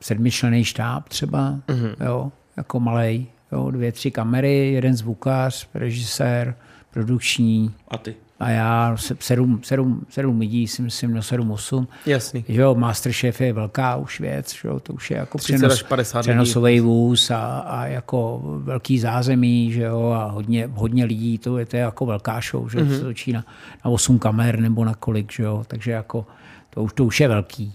Sedmičlený 0.00 0.64
štáb 0.64 1.08
třeba, 1.08 1.60
uh-huh. 1.68 1.94
jo. 2.04 2.32
jako 2.56 2.80
malej. 2.80 3.26
Jo, 3.52 3.70
dvě, 3.70 3.92
tři 3.92 4.10
kamery, 4.10 4.72
jeden 4.72 4.96
zvukář, 4.96 5.68
režisér, 5.74 6.54
produkční 6.90 7.74
A 7.88 7.98
ty? 7.98 8.14
A 8.40 8.50
já 8.50 8.96
se- 8.96 9.16
sedm, 9.20 9.60
sedm, 9.62 10.06
sedm 10.08 10.40
lidí, 10.40 10.68
si 10.68 10.82
myslím, 10.82 11.14
no 11.14 11.22
sedm, 11.22 11.50
osm. 11.50 11.88
Jasný. 12.06 12.44
Že 12.48 12.60
jo, 12.60 12.74
Masterchef 12.74 13.40
je 13.40 13.52
velká 13.52 13.96
už 13.96 14.20
věc, 14.20 14.54
že 14.62 14.68
jo, 14.68 14.80
to 14.80 14.92
už 14.92 15.10
je 15.10 15.16
jako 15.16 15.38
30 15.38 15.66
až 15.66 15.82
50 15.82 16.18
lidí. 16.18 16.22
přenosový 16.28 16.80
vůz 16.80 17.30
a, 17.30 17.58
a, 17.58 17.86
jako 17.86 18.40
velký 18.44 18.98
zázemí, 18.98 19.72
že 19.72 19.82
jo, 19.82 20.10
a 20.10 20.24
hodně, 20.30 20.70
hodně 20.74 21.04
lidí, 21.04 21.38
to 21.38 21.58
je, 21.58 21.66
to 21.66 21.76
je 21.76 21.82
jako 21.82 22.06
velká 22.06 22.40
show, 22.50 22.70
že 22.70 22.78
Mhm. 22.78 22.88
mm-hmm. 22.88 22.98
se 22.98 23.04
točí 23.04 23.32
na, 23.32 23.44
na 23.84 23.90
8 23.90 24.18
kamer 24.18 24.60
nebo 24.60 24.84
na 24.84 24.94
kolik, 24.94 25.32
že 25.32 25.42
jo, 25.42 25.64
takže 25.68 25.90
jako 25.90 26.26
to 26.70 26.82
už, 26.82 26.92
to 26.92 27.04
už 27.04 27.20
je 27.20 27.28
velký. 27.28 27.72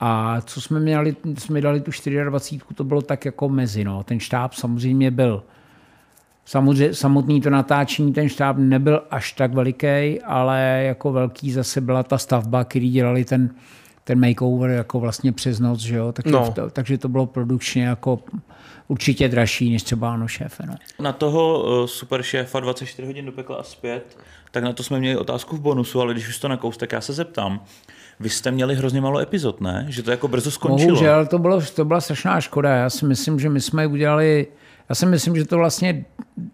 A 0.00 0.40
co 0.40 0.60
jsme 0.60 0.80
měli, 0.80 1.16
jsme 1.38 1.60
dali 1.60 1.80
tu 1.80 1.90
24, 2.30 2.60
to 2.74 2.84
bylo 2.84 3.02
tak 3.02 3.24
jako 3.24 3.48
mezi, 3.48 3.84
no. 3.84 4.02
Ten 4.04 4.20
štáb 4.20 4.52
samozřejmě 4.54 5.10
byl 5.10 5.42
Samozřejmě 6.48 6.94
samotný 6.94 7.40
to 7.40 7.50
natáčení, 7.50 8.12
ten 8.12 8.28
štáb 8.28 8.56
nebyl 8.58 9.02
až 9.10 9.32
tak 9.32 9.54
veliký, 9.54 10.20
ale 10.24 10.82
jako 10.86 11.12
velký 11.12 11.52
zase 11.52 11.80
byla 11.80 12.02
ta 12.02 12.18
stavba, 12.18 12.64
který 12.64 12.90
dělali 12.90 13.24
ten, 13.24 13.50
ten 14.04 14.28
makeover 14.28 14.70
jako 14.70 15.00
vlastně 15.00 15.32
přes 15.32 15.60
noc, 15.60 15.80
že 15.80 15.96
jo? 15.96 16.12
Takže, 16.12 16.32
No. 16.32 16.52
to, 16.52 16.70
takže 16.70 16.98
to 16.98 17.08
bylo 17.08 17.26
produkčně 17.26 17.84
jako 17.84 18.18
určitě 18.88 19.28
dražší 19.28 19.72
než 19.72 19.82
třeba 19.82 20.12
Ano 20.12 20.28
šéfe. 20.28 20.62
No. 20.66 20.74
Na 21.00 21.12
toho 21.12 21.62
uh, 21.80 21.86
super 21.86 22.22
šéfa 22.22 22.60
24 22.60 23.06
hodin 23.06 23.26
do 23.26 23.32
pekla 23.32 23.56
a 23.56 23.62
zpět, 23.62 24.18
tak 24.50 24.64
na 24.64 24.72
to 24.72 24.82
jsme 24.82 24.98
měli 24.98 25.16
otázku 25.16 25.56
v 25.56 25.60
bonusu, 25.60 26.00
ale 26.00 26.12
když 26.12 26.28
už 26.28 26.38
to 26.38 26.48
nakous, 26.48 26.76
tak 26.76 26.92
já 26.92 27.00
se 27.00 27.12
zeptám. 27.12 27.60
Vy 28.20 28.28
jste 28.28 28.50
měli 28.50 28.74
hrozně 28.74 29.00
málo 29.00 29.18
epizod, 29.18 29.60
ne? 29.60 29.86
Že 29.88 30.02
to 30.02 30.10
jako 30.10 30.28
brzo 30.28 30.50
skončilo. 30.50 30.90
Bohužel 30.90 31.26
to, 31.26 31.38
bylo, 31.38 31.60
to 31.74 31.84
byla 31.84 32.00
strašná 32.00 32.40
škoda. 32.40 32.74
Já 32.76 32.90
si 32.90 33.06
myslím, 33.06 33.40
že 33.40 33.48
my 33.48 33.60
jsme 33.60 33.86
udělali, 33.86 34.46
já 34.88 34.94
si 34.94 35.06
myslím, 35.06 35.36
že 35.36 35.44
to 35.44 35.56
vlastně 35.58 36.04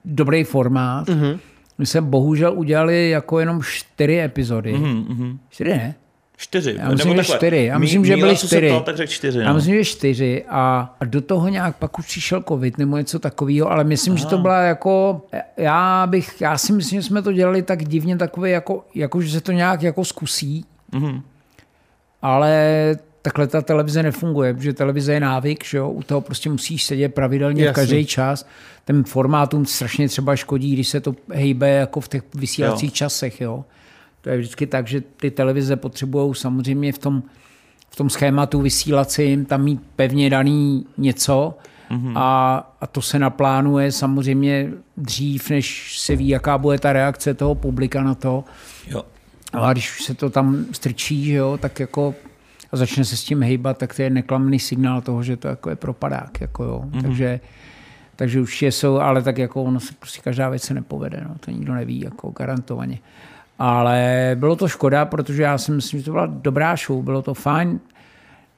dobrý 0.05 0.45
formát. 0.45 1.09
Mhm. 1.09 1.25
Mm-hmm. 1.25 1.39
My 1.79 1.87
jsme 1.87 2.01
bohužel 2.01 2.53
udělali 2.57 3.11
jako 3.11 3.41
jenom 3.41 3.63
čtyři 3.63 4.21
epizody. 4.21 4.75
Mm-hmm. 4.75 5.05
Mhm. 5.09 5.39
Čtyři 5.51 5.71
ne? 5.71 5.95
Čtyři. 6.37 6.77
Já 6.79 6.89
myslím, 6.91 7.17
že 7.17 7.25
čtyři. 7.25 7.65
Já 7.65 7.79
myslím, 7.79 8.01
Mí- 8.03 8.07
že 8.09 8.17
byly 8.17 8.37
čtyři. 8.37 8.67
Ptal, 8.69 8.81
tak 8.81 9.09
čtyři. 9.09 9.39
Já 9.39 9.49
No. 9.49 9.55
myslím, 9.55 9.75
že 9.75 9.85
čtyři 9.85 10.45
a, 10.49 10.95
a 11.01 11.05
do 11.05 11.21
toho 11.21 11.49
nějak 11.49 11.77
pak 11.77 11.99
už 11.99 12.07
přišel 12.07 12.43
covid 12.49 12.79
nebo 12.79 12.97
něco 12.97 13.19
takového, 13.19 13.71
ale 13.71 13.85
myslím, 13.85 14.13
Aha. 14.15 14.21
že 14.21 14.27
to 14.27 14.39
byla 14.39 14.59
jako, 14.61 15.23
já 15.57 16.07
bych, 16.07 16.41
já 16.41 16.59
si 16.59 16.73
myslím, 16.73 17.01
že 17.01 17.07
jsme 17.07 17.23
to 17.23 17.33
dělali 17.33 17.63
tak 17.63 17.85
divně 17.85 18.17
takové 18.17 18.51
jako, 18.51 18.85
jako 18.95 19.21
že 19.23 19.31
se 19.33 19.41
to 19.41 19.53
nějak 19.53 19.83
jako 19.83 20.05
zkusí, 20.05 20.65
Mhm. 20.93 21.23
ale 22.23 22.97
takhle 23.25 23.47
ta 23.47 23.63
televize 23.63 24.03
nefunguje, 24.03 24.55
protože 24.55 24.73
televize 24.73 25.13
je 25.13 25.21
návyk, 25.21 25.65
že 25.65 25.79
jo? 25.79 25.91
u 25.91 26.03
toho 26.03 26.21
prostě 26.21 26.51
musíš 26.51 26.85
sedět 26.85 27.15
pravidelně 27.15 27.63
v 27.63 27.67
Jasně. 27.67 27.83
každý 27.83 28.07
čas. 28.07 28.47
Ten 28.85 29.05
formátům 29.05 29.67
strašně 29.67 30.09
třeba 30.09 30.37
škodí, 30.37 30.73
když 30.73 30.89
se 30.89 31.01
to 31.01 31.15
hejbe 31.33 31.71
jako 31.71 32.01
v 32.01 32.09
těch 32.09 32.23
vysílacích 32.35 32.91
Jo. 32.91 32.95
časech. 32.95 33.41
Jo? 33.41 33.65
To 34.21 34.31
je 34.31 34.39
vždycky 34.39 34.67
tak, 34.67 34.89
že 34.89 35.01
ty 35.01 35.31
televize 35.31 35.77
potřebují 35.77 36.35
samozřejmě 36.35 36.93
v 36.93 36.99
tom, 36.99 37.23
v 37.91 37.97
tom 37.97 38.11
schématu 38.11 38.61
vysílacím 38.61 39.45
tam 39.45 39.63
mít 39.63 39.81
pevně 39.97 40.31
daný 40.31 40.87
něco 40.99 41.55
mm-hmm. 41.91 42.13
a, 42.17 42.57
a 42.81 42.87
to 42.87 43.03
se 43.03 43.19
naplánuje 43.19 43.93
samozřejmě 43.93 44.71
dřív, 44.97 45.51
než 45.51 45.99
se 46.01 46.17
ví, 46.17 46.29
jaká 46.29 46.59
bude 46.59 46.79
ta 46.79 46.93
reakce 46.93 47.35
toho 47.35 47.55
publika 47.55 48.03
na 48.03 48.15
to. 48.15 48.45
Jo. 48.87 49.05
No 49.55 49.63
a 49.63 49.73
když 49.73 50.03
se 50.03 50.15
to 50.15 50.31
tam 50.31 50.67
strčí, 50.73 51.25
že 51.25 51.35
jo, 51.35 51.59
tak 51.61 51.81
jako 51.81 52.15
a 52.75 52.77
začne 52.77 53.05
se 53.05 53.17
s 53.17 53.25
tím 53.25 53.43
hejbat, 53.43 53.79
tak 53.79 53.95
to 53.95 54.03
je 54.03 54.11
neklamný 54.11 54.59
signál 54.59 55.01
toho, 55.01 55.23
že 55.23 55.37
to 55.37 55.49
jako 55.49 55.71
je 55.71 55.77
propadák. 55.77 56.41
Jako 56.41 56.65
jo. 56.65 56.85
Mm-hmm. 56.85 57.03
Takže, 57.03 57.41
takže 58.17 58.41
už 58.41 58.63
je 58.63 58.73
jsou, 58.73 58.97
ale 58.97 59.23
tak 59.23 59.39
jako 59.39 59.63
ono 59.63 59.81
se 59.81 59.95
prostě 59.99 60.21
každá 60.21 60.49
věc 60.49 60.63
se 60.63 60.75
nepovede, 60.75 61.25
no, 61.29 61.35
to 61.41 61.51
nikdo 61.51 61.75
neví, 61.75 62.01
jako 62.01 62.31
garantovaně. 62.31 62.99
Ale 63.59 64.31
bylo 64.35 64.57
to 64.57 64.69
škoda, 64.69 65.05
protože 65.05 65.43
já 65.43 65.59
si 65.59 65.73
myslím, 65.73 66.01
že 66.01 66.05
to 66.05 66.11
byla 66.11 66.27
dobrá 66.27 66.77
show, 66.77 67.05
bylo 67.05 67.23
to 67.23 67.35
fajn. 67.35 67.81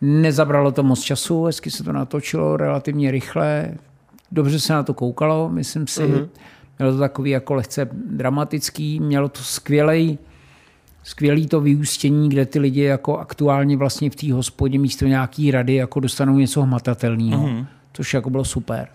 Nezabralo 0.00 0.72
to 0.72 0.82
moc 0.82 1.00
času, 1.00 1.44
hezky 1.44 1.70
se 1.70 1.84
to 1.84 1.92
natočilo 1.92 2.56
relativně 2.56 3.10
rychle, 3.10 3.74
dobře 4.32 4.60
se 4.60 4.72
na 4.72 4.82
to 4.82 4.94
koukalo, 4.94 5.48
myslím 5.48 5.86
si. 5.86 6.02
Mm-hmm. 6.02 6.28
Mělo 6.78 6.92
to 6.92 6.98
takový 6.98 7.30
jako 7.30 7.54
lehce 7.54 7.88
dramatický, 7.92 9.00
mělo 9.00 9.28
to 9.28 9.40
skvělej, 9.40 10.18
skvělý 11.06 11.46
to 11.46 11.60
vyústění, 11.60 12.28
kde 12.28 12.46
ty 12.46 12.58
lidi 12.58 12.80
jako 12.80 13.18
aktuálně 13.18 13.76
vlastně 13.76 14.10
v 14.10 14.16
té 14.16 14.32
hospodě 14.32 14.78
místo 14.78 15.06
nějaký 15.06 15.50
rady 15.50 15.74
jako 15.74 16.00
dostanou 16.00 16.38
něco 16.38 16.62
hmatatelného, 16.62 17.46
mm-hmm. 17.46 17.66
což 17.92 18.14
jako 18.14 18.30
bylo 18.30 18.44
super. 18.44 18.88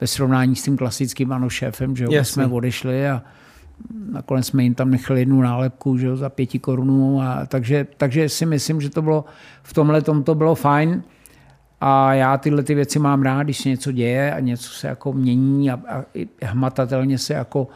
Ve 0.00 0.06
srovnání 0.06 0.56
s 0.56 0.62
tím 0.62 0.76
klasickým 0.76 1.32
ano 1.32 1.50
šéfem, 1.50 1.96
že 1.96 2.04
jo, 2.04 2.24
jsme 2.24 2.46
odešli 2.46 3.08
a 3.08 3.22
nakonec 4.12 4.46
jsme 4.46 4.62
jim 4.62 4.74
tam 4.74 4.90
nechali 4.90 5.20
jednu 5.20 5.42
nálepku, 5.42 5.98
že 5.98 6.06
jo, 6.06 6.16
za 6.16 6.28
pěti 6.28 6.58
korunů. 6.58 7.22
A 7.22 7.46
takže, 7.46 7.86
takže 7.96 8.28
si 8.28 8.46
myslím, 8.46 8.80
že 8.80 8.90
to 8.90 9.02
bylo 9.02 9.24
v 9.62 9.72
tomhle 9.72 10.02
tom 10.02 10.22
to 10.22 10.34
bylo 10.34 10.54
fajn. 10.54 11.02
A 11.80 12.14
já 12.14 12.38
tyhle 12.38 12.62
ty 12.62 12.74
věci 12.74 12.98
mám 12.98 13.22
rád, 13.22 13.42
když 13.42 13.58
se 13.58 13.68
něco 13.68 13.92
děje 13.92 14.34
a 14.34 14.40
něco 14.40 14.70
se 14.70 14.88
jako 14.88 15.12
mění 15.12 15.70
a, 15.70 15.80
a 15.86 16.04
hmatatelně 16.42 17.18
se 17.18 17.34
jako 17.34 17.68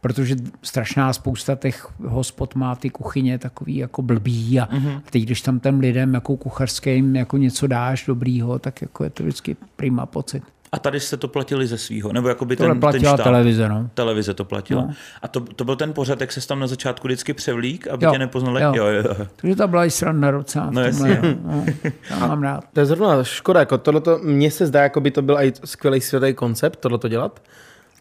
protože 0.00 0.36
strašná 0.62 1.12
spousta 1.12 1.54
těch 1.54 1.88
hospod 2.04 2.54
má 2.54 2.74
ty 2.76 2.90
kuchyně 2.90 3.38
takový 3.38 3.76
jako 3.76 4.02
blbý 4.02 4.60
a 4.60 4.66
mm-hmm. 4.66 5.00
teď, 5.10 5.22
když 5.22 5.40
tam 5.40 5.60
těm 5.60 5.80
lidem 5.80 6.14
jako 6.14 6.36
kuchařským 6.36 7.16
jako 7.16 7.36
něco 7.36 7.66
dáš 7.66 8.06
dobrýho, 8.06 8.58
tak 8.58 8.82
jako 8.82 9.04
je 9.04 9.10
to 9.10 9.22
vždycky 9.22 9.56
prima 9.76 10.06
pocit. 10.06 10.42
A 10.72 10.78
tady 10.78 11.00
jste 11.00 11.16
to 11.16 11.28
platili 11.28 11.66
ze 11.66 11.78
svýho, 11.78 12.12
nebo 12.12 12.28
jako 12.28 12.44
by 12.44 12.56
Tohle 12.56 12.68
ten, 12.68 12.74
ten 12.76 12.80
platila 12.80 13.14
štáb. 13.14 13.24
televize, 13.24 13.68
no. 13.68 13.90
Televize 13.94 14.34
to 14.34 14.44
platila. 14.44 14.82
No. 14.82 14.92
A 15.22 15.28
to, 15.28 15.40
to 15.40 15.64
byl 15.64 15.76
ten 15.76 15.92
pořad, 15.92 16.20
jak 16.20 16.32
se 16.32 16.48
tam 16.48 16.60
na 16.60 16.66
začátku 16.66 17.08
vždycky 17.08 17.34
převlík, 17.34 17.88
aby 17.88 18.04
Jo, 18.04 18.12
tě 18.12 18.18
nepoznali? 18.18 18.62
jo. 18.62 18.72
jo, 18.74 18.86
jo. 18.86 19.26
Takže 19.36 19.56
to 19.56 19.68
byla 19.68 19.84
i 19.84 19.90
sranda 19.90 20.30
docela. 20.30 20.64
No 20.70 20.70
tomhle, 20.70 21.10
jasně. 21.10 21.38
no. 21.44 21.64
Já 22.10 22.18
mám 22.26 22.42
rád. 22.42 22.64
To 22.72 22.80
je 22.80 22.86
zrovna 22.86 23.24
škoda, 23.24 23.60
jako 23.60 23.78
tohleto, 23.78 24.18
mně 24.22 24.50
se 24.50 24.66
zdá, 24.66 24.82
jako 24.82 25.00
by 25.00 25.10
to 25.10 25.22
byl 25.22 25.38
i 25.40 25.52
skvělý 25.64 26.00
světový 26.00 26.34
koncept, 26.34 26.80
tohleto 26.80 27.08
dělat. 27.08 27.40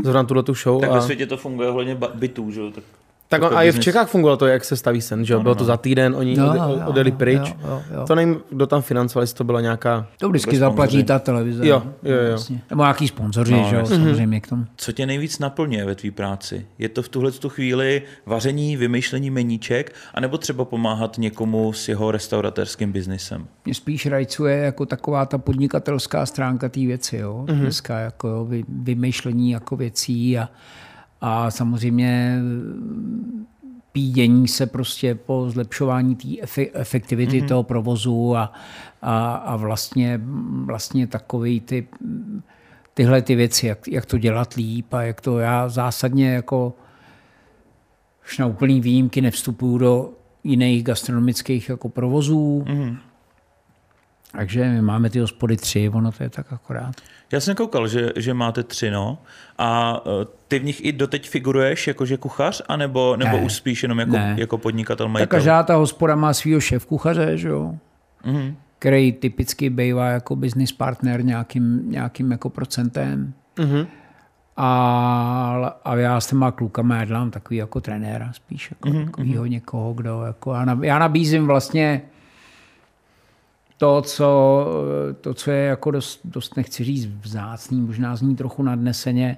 Zrovna 0.03 0.23
tuhle 0.23 0.43
tu 0.43 0.53
show. 0.53 0.81
Tak 0.81 0.89
a... 0.89 0.93
ve 0.93 1.01
světě 1.01 1.25
to 1.25 1.37
funguje 1.37 1.71
ba- 1.95 2.11
bytů, 2.13 2.51
že 2.51 2.59
jo? 2.59 2.71
Tak, 2.71 2.83
Tak 3.29 3.41
on, 3.41 3.45
jako 3.45 3.55
a 3.57 3.63
i 3.63 3.71
v. 3.71 3.79
Čechách 3.79 4.09
fungovalo 4.09 4.37
to, 4.37 4.45
jak 4.47 4.65
se 4.65 4.75
staví 4.75 5.01
sen, 5.01 5.25
že 5.25 5.33
jo? 5.33 5.39
Bylo 5.39 5.55
to 5.55 5.63
za 5.63 5.77
týden, 5.77 6.15
oni 6.15 6.35
No, 6.37 6.49
ode, 6.49 6.57
jo, 6.59 6.81
odjeli 6.85 7.11
pryč. 7.11 7.39
jo, 7.39 7.55
jo, 7.69 7.81
jo. 7.93 8.03
To 8.07 8.15
nevím, 8.15 8.37
kdo 8.49 8.67
tam 8.67 8.81
financoval, 8.81 9.23
jestli 9.23 9.37
to 9.37 9.43
byla 9.43 9.61
nějaká... 9.61 10.07
To 10.19 10.29
vždycky 10.29 10.57
zaplatí 10.57 11.03
ta 11.03 11.19
televize. 11.19 11.67
Jo, 11.67 11.81
no. 11.85 12.11
jo, 12.11 12.17
jo. 12.21 12.29
Vlastně. 12.29 12.61
Nebo 12.69 12.83
nějaký 12.83 13.07
sponzoři, 13.07 13.51
No, 13.51 13.57
no, 13.61 13.69
že 13.69 13.75
jo, 13.75 13.79
jasně. 13.79 13.95
samozřejmě 13.95 14.39
k 14.41 14.47
tomu. 14.47 14.65
Co 14.75 14.91
tě 14.91 15.05
nejvíc 15.05 15.39
naplňuje 15.39 15.85
ve 15.85 15.95
tvý 15.95 16.11
práci? 16.11 16.65
Je 16.77 16.89
to 16.89 17.01
v 17.01 17.09
tuhle 17.09 17.31
tu 17.31 17.49
chvíli 17.49 18.01
vaření, 18.25 18.77
vymýšlení 18.77 19.29
meníček, 19.29 19.93
anebo 20.13 20.37
třeba 20.37 20.65
pomáhat 20.65 21.17
někomu 21.17 21.73
s 21.73 21.87
jeho 21.89 22.11
restauratérským 22.11 22.91
biznisem? 22.91 23.47
Mě 23.65 23.73
spíš 23.73 24.05
rajcuje 24.05 24.57
jako 24.57 24.85
taková 24.85 25.25
ta 25.25 25.37
podnikatelská 25.37 26.25
stránka 26.25 26.69
té 26.69 26.79
věci, 26.79 27.17
jo. 27.17 27.43
Mm-hmm. 27.47 27.59
Dneska 27.59 27.99
jako 27.99 28.27
jo, 28.27 28.45
vy, 28.45 28.63
vymýšlení 28.69 29.51
jako 29.51 29.75
věcí 29.75 30.37
a, 30.39 30.49
a 31.21 31.51
samozřejmě 31.51 32.39
pídění 33.91 34.47
se 34.47 34.65
prostě 34.65 35.15
po 35.15 35.45
zlepšování 35.49 36.15
té 36.15 36.27
efe, 36.41 36.65
efektivity 36.73 37.41
mm-hmm. 37.41 37.47
toho 37.47 37.63
provozu 37.63 38.37
a, 38.37 38.53
a, 39.01 39.33
a 39.33 39.55
vlastně, 39.55 40.21
vlastně 40.65 41.07
takový 41.07 41.59
ty, 41.59 41.87
tyhle 42.93 43.21
ty 43.21 43.35
věci, 43.35 43.67
jak, 43.67 43.87
jak 43.87 44.05
to 44.05 44.17
dělat 44.17 44.53
líp 44.53 44.93
a 44.93 45.01
jak 45.01 45.21
to 45.21 45.39
já 45.39 45.69
zásadně 45.69 46.33
jako 46.33 46.73
už 48.25 48.37
na 48.37 48.45
úplný 48.45 48.81
výjimky 48.81 49.21
nevstupuju 49.21 49.77
do 49.77 50.09
jiných 50.43 50.83
gastronomických 50.83 51.69
jako 51.69 51.89
provozů. 51.89 52.63
Mm-hmm. 52.67 52.97
Takže 54.35 54.69
my 54.69 54.81
máme 54.81 55.09
ty 55.09 55.19
hospody 55.19 55.57
tři, 55.57 55.89
ono 55.93 56.11
to 56.11 56.23
je 56.23 56.29
tak 56.29 56.53
akorát. 56.53 56.95
Já 57.31 57.39
jsem 57.39 57.55
koukal, 57.55 57.87
že, 57.87 58.11
že 58.15 58.33
máte 58.33 58.63
tři, 58.63 58.91
no. 58.91 59.17
A 59.57 60.01
eh, 60.05 60.25
ty 60.47 60.59
v 60.59 60.63
nich 60.63 60.85
i 60.85 60.91
doteď 60.91 61.29
figuruješ 61.29 61.87
jakože 61.87 62.17
kuchař, 62.17 62.61
anebo, 62.67 63.15
nebo 63.15 63.37
Ne. 63.37 63.43
už 63.43 63.53
spíš 63.53 63.83
jenom 63.83 63.99
jako, 63.99 64.11
Ne. 64.11 64.35
jako 64.37 64.57
podnikatel, 64.57 65.05
Tak 65.05 65.13
majitel? 65.13 65.37
každá 65.37 65.63
ta 65.63 65.75
hospoda 65.75 66.15
má 66.15 66.33
svého 66.33 66.59
šéf 66.59 66.85
kuchaře, 66.85 67.37
že 67.37 67.47
jo? 67.49 67.75
Mhm. 68.25 68.55
který 68.79 69.11
typicky 69.11 69.69
bývá 69.69 70.07
jako 70.09 70.35
business 70.35 70.71
partner 70.71 71.25
nějakým, 71.25 71.91
nějakým 71.91 72.31
jako 72.31 72.49
procentem. 72.49 73.33
Mhm. 73.59 73.87
A, 74.57 75.75
a 75.85 75.95
já 75.95 76.19
s 76.19 76.27
těma 76.27 76.51
klukama 76.51 76.95
já 76.97 77.05
dělám 77.05 77.31
takový 77.31 77.57
jako 77.57 77.81
trenéra 77.81 78.33
spíš, 78.33 78.71
jako 78.71 78.89
mm-hmm. 78.89 79.05
takovýho 79.05 79.45
někoho, 79.45 79.93
kdo 79.93 80.23
jako, 80.25 80.53
já 80.81 80.99
nabízím 80.99 81.47
vlastně 81.47 82.01
to, 83.77 84.01
co, 84.01 84.65
to, 85.21 85.33
co 85.33 85.51
je 85.51 85.65
jako 85.65 85.91
dost, 85.91 86.19
dost, 86.23 86.57
nechci 86.57 86.83
říct 86.83 87.05
vzácný, 87.05 87.81
možná 87.81 88.15
zní 88.15 88.35
trochu 88.35 88.63
nadneseně, 88.63 89.37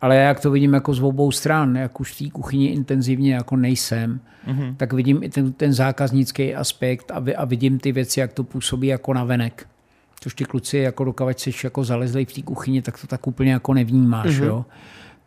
ale 0.00 0.16
já 0.16 0.22
jak 0.22 0.40
to 0.40 0.50
vidím 0.50 0.74
jako 0.74 0.94
z 0.94 1.02
obou 1.02 1.30
stran, 1.30 1.76
jak 1.76 2.00
už 2.00 2.12
v 2.12 2.18
té 2.18 2.30
kuchyni 2.30 2.66
intenzivně 2.66 3.34
jako 3.34 3.56
nejsem, 3.56 4.20
mm-hmm. 4.46 4.76
tak 4.76 4.92
vidím 4.92 5.22
i 5.22 5.28
ten, 5.28 5.52
ten 5.52 5.72
zákaznický 5.72 6.54
aspekt 6.54 7.10
a, 7.10 7.22
a 7.36 7.44
vidím 7.44 7.78
ty 7.78 7.92
věci, 7.92 8.20
jak 8.20 8.32
to 8.32 8.44
působí 8.44 8.86
jako 8.86 9.14
navenek. 9.14 9.66
Což 10.20 10.34
ty 10.34 10.44
kluci, 10.44 10.78
jako 10.78 11.04
dokavať 11.04 11.40
jsi 11.40 11.52
jako 11.64 11.84
zalezli 11.84 12.24
v 12.24 12.32
té 12.32 12.42
kuchyni, 12.42 12.82
tak 12.82 13.00
to 13.00 13.06
tak 13.06 13.26
úplně 13.26 13.52
jako 13.52 13.74
nevnímáš, 13.74 14.26
mm-hmm. 14.26 14.44
jo. 14.44 14.64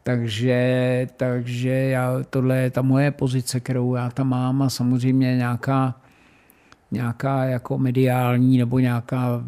Takže, 0.03 1.07
takže 1.17 1.69
já, 1.69 2.23
tohle 2.29 2.57
je 2.57 2.69
ta 2.69 2.81
moje 2.81 3.11
pozice, 3.11 3.59
kterou 3.59 3.95
já 3.95 4.09
tam 4.09 4.29
mám 4.29 4.61
a 4.61 4.69
samozřejmě 4.69 5.37
nějaká, 5.37 5.95
nějaká 6.93 7.43
jako 7.43 7.77
mediální 7.77 8.57
nebo 8.57 8.79
nějaká 8.79 9.43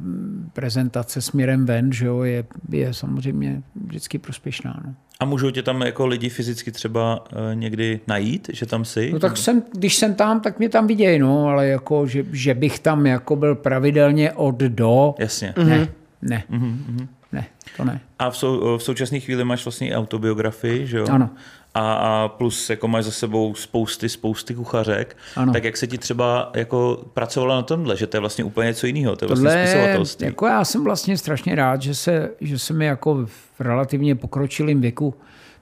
prezentace 0.53 1.21
směrem 1.21 1.65
ven, 1.65 1.91
že 1.93 2.05
jo, 2.05 2.21
je, 2.21 2.43
je 2.69 2.93
samozřejmě 2.93 3.61
vždycky 3.85 4.17
prospěšná. 4.17 4.81
No. 4.85 4.93
A 5.19 5.25
můžou 5.25 5.51
tě 5.51 5.63
tam 5.63 5.81
jako 5.81 6.05
lidi 6.05 6.29
fyzicky 6.29 6.71
třeba 6.71 7.25
uh, 7.31 7.37
někdy 7.53 7.99
najít, 8.07 8.49
že 8.53 8.65
tam 8.65 8.85
jsi? 8.85 9.09
No 9.13 9.19
tak 9.19 9.37
jsem, 9.37 9.63
když 9.73 9.95
jsem 9.95 10.15
tam, 10.15 10.39
tak 10.39 10.59
mě 10.59 10.69
tam 10.69 10.87
vidějí, 10.87 11.19
no, 11.19 11.47
ale 11.47 11.67
jako, 11.67 12.07
že, 12.07 12.25
že 12.31 12.53
bych 12.53 12.79
tam 12.79 13.05
jako 13.05 13.35
byl 13.35 13.55
pravidelně 13.55 14.31
od 14.31 14.57
do. 14.57 15.15
Jasně. 15.19 15.53
Ne, 15.57 15.63
mm-hmm. 15.63 15.87
ne. 16.21 16.43
Mm-hmm. 16.51 17.07
Ne, 17.31 17.45
to 17.77 17.85
ne. 17.85 17.99
A 18.19 18.29
v, 18.29 18.37
sou, 18.37 18.77
v 18.77 18.83
současné 18.83 19.19
chvíli 19.19 19.43
máš 19.43 19.65
vlastně 19.65 19.97
autobiografii, 19.97 20.87
že 20.87 20.97
jo? 20.97 21.07
Ano. 21.09 21.29
A, 21.75 21.93
a 21.93 22.27
plus 22.27 22.69
jako 22.69 22.87
máš 22.87 23.05
za 23.05 23.11
sebou 23.11 23.55
spousty, 23.55 24.09
spousty 24.09 24.55
kuchařek. 24.55 25.17
Ano. 25.35 25.53
Tak 25.53 25.63
jak 25.63 25.77
se 25.77 25.87
ti 25.87 25.97
třeba 25.97 26.51
jako 26.55 27.05
pracovala 27.13 27.55
na 27.55 27.61
tomhle, 27.61 27.97
že 27.97 28.07
to 28.07 28.17
je 28.17 28.21
vlastně 28.21 28.43
úplně 28.43 28.67
něco 28.67 28.87
jiného, 28.87 29.15
to 29.15 29.25
je 29.25 29.27
Tohle, 29.27 29.43
vlastně 29.43 29.67
spisovatelství. 29.67 30.25
Jako 30.25 30.45
já 30.45 30.65
jsem 30.65 30.83
vlastně 30.83 31.17
strašně 31.17 31.55
rád, 31.55 31.81
že 31.81 31.95
se, 31.95 32.29
že 32.41 32.59
se 32.59 32.73
mi 32.73 32.85
jako 32.85 33.25
v 33.25 33.59
relativně 33.61 34.15
pokročilém 34.15 34.81
věku 34.81 35.13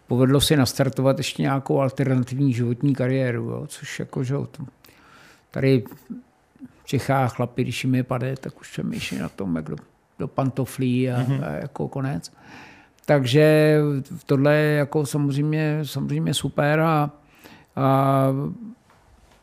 povedlo 0.07 0.41
si 0.41 0.57
nastartovat 0.57 1.18
ještě 1.18 1.41
nějakou 1.41 1.82
alternativní 1.82 2.53
životní 2.53 2.95
kariéru, 2.95 3.43
jo, 3.43 3.64
což 3.68 3.99
jako, 3.99 4.24
že 4.24 4.36
tady 5.51 5.84
v 6.84 6.88
Čechách 6.88 7.36
chlapi, 7.36 7.64
když 7.64 7.84
jim 7.84 7.95
je 7.95 8.03
pade, 8.03 8.36
tak 8.36 8.61
už 8.61 8.72
přemýšlí 8.72 9.18
na 9.18 9.30
tom, 9.30 9.55
jak 9.55 9.66
do, 9.66 9.76
do 10.20 10.28
pantoflí 10.28 11.11
a, 11.11 11.26
a 11.45 11.51
jako 11.51 11.88
konec. 11.88 12.32
Takže 13.06 13.78
tohle 14.26 14.56
je 14.56 14.76
jako 14.76 15.06
samozřejmě, 15.06 15.80
samozřejmě 15.84 16.34
super 16.34 16.80
a, 16.80 17.12
a 17.76 18.28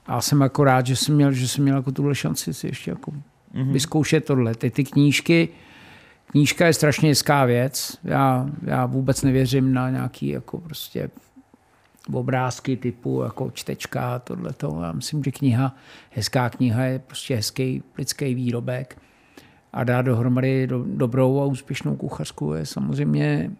já 0.09 0.21
jsem 0.21 0.41
jako 0.41 0.65
rád, 0.65 0.87
že 0.87 0.97
jsem 0.97 1.15
měl, 1.15 1.33
že 1.33 1.49
jsem 1.49 1.65
měl 1.65 1.77
jako 1.77 1.93
tuhle 1.93 2.15
šanci 2.15 2.55
si 2.55 2.67
ještě 2.67 2.91
jako 2.91 3.11
mm-hmm. 3.11 3.73
vyzkoušet 3.73 4.25
tohle. 4.25 4.55
Ty, 4.55 4.71
ty 4.71 4.85
knížky, 4.85 5.49
knížka 6.27 6.67
je 6.67 6.73
strašně 6.73 7.09
hezká 7.09 7.45
věc. 7.45 7.99
Já, 8.05 8.47
já 8.63 8.87
vůbec 8.87 9.23
nevěřím 9.23 9.73
na 9.75 9.91
nějaký 9.91 10.29
jako 10.29 10.59
prostě 10.59 11.11
obrázky 12.13 12.77
typu 12.77 13.23
jako 13.23 13.51
čtečka, 13.51 14.19
tohleto. 14.19 14.81
Já 14.83 14.93
myslím, 14.93 15.25
že 15.25 15.31
kniha, 15.31 15.77
hezká 16.11 16.51
kniha 16.51 16.85
je 16.85 16.99
prostě 16.99 17.37
hezký 17.37 17.83
lidský 17.99 18.35
výrobek. 18.35 18.99
A 19.73 19.85
dát 19.85 20.03
dohromady 20.03 20.67
do, 20.67 20.85
dobrou 20.87 21.41
a 21.41 21.45
úspěšnou 21.45 21.97
kuchařku 21.97 22.53
je 22.53 22.67
samozřejmě 22.67 23.51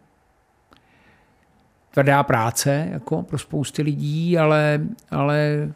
tvrdá 1.91 2.23
práce 2.23 2.89
jako 2.93 3.23
pro 3.23 3.39
spousty 3.39 3.83
lidí, 3.83 4.39
ale, 4.39 4.81
ale 5.11 5.69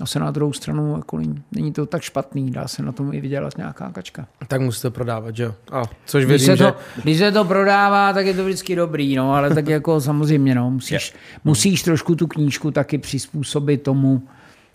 zase 0.00 0.20
na 0.20 0.30
druhou 0.30 0.52
stranu 0.52 0.96
jako 0.96 1.18
není, 1.18 1.42
není 1.52 1.72
to 1.72 1.86
tak 1.86 2.02
špatný, 2.02 2.50
dá 2.50 2.68
se 2.68 2.82
na 2.82 2.92
tom 2.92 3.12
i 3.12 3.20
vydělat 3.20 3.58
nějaká 3.58 3.90
kačka. 3.92 4.26
Tak 4.48 4.60
musíte 4.60 4.90
prodávat, 4.90 5.36
že 5.36 5.42
jo? 5.42 5.54
A 5.72 5.82
což 6.04 6.24
Když 6.24 6.28
věřím, 6.28 6.46
se, 6.46 6.56
že... 6.56 6.64
to, 6.64 6.78
když 7.02 7.18
se 7.18 7.32
to 7.32 7.44
prodává, 7.44 8.12
tak 8.12 8.26
je 8.26 8.34
to 8.34 8.44
vždycky 8.44 8.76
dobrý, 8.76 9.16
no, 9.16 9.34
ale 9.34 9.54
tak 9.54 9.68
jako 9.68 10.00
samozřejmě, 10.10 10.54
no, 10.54 10.70
musíš, 10.70 11.14
musíš 11.44 11.82
trošku 11.82 12.14
tu 12.14 12.26
knížku 12.26 12.70
taky 12.70 12.98
přizpůsobit 12.98 13.82
tomu, 13.82 14.22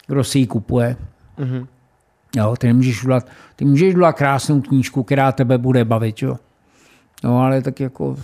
kdo 0.08 0.24
si 0.24 0.40
ji 0.40 0.48
kupuje. 0.48 0.98
Mhm. 1.38 1.68
Jo, 2.36 2.56
ty 2.60 2.68
nemůžeš 2.68 3.04
udělat, 3.04 3.28
ty 3.56 3.66
můžeš 3.66 3.94
udělat 3.94 4.12
krásnou 4.14 4.62
knížku, 4.62 5.04
která 5.04 5.32
tebe 5.32 5.58
bude 5.58 5.86
bavit, 5.86 6.22
jo. 6.22 6.38
No, 7.24 7.40
ale 7.40 7.62
tak 7.62 7.80
jako, 7.80 8.18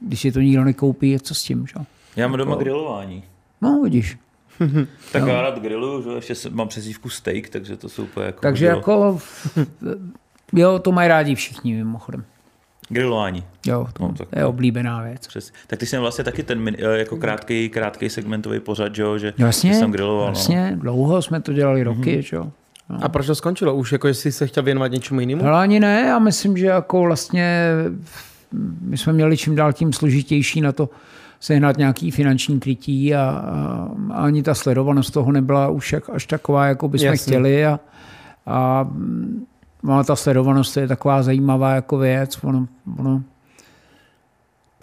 když 0.00 0.20
si 0.20 0.32
to 0.32 0.40
nikdo 0.40 0.64
nekoupí, 0.64 1.18
co 1.18 1.34
s 1.34 1.42
tím, 1.42 1.66
jo. 1.78 1.84
Já 2.16 2.28
mám 2.28 2.38
doma 2.38 2.56
grilování. 2.56 3.22
No, 3.62 3.80
vidíš. 3.84 4.18
Tak 5.12 5.26
já 5.26 5.42
rád 5.42 5.58
grilluju, 5.62 6.02
že? 6.02 6.16
ještě 6.16 6.34
jsem- 6.34 6.56
mám 6.56 6.68
přezdívku 6.68 7.08
steak, 7.08 7.48
takže 7.48 7.76
to 7.76 7.88
jsou 7.88 8.02
úplně 8.02 8.26
jako... 8.26 8.40
Takže 8.40 8.66
grill- 8.72 8.76
jako, 8.76 9.18
jo, 10.52 10.78
to 10.78 10.92
mají 10.92 11.08
rádi 11.08 11.34
všichni, 11.34 11.74
mimochodem. 11.74 12.24
Grilování. 12.88 13.44
Jo, 13.66 13.86
to 13.92 14.02
No, 14.02 14.12
tak 14.12 14.28
je 14.36 14.44
oblíbená 14.46 15.02
věc. 15.02 15.26
Přes. 15.26 15.52
Tak 15.66 15.78
ty 15.78 15.86
jsi 15.86 15.96
měl 15.96 16.02
vlastně 16.02 16.24
taky 16.24 16.42
ten 16.42 16.68
eh, 16.78 16.98
jako 16.98 17.16
krátký, 17.16 17.68
krátký 17.68 18.08
segmentový 18.10 18.60
pořad, 18.60 18.94
že 18.94 19.02
jo? 19.02 19.18
Že 19.18 19.32
No, 19.38 19.46
Jasně, 19.46 19.70
ty 19.70 19.74
jsi 19.74 19.80
tam 19.80 19.92
griloval. 19.92 20.28
jasně, 20.28 20.72
dlouho 20.80 21.22
jsme 21.22 21.40
to 21.40 21.52
dělali 21.52 21.82
roky, 21.82 22.18
mm-hmm. 22.18 22.36
jo. 22.36 22.52
A 22.88 23.08
proč 23.08 23.26
to 23.26 23.34
skončilo? 23.34 23.74
Už 23.74 23.92
jako 23.92 24.08
jestli 24.08 24.32
se 24.32 24.46
chtěl 24.46 24.62
věnovat 24.62 24.92
něčemu 24.92 25.20
jinému? 25.20 25.42
Hele, 25.42 25.60
ani 25.60 25.80
ne, 25.80 26.04
já 26.08 26.18
myslím, 26.18 26.56
že 26.56 26.66
jako 26.66 27.02
vlastně 27.02 27.70
my 28.80 28.98
jsme 28.98 29.12
měli 29.12 29.36
čím 29.36 29.56
dál 29.56 29.72
tím 29.72 29.92
složitější 29.92 30.60
na 30.60 30.72
to 30.72 30.90
sehnat 31.40 31.76
nějaký 31.76 32.10
finanční 32.10 32.60
krytí 32.60 33.14
a, 33.14 33.20
a, 33.20 33.88
a 34.12 34.22
ani 34.22 34.42
ta 34.42 34.54
sledovanost 34.54 35.12
toho 35.12 35.32
nebyla 35.32 35.68
už 35.68 35.92
jak, 35.92 36.10
až 36.10 36.26
taková, 36.26 36.66
jako 36.66 36.88
bychom 36.88 37.06
Jasně. 37.06 37.22
chtěli 37.22 37.66
a, 37.66 37.80
a 38.46 38.88
no, 39.82 40.04
ta 40.04 40.16
sledovanost 40.16 40.76
je 40.76 40.88
taková 40.88 41.22
zajímavá 41.22 41.74
jako 41.74 41.98
věc, 41.98 42.38
ono, 42.44 42.66
ono 42.98 43.22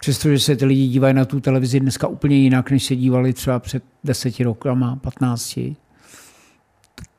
Přestože 0.04 0.38
se 0.38 0.56
ty 0.56 0.64
lidi 0.64 0.88
dívají 0.88 1.14
na 1.14 1.24
tu 1.24 1.40
televizi 1.40 1.80
dneska 1.80 2.06
úplně 2.06 2.36
jinak, 2.36 2.70
než 2.70 2.84
se 2.84 2.96
dívali 2.96 3.32
třeba 3.32 3.58
před 3.58 3.82
deseti 4.04 4.44
rokama, 4.44 4.96
15, 4.96 5.58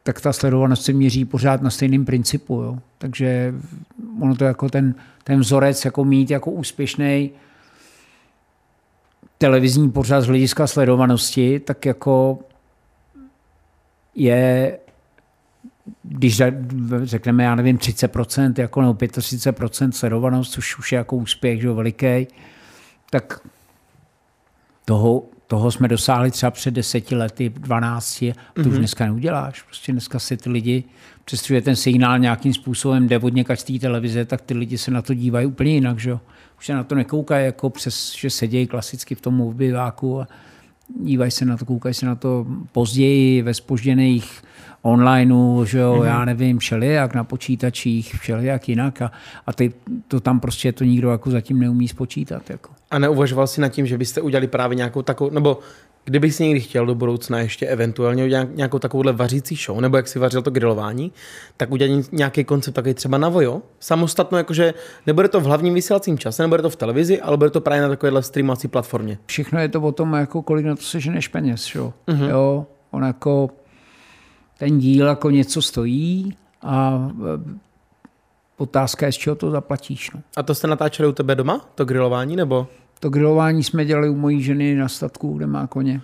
tak 0.06 0.22
ta 0.22 0.34
sledovanost 0.34 0.84
se 0.84 0.94
měří 0.94 1.26
pořád 1.26 1.62
na 1.62 1.70
stejném 1.70 2.06
principu. 2.06 2.62
Jo. 2.62 2.80
Takže 2.98 3.54
ono 4.22 4.36
to 4.36 4.44
jako 4.44 4.70
ten, 4.70 4.96
ten 5.24 5.40
vzorec 5.40 5.86
jako 5.86 6.06
mít 6.06 6.30
jako 6.30 6.52
úspěšný 6.52 7.32
televizní 9.38 9.92
pořad 9.92 10.22
z 10.22 10.28
hlediska 10.28 10.68
sledovanosti, 10.68 11.60
tak 11.60 11.86
jako 11.86 12.40
je, 14.16 14.78
když 16.04 16.42
řekneme, 17.04 17.44
já 17.44 17.56
nevím, 17.56 17.78
30% 17.78 18.54
jako, 18.58 18.82
nebo 18.82 18.94
35% 18.94 19.92
sledovanost, 19.92 20.52
což 20.52 20.78
už 20.78 20.92
je 20.92 20.98
jako 20.98 21.16
úspěch, 21.16 21.62
že 21.62 21.72
veliký, 21.72 22.28
tak 23.10 23.40
toho, 24.86 25.24
toho 25.48 25.72
jsme 25.72 25.88
dosáhli 25.88 26.32
třeba 26.32 26.52
před 26.52 26.72
deseti 26.72 27.16
lety, 27.16 27.50
12, 27.50 28.22
a 28.22 28.34
to 28.54 28.62
mm-hmm. 28.62 28.72
už 28.72 28.78
dneska 28.78 29.06
neuděláš. 29.06 29.62
Prostě 29.62 29.92
dneska 29.92 30.20
se 30.20 30.38
ty 30.38 30.50
lidi, 30.50 30.84
přestože 31.26 31.62
ten 31.62 31.76
signál 31.76 32.20
nějakým 32.20 32.54
způsobem 32.54 33.08
jde 33.08 33.20
od 33.20 33.34
někač 33.34 33.60
z 33.60 33.64
té 33.64 33.80
televize, 33.80 34.26
tak 34.26 34.42
ty 34.42 34.54
lidi 34.54 34.78
se 34.78 34.92
na 34.92 35.02
to 35.02 35.14
dívají 35.14 35.48
úplně 35.48 35.74
jinak, 35.74 36.00
že. 36.00 36.18
Už 36.58 36.66
se 36.66 36.74
na 36.74 36.84
to 36.84 36.96
nekoukají 36.96 37.46
jako 37.46 37.70
přes, 37.70 38.16
že 38.16 38.30
sedějí 38.30 38.68
klasicky 38.68 39.16
v 39.16 39.22
tom 39.22 39.42
obyváku 39.42 40.22
a 40.22 40.28
dívají 41.02 41.32
se 41.32 41.46
na 41.46 41.58
to, 41.58 41.66
koukají 41.66 41.94
se 41.94 42.06
na 42.06 42.16
to 42.16 42.46
později 42.72 43.42
ve 43.42 43.54
spožděných 43.54 44.44
onlineu, 44.82 45.66
že 45.66 45.80
jo, 45.80 45.94
mm-hmm. 45.94 46.06
já 46.06 46.26
nevím, 46.26 46.58
všelijak 46.58 47.16
na 47.16 47.24
počítačích, 47.24 48.16
všelijak 48.16 48.70
jinak 48.70 49.02
a, 49.02 49.12
a 49.46 49.54
ty, 49.54 49.74
to 50.08 50.20
tam 50.20 50.40
prostě 50.40 50.72
to 50.72 50.84
nikdo 50.84 51.10
jako 51.12 51.32
zatím 51.32 51.60
neumí 51.60 51.88
spočítat. 51.88 52.50
Jako. 52.50 52.70
A 52.96 53.00
neuvažoval 53.00 53.48
si 53.48 53.62
nad 53.62 53.70
tím, 53.70 53.88
že 53.88 53.98
byste 53.98 54.22
udělali 54.22 54.48
právě 54.48 54.76
nějakou 54.76 55.02
takovou, 55.02 55.30
nebo 55.30 55.60
kdybych 56.06 56.36
si 56.36 56.44
někdy 56.44 56.60
chtěl 56.60 56.86
do 56.86 56.96
budoucna 56.96 57.40
ještě 57.40 57.68
eventuálně 57.68 58.24
udělat 58.24 58.48
nějakou 58.54 58.80
takovouhle 58.80 59.14
vařící 59.14 59.56
show, 59.56 59.82
nebo 59.82 59.98
jak 59.98 60.08
si 60.08 60.20
vařil 60.20 60.42
to 60.42 60.52
grilování, 60.52 61.12
tak 61.58 61.72
udělat 61.72 62.12
nějaký 62.12 62.44
koncept 62.44 62.74
takový 62.74 62.94
třeba 62.94 63.18
na 63.18 63.30
vojo, 63.30 63.62
samostatno, 63.80 64.38
jakože 64.38 64.74
nebude 65.08 65.28
to 65.28 65.40
v 65.40 65.44
hlavním 65.44 65.74
vysílacím 65.74 66.18
čase, 66.18 66.44
nebude 66.44 66.62
to 66.62 66.70
v 66.70 66.76
televizi, 66.76 67.22
ale 67.22 67.38
bude 67.38 67.50
to 67.50 67.62
právě 67.62 67.82
na 67.82 67.90
takovéhle 67.90 68.24
streamovací 68.24 68.68
platformě. 68.68 69.18
Všechno 69.26 69.60
je 69.60 69.70
to 69.70 69.82
o 69.82 69.92
tom, 69.92 70.14
jako 70.14 70.42
kolik 70.42 70.66
na 70.66 70.76
to 70.76 70.82
seženeš 70.82 71.28
peněz. 71.28 71.76
Jo? 71.76 71.94
Mm-hmm. 72.08 72.30
jo, 72.30 72.66
on 72.92 73.04
jako 73.04 73.50
ten 74.58 74.80
díl 74.80 75.08
jako 75.08 75.30
něco 75.30 75.62
stojí 75.62 76.38
a 76.62 77.10
e, 77.50 77.60
otázka 78.58 79.06
je, 79.06 79.12
z 79.12 79.16
čeho 79.16 79.36
to 79.36 79.52
zaplatíš. 79.52 80.12
No. 80.12 80.22
A 80.38 80.44
to 80.44 80.56
jste 80.56 80.68
natáčeli 80.68 81.10
u 81.10 81.12
tebe 81.12 81.36
doma, 81.36 81.70
to 81.76 81.86
grilování, 81.86 82.36
nebo? 82.36 82.68
To 83.00 83.10
grilování 83.10 83.64
jsme 83.64 83.86
dělali 83.86 84.10
u 84.10 84.16
mojí 84.16 84.44
ženy 84.44 84.76
na 84.76 84.88
statku, 84.88 85.38
kde 85.38 85.48
má 85.48 85.68
koně. 85.68 86.02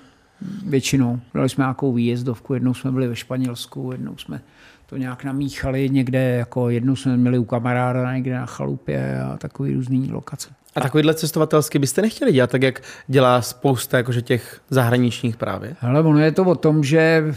Většinou. 0.66 1.20
Dali 1.34 1.50
jsme 1.50 1.62
nějakou 1.62 1.94
výjezdovku, 1.94 2.54
jednou 2.54 2.74
jsme 2.74 2.92
byli 2.92 3.08
ve 3.08 3.16
Španělsku, 3.16 3.90
jednou 3.92 4.18
jsme 4.18 4.42
to 4.86 4.98
nějak 4.98 5.24
namíchali 5.24 5.90
někde, 5.90 6.20
jako 6.20 6.70
jednou 6.70 6.96
jsme 6.96 7.18
měli 7.18 7.38
u 7.38 7.44
kamaráda 7.44 8.14
někde 8.14 8.36
na 8.36 8.46
chalupě 8.46 9.22
a 9.22 9.38
takový 9.38 9.74
různý 9.74 10.12
lokace. 10.12 10.50
A 10.76 10.82
takovýhle 10.82 11.14
cestovatelský 11.14 11.80
byste 11.80 12.02
nechtěli 12.02 12.32
dělat, 12.32 12.50
tak 12.50 12.62
jak 12.62 12.82
dělá 13.08 13.42
spousta 13.42 13.98
jakože 13.98 14.22
těch 14.22 14.62
zahraničních 14.70 15.38
právě? 15.38 15.76
Ale 15.82 16.02
ono 16.02 16.20
je 16.20 16.32
to 16.32 16.44
o 16.44 16.56
tom, 16.56 16.84
že 16.84 17.34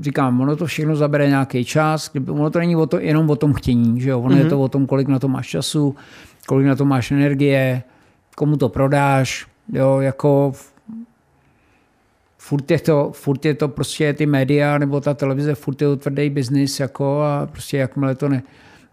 říkám, 0.00 0.40
ono 0.40 0.56
to 0.56 0.66
všechno 0.66 0.96
zabere 0.96 1.28
nějaký 1.28 1.64
čas, 1.64 2.10
ono 2.28 2.50
to 2.50 2.58
není 2.58 2.76
o 2.76 2.86
to, 2.86 2.98
jenom 2.98 3.30
o 3.30 3.36
tom 3.36 3.52
chtění, 3.52 4.00
že 4.00 4.10
jo? 4.10 4.20
ono 4.20 4.34
mm-hmm. 4.34 4.38
je 4.38 4.44
to 4.44 4.60
o 4.60 4.68
tom, 4.68 4.86
kolik 4.86 5.08
na 5.08 5.18
to 5.18 5.28
máš 5.28 5.48
času, 5.48 5.96
kolik 6.46 6.66
na 6.66 6.76
to 6.76 6.84
máš 6.84 7.10
energie, 7.10 7.82
komu 8.38 8.56
to 8.56 8.68
prodáš, 8.68 9.46
jo, 9.72 10.00
jako 10.00 10.52
furt 12.38 12.70
je 12.70 12.78
to, 12.78 13.10
furt 13.14 13.44
je 13.44 13.54
to 13.54 13.68
prostě 13.68 14.12
ty 14.12 14.26
média 14.26 14.78
nebo 14.78 15.00
ta 15.00 15.14
televize, 15.14 15.54
furt 15.54 15.82
je 15.82 15.88
to 15.88 15.96
tvrdý 15.96 16.30
biznis, 16.30 16.80
jako 16.80 17.22
a 17.22 17.46
prostě 17.46 17.76
jakmile 17.76 18.14
to 18.14 18.28
ne, 18.28 18.42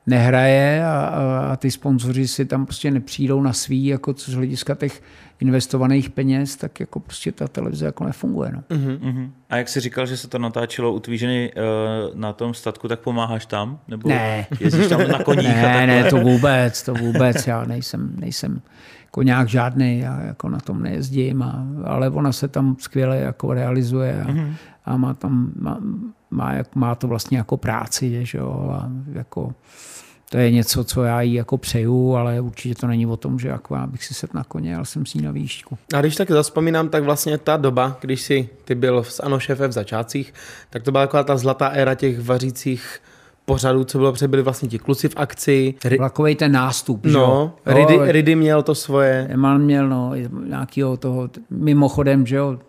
nehraje 0.07 0.85
a, 0.85 0.91
a, 0.91 1.51
a 1.51 1.55
ty 1.55 1.71
sponzoři 1.71 2.27
si 2.27 2.45
tam 2.45 2.65
prostě 2.65 2.91
nepřijdou 2.91 3.41
na 3.41 3.53
svý, 3.53 3.85
jako 3.85 4.13
co 4.13 4.31
z 4.31 4.33
hlediska 4.33 4.75
těch 4.75 5.01
investovaných 5.39 6.09
peněz, 6.09 6.55
tak 6.55 6.79
jako 6.79 6.99
prostě 6.99 7.31
ta 7.31 7.47
televize 7.47 7.85
jako 7.85 8.03
nefunguje. 8.03 8.51
No. 8.53 8.63
Mm-hmm. 8.69 9.29
A 9.49 9.57
jak 9.57 9.69
jsi 9.69 9.79
říkal, 9.79 10.05
že 10.05 10.17
se 10.17 10.27
to 10.27 10.39
natáčelo 10.39 10.93
u 10.93 10.99
Tvíženy 10.99 11.53
uh, 11.53 12.19
na 12.19 12.33
tom 12.33 12.53
statku, 12.53 12.87
tak 12.87 12.99
pomáháš 12.99 13.45
tam? 13.45 13.79
Nebo 13.87 14.09
Ne. 14.09 14.47
jezdíš 14.59 14.87
tam 14.87 15.07
na 15.07 15.23
koních? 15.23 15.47
a 15.57 15.61
Ne, 15.61 15.87
ne, 15.87 16.03
to 16.09 16.17
vůbec, 16.17 16.83
to 16.83 16.93
vůbec, 16.93 17.47
já 17.47 17.65
nejsem, 17.65 18.15
nejsem 18.19 18.61
jako 19.15 19.23
nějak 19.23 19.49
žádný, 19.49 19.99
já 19.99 20.21
jako 20.21 20.49
na 20.49 20.59
tom 20.59 20.83
nejezdím, 20.83 21.43
a, 21.43 21.65
ale 21.83 22.09
ona 22.09 22.31
se 22.31 22.47
tam 22.47 22.75
skvěle 22.79 23.17
jako 23.17 23.53
realizuje 23.53 24.21
a, 24.21 24.27
mm-hmm. 24.27 24.53
a 24.85 24.97
má 24.97 25.13
tam, 25.13 25.51
má, 25.59 25.79
má, 26.31 26.53
má 26.75 26.95
to 26.95 27.07
vlastně 27.07 27.37
jako 27.37 27.57
práci, 27.57 28.25
že 28.25 28.37
jo, 28.37 28.69
a 28.73 28.89
jako 29.13 29.53
to 30.29 30.37
je 30.37 30.51
něco, 30.51 30.83
co 30.83 31.03
já 31.03 31.21
jí 31.21 31.33
jako 31.33 31.57
přeju, 31.57 32.15
ale 32.15 32.41
určitě 32.41 32.75
to 32.75 32.87
není 32.87 33.05
o 33.05 33.17
tom, 33.17 33.39
že 33.39 33.47
jako 33.47 33.75
já 33.75 33.87
bych 33.87 34.05
si 34.05 34.13
set 34.13 34.33
na 34.33 34.43
koně, 34.43 34.75
ale 34.75 34.85
jsem 34.85 35.05
s 35.05 35.13
ní 35.13 35.21
na 35.21 35.31
výšku. 35.31 35.77
A 35.93 36.01
když 36.01 36.15
tak 36.15 36.31
zaspomínám, 36.31 36.89
tak 36.89 37.03
vlastně 37.03 37.37
ta 37.37 37.57
doba, 37.57 37.97
když 38.01 38.21
si 38.21 38.49
ty 38.65 38.75
byl 38.75 39.03
s 39.03 39.23
Ano 39.23 39.39
šéfe 39.39 39.67
v 39.67 39.71
začátcích, 39.71 40.33
tak 40.69 40.83
to 40.83 40.91
byla 40.91 41.03
taková 41.03 41.23
ta 41.23 41.37
zlatá 41.37 41.67
éra 41.67 41.95
těch 41.95 42.19
vařících 42.19 42.99
pořadů, 43.45 43.83
co 43.83 43.97
bylo 43.97 44.11
před, 44.13 44.27
byli 44.27 44.41
vlastně 44.41 44.69
ti 44.69 44.79
kluci 44.79 45.09
v 45.09 45.13
akci. 45.15 45.73
Ry- 45.85 45.97
Takový 45.97 46.35
ten 46.35 46.51
nástup, 46.51 47.05
že 47.05 47.13
jo. 47.13 47.19
no, 47.19 47.53
Ridy, 47.65 48.11
Ridy 48.11 48.35
měl 48.35 48.63
to 48.63 48.75
svoje. 48.75 49.27
Eman 49.29 49.61
měl 49.61 49.89
no, 49.89 50.11
nějakého 50.45 50.97
toho, 50.97 51.29
mimochodem, 51.49 52.25
že 52.25 52.35
jo, 52.35 52.59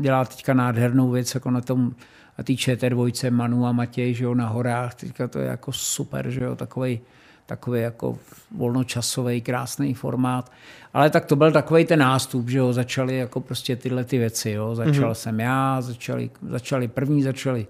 dělá 0.00 0.24
teďka 0.24 0.54
nádhernou 0.54 1.10
věc, 1.10 1.34
jako 1.34 1.50
na 1.50 1.60
tom, 1.60 1.92
na 2.38 2.44
té 2.44 2.52
ČT2, 2.52 3.30
Manu 3.30 3.66
a 3.66 3.72
Matěj, 3.72 4.14
že 4.14 4.24
jo, 4.24 4.34
na 4.34 4.48
horách, 4.48 4.94
teďka 4.94 5.28
to 5.28 5.38
je 5.38 5.46
jako 5.46 5.72
super, 5.72 6.30
že 6.30 6.44
jo, 6.44 6.56
takový 6.56 7.00
takový 7.46 7.80
jako 7.80 8.18
volnočasový, 8.56 9.40
krásný 9.40 9.94
formát. 9.94 10.52
Ale 10.94 11.10
tak 11.10 11.24
to 11.24 11.36
byl 11.36 11.52
takový 11.52 11.84
ten 11.84 11.98
nástup, 11.98 12.48
že 12.48 12.58
jo, 12.58 12.72
začaly 12.72 13.16
jako 13.16 13.40
prostě 13.40 13.76
tyhle 13.76 14.04
ty 14.04 14.18
věci, 14.18 14.50
jo. 14.50 14.74
Začal 14.74 15.10
mm-hmm. 15.10 15.14
jsem 15.14 15.40
já, 15.40 15.80
začali, 15.80 16.30
začali 16.48 16.88
první, 16.88 17.22
začali 17.22 17.66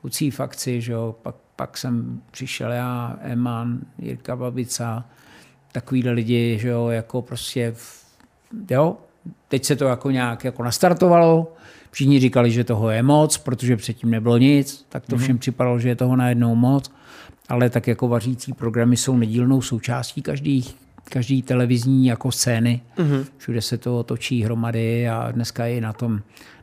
kluci 0.00 0.30
v 0.30 0.40
akci, 0.40 0.80
že 0.80 0.92
jo, 0.92 1.14
pak, 1.22 1.34
pak 1.58 1.78
jsem 1.78 2.20
přišel 2.30 2.72
já, 2.72 3.18
Eman, 3.20 3.78
Jirka 3.98 4.36
Babica, 4.36 5.04
takovýhle 5.72 6.12
lidi, 6.12 6.58
že 6.60 6.68
jo, 6.68 6.88
jako 6.88 7.22
prostě, 7.22 7.74
jo, 8.70 8.96
teď 9.48 9.64
se 9.64 9.76
to 9.76 9.84
jako 9.84 10.10
nějak 10.10 10.44
jako 10.44 10.62
nastartovalo, 10.62 11.52
všichni 11.90 12.20
říkali, 12.20 12.50
že 12.50 12.64
toho 12.64 12.90
je 12.90 13.02
moc, 13.02 13.38
protože 13.38 13.76
předtím 13.76 14.10
nebylo 14.10 14.38
nic, 14.38 14.86
tak 14.88 15.06
to 15.06 15.16
všem 15.16 15.38
připadalo, 15.38 15.78
že 15.78 15.88
je 15.88 15.96
toho 15.96 16.16
najednou 16.16 16.54
moc, 16.54 16.92
ale 17.48 17.70
tak 17.70 17.86
jako 17.86 18.08
vařící 18.08 18.52
programy 18.52 18.96
jsou 18.96 19.16
nedílnou 19.16 19.62
součástí 19.62 20.22
každý, 20.22 20.64
každý 21.04 21.42
televizní 21.42 22.06
jako 22.06 22.32
scény. 22.32 22.80
Mm-hmm. 22.96 23.26
Všude 23.36 23.62
se 23.62 23.78
to 23.78 24.02
točí 24.02 24.42
hromady 24.42 25.08
a 25.08 25.30
dneska 25.32 25.66
i 25.66 25.80
na 25.80 25.92
tom 25.92 26.20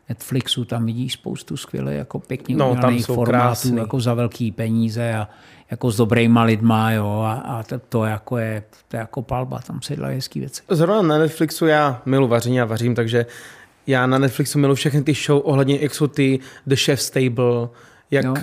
Netflixu 0.10 0.66
tam 0.66 0.86
vidíš 0.86 1.14
spoustu 1.14 1.58
skvěle 1.58 1.94
jako 1.94 2.20
pěkně 2.20 2.56
No, 2.56 2.76
tam 2.82 2.94
jsou 2.94 3.16
formátů, 3.16 3.32
krásný. 3.48 3.78
jako 3.78 4.00
za 4.00 4.14
velký 4.14 4.52
peníze 4.52 5.14
a 5.14 5.30
jako 5.72 5.92
s 5.92 5.98
dobrýma 5.98 6.44
lidma, 6.44 6.92
jo, 6.92 7.22
a, 7.26 7.34
a 7.34 7.64
to, 7.64 7.80
to, 7.80 8.04
jako 8.06 8.38
je, 8.38 8.64
to 8.88 8.96
je 8.98 9.00
jako 9.00 9.22
palba, 9.22 9.60
tam 9.60 9.82
se 9.82 9.96
dělají 9.96 10.16
hezký 10.16 10.40
věci. 10.40 10.62
Zrovna 10.70 11.02
na 11.02 11.18
Netflixu 11.18 11.66
já 11.66 12.02
milu 12.06 12.28
vaření 12.28 12.62
a 12.62 12.66
vařím, 12.66 12.96
takže 12.96 13.26
já 13.88 14.08
na 14.08 14.18
Netflixu 14.18 14.60
milu 14.60 14.76
všechny 14.76 15.04
ty 15.04 15.14
show 15.14 15.42
ohledně, 15.46 15.78
jak 15.82 15.96
jsou 15.96 16.08
ty 16.08 16.40
The 16.68 16.76
Chef's 16.76 17.10
Table, 17.10 17.70
jak 18.12 18.26
Jo. 18.26 18.34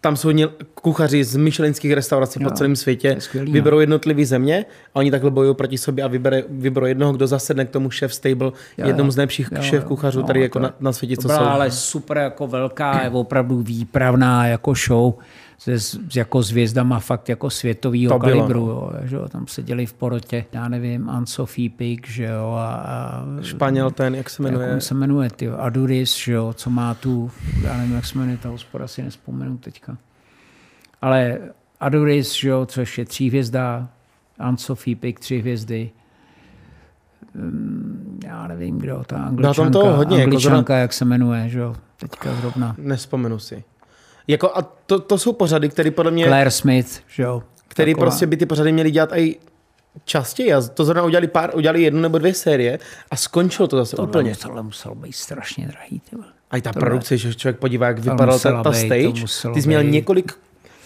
Tam 0.00 0.16
jsou 0.16 0.30
kuchaři 0.74 1.24
z 1.24 1.36
myšelinských 1.36 1.92
restaurací 1.92 2.38
po 2.38 2.44
Jo, 2.44 2.50
celém 2.50 2.72
to 2.72 2.76
světě, 2.76 3.08
je 3.08 3.20
skvělý, 3.20 3.50
no. 3.50 3.54
vyberou 3.54 3.80
jednotlivé 3.80 4.24
země 4.24 4.64
a 4.94 4.96
oni 4.96 5.10
takhle 5.10 5.30
bojují 5.30 5.54
proti 5.54 5.78
sobě 5.78 6.04
a 6.04 6.08
vybere, 6.08 6.42
vyberou 6.48 6.86
jednoho, 6.86 7.12
kdo 7.12 7.26
zasedne 7.26 7.64
k 7.64 7.70
tomu 7.70 7.88
Chef's 7.98 8.18
Table, 8.18 8.52
Jo, 8.78 8.86
jednomu 8.86 9.08
jo. 9.08 9.12
z 9.12 9.16
nejlepších 9.16 9.48
Jo, 9.56 9.62
šéf 9.62 9.82
jo. 9.82 9.88
kuchařů 9.88 10.20
No, 10.20 10.26
tady 10.26 10.42
jako 10.42 10.58
to- 10.58 10.62
na, 10.62 10.74
na 10.80 10.92
světě, 10.92 11.16
To 11.16 11.22
co 11.22 11.28
byla 11.28 11.38
jsou. 11.38 11.44
ale 11.44 11.70
super 11.70 12.16
jako 12.18 12.46
velká, 12.46 13.02
je 13.02 13.10
opravdu 13.10 13.62
výpravná 13.62 14.46
jako 14.46 14.74
show 14.74 15.12
se, 15.60 15.80
s, 15.80 15.98
s 16.10 16.16
jako 16.16 16.42
zvězdama 16.42 17.00
fakt 17.00 17.28
jako 17.28 17.50
světového 17.50 18.12
To 18.12 18.18
bylo, 18.18 18.38
kalibru. 18.38 18.60
Jo, 18.60 18.92
že 19.02 19.16
jo, 19.16 19.28
tam 19.28 19.46
seděli 19.46 19.86
v 19.86 19.92
porotě, 19.92 20.44
já 20.52 20.68
nevím, 20.68 21.10
Anne-Sophie 21.10 21.70
Pic, 21.70 22.00
že 22.06 22.24
jo, 22.24 22.52
a, 22.58 22.74
a 22.74 23.24
Španěl 23.42 23.90
ten, 23.90 24.14
jak 24.14 24.30
se 24.30 24.42
jak 24.42 24.52
jmenuje, 24.52 24.74
on 24.74 24.80
se 24.80 24.94
jmenuje, 24.94 25.30
ty 25.30 25.48
Aduris, 25.48 26.16
že 26.16 26.32
jo, 26.32 26.52
co 26.52 26.70
má 26.70 26.94
tu, 26.94 27.30
já 27.62 27.76
nevím, 27.76 27.94
jak 27.94 28.06
se 28.06 28.18
jmenuje 28.18 28.38
ta 28.38 28.48
hospoda, 28.48 28.88
si 28.88 29.02
nespomenu 29.02 29.58
teďka. 29.58 29.96
Ale 31.02 31.38
Aduris, 31.80 32.34
že 32.34 32.48
jo, 32.48 32.66
což 32.66 32.98
je 32.98 33.04
tří 33.04 33.28
hvězda, 33.28 33.88
Anne-Sophie 34.38 34.96
Pic, 34.96 35.16
tři 35.20 35.38
hvězdy, 35.38 35.90
Hm, 37.34 38.20
já 38.24 38.46
nevím, 38.46 38.78
kdo, 38.78 39.02
ta 39.06 39.16
angličanka, 39.16 39.70
toho 39.70 39.96
hodně, 39.96 40.18
jako 40.18 40.24
angličanka 40.30 40.76
jak 40.76 40.92
se 40.92 41.04
jmenuje, 41.04 41.48
že 41.48 41.58
jo, 41.58 41.76
teďka 41.96 42.34
zrovna. 42.34 42.74
nespomenu 42.78 43.38
si. 43.38 43.64
Jako 44.30 44.50
a 44.54 44.62
to, 44.86 44.98
to 45.00 45.18
jsou 45.18 45.32
pořady, 45.32 45.68
které 45.68 45.90
podle 45.90 46.10
mě, 46.10 46.24
Claire 46.24 46.50
Smith, 46.50 47.00
že 47.08 47.22
jo. 47.22 47.42
který 47.68 47.92
taková. 47.94 48.06
prostě 48.06 48.26
by 48.26 48.36
ty 48.36 48.46
pořady 48.46 48.72
měly 48.72 48.90
dělat 48.90 49.10
i 49.14 49.36
častěji. 50.04 50.52
A 50.52 50.60
to 50.60 50.84
zrovna 50.84 51.02
udělali 51.02 51.26
pár, 51.28 51.50
udělali 51.54 51.82
jednu 51.82 52.00
nebo 52.00 52.18
dvě 52.18 52.34
série 52.34 52.78
a 53.10 53.16
skončilo 53.16 53.68
to 53.68 53.76
zase 53.76 53.96
Tohle, 53.96 54.08
úplně. 54.10 54.36
tohle 54.36 54.62
muselo 54.62 54.94
být 54.94 55.12
strašně 55.12 55.66
drahý. 55.66 56.02
A 56.50 56.56
i 56.56 56.60
ta 56.62 56.72
Tohle- 56.72 56.86
produkce, 56.86 57.16
že 57.16 57.34
člověk 57.34 57.58
podívá, 57.58 57.86
jak 57.86 57.98
vypadala 57.98 58.38
ta, 58.38 58.62
ta 58.62 58.70
být, 58.70 58.76
stage. 58.76 59.24
Ty 59.54 59.62
jsi 59.62 59.68
měl 59.68 59.82
být. 59.82 59.90
několik 59.90 60.32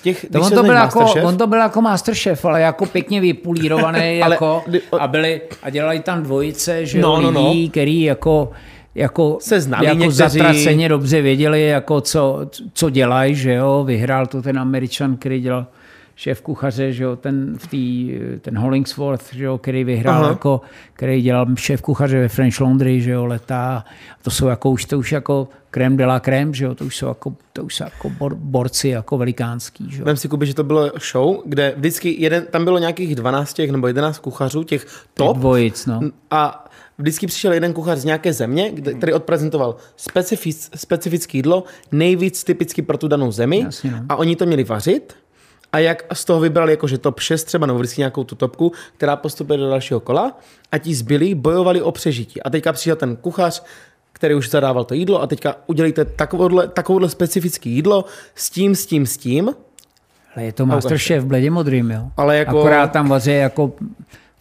těch, 0.03 0.26
To 0.32 0.40
on, 0.40 0.53
to 0.53 0.62
byl 0.62 0.74
jako, 0.74 1.12
on 1.22 1.36
to 1.36 1.47
byl 1.47 1.59
jako 1.59 1.80
Masterchef, 1.80 2.45
ale 2.45 2.61
jako 2.61 2.86
pěkně 2.86 3.20
vypulírovaný 3.20 3.99
Ale- 4.22 4.34
jako, 4.34 4.64
a, 5.01 5.07
byli, 5.07 5.40
a 5.62 5.70
dělali 5.70 6.01
tam 6.01 6.22
dvojice, 6.22 6.86
že 6.86 7.01
No, 7.01 7.20
no, 7.20 7.30
no, 7.30 7.49
lidí, 7.49 7.64
no. 7.64 7.70
který 7.70 8.03
jako, 8.03 8.51
jako, 8.95 9.38
Se 9.40 9.61
znali 9.61 9.86
jako 9.86 9.99
někteří. 9.99 10.38
zatraceně 10.38 10.88
dobře 10.88 11.22
věděli, 11.22 11.66
jako 11.66 12.01
co, 12.01 12.51
co 12.72 12.90
dělají, 12.90 13.34
že 13.34 13.53
jo, 13.55 13.84
vyhrál 13.86 14.26
to 14.26 14.42
ten 14.42 14.59
Američan, 14.59 15.16
který 15.16 15.40
dělal 15.40 15.66
šéf 16.16 16.40
kuchaře, 16.40 16.92
že 16.92 17.05
jo, 17.05 17.16
ten, 17.16 17.59
v 17.59 17.66
tý, 17.66 18.14
ten 18.40 18.59
Hollingsworth, 18.59 19.34
že 19.34 19.45
jo, 19.45 19.59
který 19.59 19.84
vyhrál, 19.84 20.20
Aha. 20.22 20.28
jako, 20.28 20.61
který 20.92 21.22
dělal 21.22 21.47
šéf 21.57 21.82
kuchaře 21.82 22.20
ve 22.20 22.28
French 22.28 22.61
Laundry, 22.61 23.01
že 23.01 23.11
jo, 23.11 23.24
letá. 23.26 23.84
To 24.22 24.30
jsou 24.30 24.47
jako 24.47 24.70
už, 24.70 24.84
to 24.84 24.99
už 24.99 25.12
jako 25.12 25.49
crème 25.70 25.97
de 25.97 26.07
la 26.07 26.20
crème, 26.20 26.55
že 26.55 26.64
jo, 26.64 26.74
to 26.74 26.84
už 26.84 26.97
jsou 26.97 27.07
jako, 27.07 27.34
to 27.53 27.64
už 27.64 27.74
jsou 27.74 27.84
jako 27.84 28.11
bor, 28.11 28.34
borci 28.34 28.88
jako 28.88 29.18
velikánský, 29.18 29.90
že 29.90 29.99
jo. 29.99 30.05
Vem 30.05 30.16
si, 30.16 30.28
Kubi, 30.28 30.47
že 30.47 30.55
to 30.55 30.64
bylo 30.64 30.92
show, 31.12 31.36
kde 31.47 31.74
vždycky 31.76 32.16
jeden, 32.22 32.47
tam 32.51 32.64
bylo 32.64 32.78
nějakých 32.78 33.14
12 33.14 33.53
těch 33.55 33.70
nebo 33.70 33.86
11 33.86 34.18
kuchařů, 34.18 34.62
těch 34.62 34.86
top, 35.14 35.36
Dvojic, 35.36 35.86
no. 35.86 36.01
a 36.30 36.64
vždycky 36.99 37.26
přišel 37.26 37.53
jeden 37.53 37.72
kuchař 37.72 37.99
z 37.99 38.05
nějaké 38.05 38.32
země, 38.32 38.70
kde, 38.72 38.95
který 38.95 39.12
odprezentoval 39.12 39.76
specific, 39.97 40.70
specifické 40.74 41.38
jídlo, 41.38 41.64
nejvíc 41.92 42.45
typicky 42.45 42.82
pro 42.82 42.99
tu 42.99 43.09
danou 43.09 43.32
zemi 43.32 43.61
Jasně, 43.61 43.90
no. 43.90 43.99
a 44.09 44.16
oni 44.16 44.36
to 44.36 44.47
měli 44.47 44.64
vařit 44.64 45.16
a 45.72 45.78
jak 45.78 46.05
z 46.12 46.24
toho 46.24 46.40
vybrali 46.40 46.72
jakože 46.72 46.99
top 46.99 47.20
6 47.20 47.45
třeba, 47.45 47.66
nebo 47.66 47.78
vždycky 47.78 48.01
nějakou 48.01 48.24
tu 48.24 48.34
topku, 48.34 48.72
která 48.97 49.16
postupuje 49.16 49.59
do 49.59 49.68
dalšího 49.68 50.01
kola 50.01 50.38
a 50.72 50.78
ti 50.78 50.95
zbylí 50.95 51.34
bojovali 51.34 51.82
o 51.82 51.92
přežití. 51.92 52.42
A 52.42 52.51
teďka 52.51 52.72
přišel 52.72 52.97
ten 52.97 53.16
kuchař, 53.16 53.62
který 54.12 54.34
už 54.34 54.51
zadával 54.51 54.84
to 54.84 54.95
jídlo 54.95 55.22
a 55.22 55.26
teďka 55.26 55.57
udělejte 55.66 56.05
takovouhle, 56.05 56.68
takovouhle 56.68 57.09
specifické 57.09 57.68
jídlo 57.68 58.05
s 58.34 58.51
tím, 58.51 58.74
s 58.74 58.86
tím, 58.86 59.07
s 59.07 59.16
tím. 59.16 59.55
Ale 60.36 60.45
je 60.45 60.53
to 60.53 60.66
Masterchef 60.66 61.24
bledě 61.24 61.51
modrým, 61.51 61.90
jo. 61.90 62.11
Ale 62.16 62.36
jako- 62.36 62.59
Akorát 62.59 62.92
tam 62.92 63.09
vaří 63.09 63.30
jako 63.30 63.72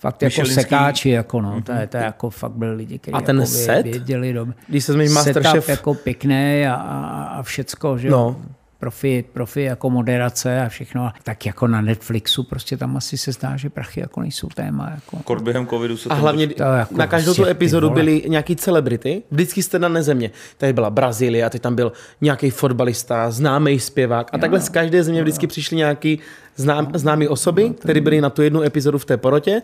fakt 0.03 0.21
jako 0.21 0.41
Michelinský- 0.41 0.53
sekáči, 0.61 1.09
jako 1.09 1.41
no. 1.41 1.61
To 1.61 1.71
je, 1.71 1.87
to 1.87 1.97
je 1.97 2.03
jako 2.03 2.29
fakt 2.29 2.51
byli 2.51 2.75
lidi, 2.75 2.99
kteří 2.99 3.13
A 3.13 3.21
ten 3.21 3.35
jako 3.35 3.47
set? 3.51 3.83
věděli 3.83 4.33
dobře. 4.33 4.53
Když 4.67 4.83
se 4.83 4.93
zmíní 4.93 5.09
Setup 5.09 5.25
Masterchef, 5.43 5.69
jako 5.69 5.93
pěkný 5.93 6.67
a, 6.67 6.73
a, 6.73 7.23
a 7.23 7.43
všecko, 7.43 7.97
že 7.97 8.09
No. 8.09 8.17
no. 8.17 8.41
Profi, 8.79 9.25
profi 9.33 9.61
jako 9.61 9.89
moderace 9.89 10.61
a 10.61 10.69
všechno. 10.69 11.11
Tak 11.23 11.45
jako 11.45 11.67
na 11.67 11.81
Netflixu 11.81 12.43
prostě 12.43 12.77
tam 12.77 12.97
asi 12.97 13.17
se 13.17 13.31
zdá, 13.31 13.57
že 13.57 13.69
prachy 13.69 13.99
jako 13.99 14.21
nejsou 14.21 14.47
téma. 14.47 14.91
Jako. 14.95 15.17
Kor 15.23 15.41
během 15.43 15.67
covidu 15.67 15.97
se 15.97 16.09
A 16.09 16.13
hlavně 16.13 16.47
to 16.47 16.63
jako 16.63 16.97
na 16.97 17.07
každou 17.07 17.31
tu 17.31 17.35
prostě, 17.35 17.53
ty 17.53 17.57
epizodu 17.57 17.87
vole. 17.89 18.01
byly 18.01 18.23
nějaký 18.27 18.55
celebrity, 18.55 19.23
vždycky 19.31 19.63
jste 19.63 19.79
dané 19.79 20.03
země. 20.03 20.31
Tady 20.57 20.73
byla 20.73 20.89
Brazílie, 20.89 21.49
teď 21.49 21.61
tam 21.61 21.75
byl 21.75 21.91
nějaký 22.21 22.49
fotbalista, 22.49 23.31
známý 23.31 23.79
zpěvák 23.79 24.29
a 24.33 24.37
takhle 24.37 24.59
z 24.59 24.69
každé 24.69 25.03
země 25.03 25.21
vždycky 25.21 25.47
přišly 25.47 25.77
nějaký 25.77 26.19
znám, 26.55 26.87
známé 26.93 27.29
osoby, 27.29 27.69
které 27.69 28.01
byly 28.01 28.21
na 28.21 28.29
tu 28.29 28.41
jednu 28.41 28.61
epizodu 28.61 28.97
v 28.97 29.05
té 29.05 29.17
porotě 29.17 29.61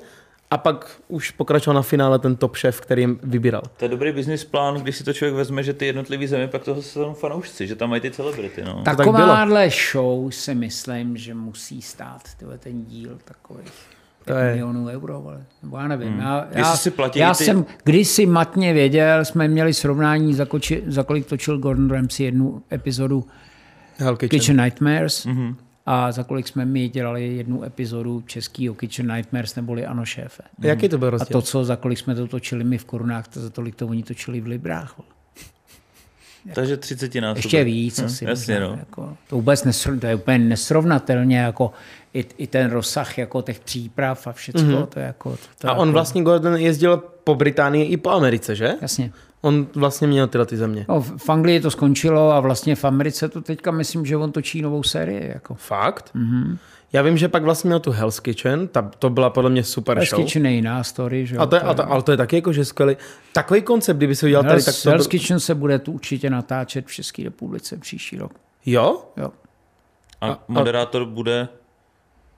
a 0.52 0.58
pak 0.58 1.02
už 1.08 1.32
pokračoval 1.32 1.76
na 1.76 1.82
finále 1.82 2.20
ten 2.20 2.36
top 2.36 2.56
šéf, 2.56 2.82
který 2.82 3.02
jim 3.02 3.20
vybíral. 3.24 3.62
To 3.78 3.86
je 3.86 3.90
dobrý 3.90 4.12
business 4.12 4.44
plán, 4.44 4.76
když 4.76 4.96
si 4.96 5.04
to 5.04 5.14
člověk 5.14 5.36
vezme, 5.36 5.64
že 5.64 5.74
ty 5.74 5.86
jednotlivý 5.86 6.28
země 6.28 6.48
pak 6.48 6.64
toho 6.64 6.82
jsou 6.82 7.14
fanoušci, 7.14 7.68
že 7.68 7.76
tam 7.76 7.90
mají 7.90 8.02
ty 8.02 8.12
celebrity. 8.12 8.62
No. 8.66 8.82
tak 8.86 8.98
Takováhle 8.98 9.70
show 9.92 10.32
si 10.32 10.56
myslím, 10.56 11.18
že 11.18 11.34
musí 11.34 11.82
stát 11.82 12.22
tyhle, 12.38 12.58
ten 12.58 12.86
díl 12.86 13.18
takových 13.26 13.74
To 14.26 14.34
je- 14.34 14.46
milionů 14.50 14.88
euro. 14.88 15.24
Ale. 15.26 15.44
Nebo 15.64 15.78
já 15.78 15.88
nevím. 15.88 16.10
Hmm. 16.10 16.20
Já, 16.20 16.48
já, 16.52 16.76
si 16.76 16.92
platí 16.92 17.20
já 17.20 17.34
ty- 17.34 17.44
jsem 17.46 17.66
kdysi 17.84 18.26
matně 18.26 18.74
věděl, 18.74 19.26
jsme 19.26 19.48
měli 19.48 19.74
srovnání, 19.74 20.34
za, 20.34 20.46
koči, 20.46 20.84
za 20.88 21.04
kolik 21.04 21.26
točil 21.28 21.58
Gordon 21.58 21.90
Ramsay 21.92 22.26
jednu 22.26 22.64
epizodu 22.72 23.26
Hell 23.98 24.18
Kitchen. 24.18 24.40
Kitchen 24.40 24.64
Nightmares. 24.64 25.26
Mm-hmm. 25.26 25.56
A 25.92 26.12
za 26.12 26.24
kolik 26.24 26.48
jsme 26.48 26.66
my 26.66 26.90
dělali 26.90 27.36
jednu 27.36 27.64
epizodu 27.64 28.22
českýho 28.22 28.76
Kitchen 28.76 29.16
Nightmares 29.16 29.56
neboli 29.56 29.86
Ano 29.86 30.06
šéfe. 30.06 30.44
Jaký 30.60 30.90
to 30.90 30.98
byl 30.98 31.08
A 31.08 31.12
rozdíl? 31.12 31.34
to, 31.34 31.42
co 31.42 31.66
za 31.66 31.76
kolik 31.76 32.00
jsme 32.00 32.16
to 32.16 32.28
točili 32.28 32.64
my 32.64 32.78
v 32.78 32.86
korunách, 32.86 33.28
to 33.28 33.40
za 33.40 33.50
tolik 33.50 33.76
to 33.76 33.88
oni 33.88 34.04
točili 34.04 34.42
v 34.42 34.48
librách. 34.48 34.98
vole. 34.98 35.10
Takže 36.54 36.78
30 36.78 37.16
násobek. 37.16 37.46
Ještě 37.46 37.64
víc 37.64 38.00
asi. 38.00 38.26
Hm, 38.26 38.30
jasně, 38.30 38.54
možná, 38.54 38.68
no. 38.68 38.76
Jako, 38.80 39.18
to 39.30 39.36
vůbec 39.36 39.64
nesrov, 39.64 40.00
to 40.00 40.08
je 40.08 40.16
úplně 40.16 40.40
nesrovnatelně, 40.40 41.40
jako 41.40 41.72
i, 42.14 42.26
i 42.38 42.48
ten 42.48 42.72
rozsah 42.72 43.18
jako 43.18 43.42
těch 43.42 43.60
příprav 43.60 44.28
a 44.28 44.32
všecko, 44.32 44.62
mm-hmm. 44.62 44.86
to 44.86 45.00
je 45.00 45.06
jako... 45.06 45.38
To 45.58 45.68
A 45.68 45.72
jako, 45.72 45.82
on 45.82 45.92
vlastně 45.92 46.24
Gordon 46.24 46.56
jezdil 46.56 46.98
po 46.98 47.36
Británii 47.36 47.86
i 47.86 47.98
po 47.98 48.10
Americe, 48.10 48.56
že? 48.56 48.74
Jasně. 48.82 49.12
On 49.42 49.68
vlastně 49.76 50.08
měl 50.08 50.28
tyhle 50.28 50.46
ty 50.46 50.58
země. 50.58 50.86
No, 50.90 51.02
v 51.02 51.30
Anglii 51.30 51.60
to 51.60 51.72
skončilo 51.72 52.32
a 52.32 52.40
vlastně 52.40 52.76
v 52.76 52.86
Americe 52.86 53.30
to 53.30 53.42
teďka 53.42 53.72
myslím, 53.72 54.06
že 54.06 54.18
on 54.18 54.32
točí 54.32 54.62
novou 54.62 54.84
sérii. 54.84 55.32
Jako. 55.34 55.56
Fakt? 55.56 56.12
Mm-hmm. 56.16 56.58
Já 56.94 57.02
vím, 57.02 57.18
že 57.18 57.28
pak 57.28 57.44
vlastně 57.44 57.68
měl 57.68 57.80
tu 57.80 57.92
Hell's 57.92 58.20
Kitchen, 58.20 58.68
ta, 58.68 58.92
to 59.00 59.10
byla 59.10 59.30
podle 59.30 59.50
mě 59.50 59.64
super 59.64 59.98
Hell's 59.98 60.10
show. 60.10 60.24
Kitchen 60.24 60.46
je 60.46 60.52
jiná 60.52 60.84
story, 60.84 61.26
že 61.26 61.36
jo? 61.36 61.42
A 61.42 61.46
to 61.46 61.56
je, 61.56 61.62
a 61.62 61.74
to, 61.74 61.92
ale 61.92 62.04
to 62.04 62.12
je 62.12 62.18
taky 62.18 62.36
jako, 62.36 62.54
že 62.54 62.66
skvělý. 62.66 62.98
Takový 63.34 63.62
koncept, 63.62 63.98
kdyby 63.98 64.16
se 64.16 64.26
udělal 64.26 64.44
tady, 64.44 64.64
tak 64.64 64.66
Hell's, 64.66 64.84
to 64.84 64.90
Hell's. 64.90 65.08
Kitchen 65.08 65.40
se 65.40 65.56
bude 65.56 65.80
tu 65.80 65.92
určitě 65.92 66.30
natáčet 66.30 66.86
v 66.88 66.92
České 66.94 67.24
republice 67.24 67.78
příští 67.78 68.18
rok. 68.18 68.32
Jo? 68.66 69.04
Jo. 69.18 69.30
A 70.22 70.44
moderátor 70.48 71.06
bude 71.06 71.48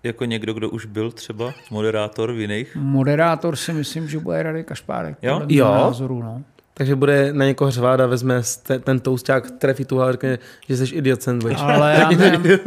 jako 0.03 0.25
někdo, 0.25 0.53
kdo 0.53 0.69
už 0.69 0.85
byl 0.85 1.11
třeba 1.11 1.53
moderátor 1.71 2.31
v 2.31 2.39
jiných? 2.39 2.75
Moderátor 2.75 3.55
si 3.55 3.73
myslím, 3.73 4.07
že 4.07 4.19
bude 4.19 4.43
Radek 4.43 4.67
Kašpárek. 4.67 5.17
Jo? 5.21 5.41
Jo? 5.47 5.65
Názoru, 5.65 6.23
no. 6.23 6.43
Takže 6.73 6.95
bude 6.95 7.33
na 7.33 7.45
někoho 7.45 7.71
řvát 7.71 7.99
a 7.99 8.05
vezme 8.07 8.41
te- 8.63 8.79
ten 8.79 8.99
tousták, 8.99 9.51
trefí 9.51 9.85
tu 9.85 10.01
a 10.01 10.11
řekne, 10.11 10.39
že 10.67 10.77
jsi 10.77 10.95
idiot 10.95 11.21
sandwich. 11.21 11.59
Ale 11.59 11.95
já 11.99 12.09
nevím, 12.17 12.59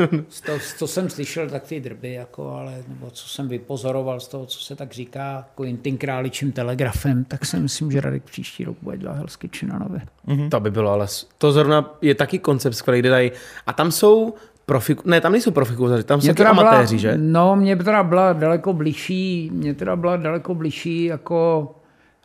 to, 0.47 0.53
to, 0.79 0.87
jsem 0.87 1.11
slyšel 1.11 1.51
tak 1.51 1.63
ty 1.63 1.81
drby, 1.81 2.13
jako, 2.13 2.51
ale, 2.51 2.75
nebo 2.89 3.11
co 3.11 3.29
jsem 3.29 3.49
vypozoroval 3.49 4.21
z 4.21 4.29
toho, 4.29 4.47
co 4.47 4.59
se 4.61 4.77
tak 4.77 4.93
říká, 4.93 5.35
jako 5.37 5.65
jen 5.65 5.77
tím 5.77 5.99
králičím 5.99 6.53
telegrafem, 6.53 7.25
tak 7.25 7.45
si 7.47 7.57
myslím, 7.61 7.91
že 7.93 8.01
Radek 8.01 8.23
příští 8.23 8.65
rok 8.65 8.77
bude 8.83 8.97
dělat 8.97 9.17
Hell's 9.17 9.37
Kitchen 9.37 9.69
na 9.73 9.79
nově. 9.79 10.01
Mm-hmm. 10.29 10.49
To 10.49 10.61
by 10.61 10.71
bylo, 10.71 10.91
ale 10.91 11.07
to 11.39 11.53
zrovna 11.53 11.95
je 12.03 12.15
taky 12.15 12.39
koncept 12.39 12.75
skvělý, 12.75 13.01
kde 13.01 13.11
dají. 13.11 13.33
A 13.67 13.73
tam 13.73 13.93
jsou 13.93 14.35
profi, 14.67 14.97
ne, 15.05 15.21
tam 15.21 15.33
nejsou 15.33 15.51
profikuzaři, 15.51 16.05
tam 16.05 16.21
jsou 16.21 16.27
taky 16.27 16.37
teda 16.37 16.55
byla- 16.55 16.71
amatéři, 16.71 16.99
že? 16.99 17.15
No, 17.17 17.57
mě 17.57 17.77
teda 17.77 18.03
byla 18.03 18.33
daleko 18.33 18.73
blížší, 18.73 19.51
mě 19.53 19.75
teda 19.75 19.97
byla 19.97 20.17
daleko 20.17 20.55
blížší 20.55 21.05
jako 21.05 21.71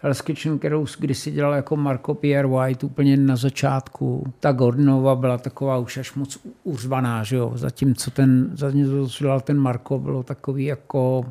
Hell's 0.02 0.22
Kitchen, 0.22 0.60
kterou 0.60 0.86
kdysi 1.00 1.32
dělal 1.32 1.54
jako 1.54 1.76
Marco 1.76 2.14
Pierre 2.14 2.48
White 2.48 2.84
úplně 2.84 3.18
na 3.18 3.36
začátku. 3.36 4.34
Ta 4.40 4.52
Gordonova 4.52 5.16
byla 5.16 5.38
taková 5.38 5.78
už 5.78 5.98
až 5.98 6.14
moc 6.14 6.40
uřvaná, 6.64 7.24
že 7.24 7.36
jo. 7.36 7.52
Zatímco 7.56 8.12
ten, 8.12 8.52
zatímco 8.54 9.10
co 9.10 9.24
dělal 9.24 9.42
ten 9.42 9.58
Marco, 9.58 10.00
bylo 10.00 10.24
takový 10.24 10.66
jako 10.66 11.26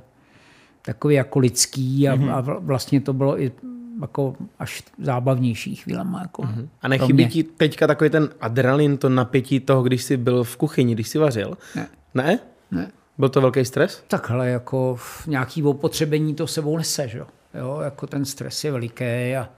takový 0.82 1.14
jako 1.14 1.38
lidský 1.38 2.08
a, 2.08 2.16
mm-hmm. 2.16 2.34
a 2.34 2.42
vl- 2.42 2.58
vlastně 2.60 3.00
to 3.00 3.12
bylo 3.12 3.42
i 3.42 3.52
jako 4.00 4.36
až 4.58 4.82
zábavnější 4.98 5.76
chvílema. 5.76 6.20
Jako 6.22 6.42
mm-hmm. 6.42 6.68
A 6.82 6.88
nechybí 6.88 7.28
ti 7.28 7.42
teďka 7.42 7.86
takový 7.86 8.10
ten 8.10 8.28
adrenalin, 8.40 8.96
to 8.96 9.08
napětí 9.08 9.60
toho, 9.60 9.82
když 9.82 10.02
jsi 10.02 10.16
byl 10.16 10.44
v 10.44 10.56
kuchyni, 10.56 10.94
když 10.94 11.08
jsi 11.08 11.18
vařil? 11.18 11.58
Ne. 11.76 11.88
Ne? 12.14 12.38
Ne. 12.70 12.90
Byl 13.18 13.28
to 13.28 13.40
velký 13.40 13.64
stres? 13.64 14.02
Takhle 14.08 14.48
jako 14.48 14.96
v 14.98 15.26
nějaký 15.26 15.62
opotřebení 15.62 16.34
to 16.34 16.46
sebou 16.46 16.76
nese, 16.76 17.08
že 17.08 17.18
jo? 17.18 17.26
Jo 17.54 17.80
jako 17.84 18.06
ten 18.06 18.24
stres 18.24 18.64
je 18.64 18.72
veliký 18.72 19.36
a, 19.36 19.48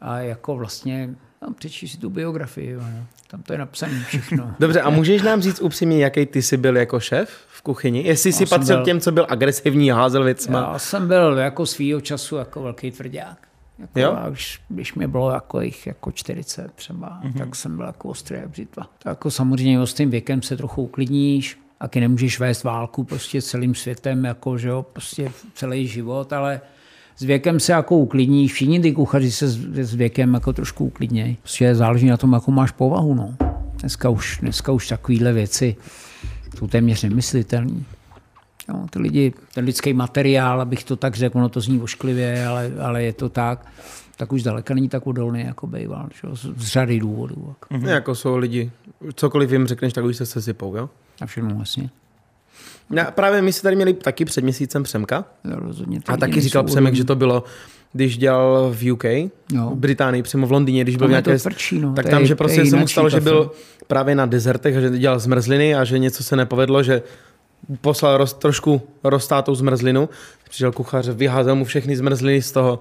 a 0.00 0.18
jako 0.18 0.56
vlastně, 0.56 1.10
no, 1.42 1.52
přečti 1.54 1.88
si 1.88 1.98
tu 1.98 2.10
biografii, 2.10 2.70
jo, 2.70 2.80
no. 2.80 3.06
tam 3.26 3.42
to 3.42 3.52
je 3.52 3.58
napsané 3.58 4.04
všechno. 4.04 4.54
Dobře, 4.60 4.80
a 4.80 4.90
můžeš 4.90 5.22
nám 5.22 5.42
říct 5.42 5.60
upřímně, 5.60 5.98
jaký 5.98 6.26
ty 6.26 6.42
jsi 6.42 6.56
byl 6.56 6.76
jako 6.76 7.00
šéf 7.00 7.30
v 7.48 7.62
kuchyni? 7.62 8.06
Jestli 8.06 8.32
jsi 8.32 8.46
patřil 8.46 8.76
byl- 8.76 8.82
k 8.82 8.84
těm, 8.84 9.00
co 9.00 9.12
byl 9.12 9.26
agresivní 9.28 9.92
a 9.92 9.96
házel 9.96 10.24
věcma? 10.24 10.70
Já 10.72 10.78
jsem 10.78 11.08
byl 11.08 11.38
jako 11.38 11.66
svýho 11.66 12.00
času 12.00 12.36
jako 12.36 12.62
velký 12.62 12.90
tvrdák. 12.90 13.48
Jako 13.78 14.00
Jo? 14.00 14.12
a 14.12 14.28
už, 14.28 14.60
když 14.68 14.94
mi 14.94 15.06
bylo 15.06 15.30
jako 15.30 15.60
jich 15.60 15.86
jako 15.86 16.12
40 16.12 16.72
třeba, 16.74 17.20
mm-hmm. 17.24 17.38
tak 17.38 17.56
jsem 17.56 17.76
byl 17.76 17.86
jako 17.86 18.08
ostrý 18.08 18.36
jak 18.36 18.48
břitva. 18.48 18.82
Tak 18.82 19.10
jako 19.10 19.30
samozřejmě 19.30 19.86
s 19.86 19.94
tím 19.94 20.10
věkem 20.10 20.42
se 20.42 20.56
trochu 20.56 20.82
uklidníš, 20.82 21.58
taky 21.78 22.00
nemůžeš 22.00 22.40
vést 22.40 22.64
válku 22.64 23.04
prostě 23.04 23.42
celým 23.42 23.74
světem, 23.74 24.24
jako, 24.24 24.58
že 24.58 24.68
jo, 24.68 24.86
prostě 24.92 25.32
celý 25.54 25.86
život, 25.86 26.32
ale 26.32 26.60
s 27.18 27.22
věkem 27.22 27.60
se 27.60 27.72
jako 27.72 27.96
uklidníš, 27.96 28.52
všichni 28.52 28.80
ty 28.80 28.92
kuchaři 28.92 29.32
se 29.32 29.48
s, 29.48 29.94
věkem 29.94 30.34
jako 30.34 30.52
trošku 30.52 30.84
uklidnějí. 30.84 31.36
Prostě 31.40 31.74
záleží 31.74 32.06
na 32.06 32.16
tom, 32.16 32.32
jakou 32.32 32.52
máš 32.52 32.70
povahu, 32.70 33.14
no. 33.14 33.34
Dneska 33.80 34.08
už, 34.08 34.38
dneska 34.42 34.72
už 34.72 34.88
takovýhle 34.88 35.32
věci 35.32 35.76
jsou 36.58 36.66
téměř 36.66 37.02
nemyslitelné. 37.02 37.80
Jo, 38.68 38.86
ty 38.90 38.98
lidi, 38.98 39.32
ten 39.54 39.64
lidský 39.64 39.92
materiál, 39.92 40.60
abych 40.60 40.84
to 40.84 40.96
tak 40.96 41.14
řekl, 41.14 41.38
ono 41.38 41.48
to 41.48 41.60
zní 41.60 41.80
ošklivě, 41.80 42.46
ale, 42.46 42.72
ale 42.80 43.02
je 43.02 43.12
to 43.12 43.28
tak, 43.28 43.66
tak 44.16 44.32
už 44.32 44.40
zdaleka 44.40 44.74
není 44.74 44.88
tak 44.88 45.06
odolný, 45.06 45.40
jako 45.40 45.66
býval, 45.66 46.08
že 46.14 46.28
jo, 46.28 46.36
z, 46.36 46.44
z 46.56 46.66
řady 46.66 47.00
důvodů. 47.00 47.44
Jako. 47.48 47.74
Mm-hmm. 47.74 47.88
Jako 47.88 48.14
jsou 48.14 48.36
lidi, 48.36 48.70
cokoliv 49.14 49.52
jim 49.52 49.66
řekneš, 49.66 49.92
tak 49.92 50.04
už 50.04 50.16
se 50.16 50.26
sesypou, 50.26 50.76
jo? 50.76 50.90
A 51.20 51.26
všechno 51.26 51.54
vlastně. 51.54 51.90
No, 52.90 53.02
právě 53.10 53.42
my 53.42 53.52
jsme 53.52 53.62
tady 53.62 53.76
měli 53.76 53.92
taky 53.92 54.24
před 54.24 54.44
měsícem 54.44 54.82
Přemka 54.82 55.24
Jo, 55.44 55.56
rozhodně 55.56 56.00
a 56.06 56.16
taky 56.16 56.40
říkal 56.40 56.64
Přemek, 56.64 56.94
že 56.94 57.04
to 57.04 57.16
bylo, 57.16 57.44
když 57.92 58.18
dělal 58.18 58.70
v 58.72 58.92
UK, 58.92 59.04
Jo. 59.04 59.70
v 59.70 59.74
Británii, 59.74 60.22
přímo 60.22 60.46
v 60.46 60.52
Londýně, 60.52 60.82
když 60.82 60.96
byl 60.96 61.08
nějaké... 61.08 61.38
no, 61.80 61.94
tak 61.94 62.08
tam, 62.08 62.26
že 62.26 62.34
prostě 62.34 62.66
se 62.66 62.76
mu 62.76 62.88
stalo, 62.88 63.10
že 63.10 63.20
byl 63.20 63.50
právě 63.86 64.14
na 64.14 64.26
dezertech 64.26 64.76
a 64.76 64.80
že 64.80 64.98
dělal 64.98 65.18
zmrzliny 65.18 65.74
a 65.74 65.84
že 65.84 65.98
něco 65.98 66.24
se 66.24 66.36
nepovedlo, 66.36 66.82
že 66.82 67.02
poslal 67.80 68.16
roz, 68.16 68.34
trošku 68.34 68.82
roztátou 69.04 69.54
zmrzlinu, 69.54 70.08
přišel 70.48 70.72
kuchař, 70.72 71.08
vyházel 71.08 71.54
mu 71.54 71.64
všechny 71.64 71.96
zmrzliny 71.96 72.42
z 72.42 72.52
toho 72.52 72.78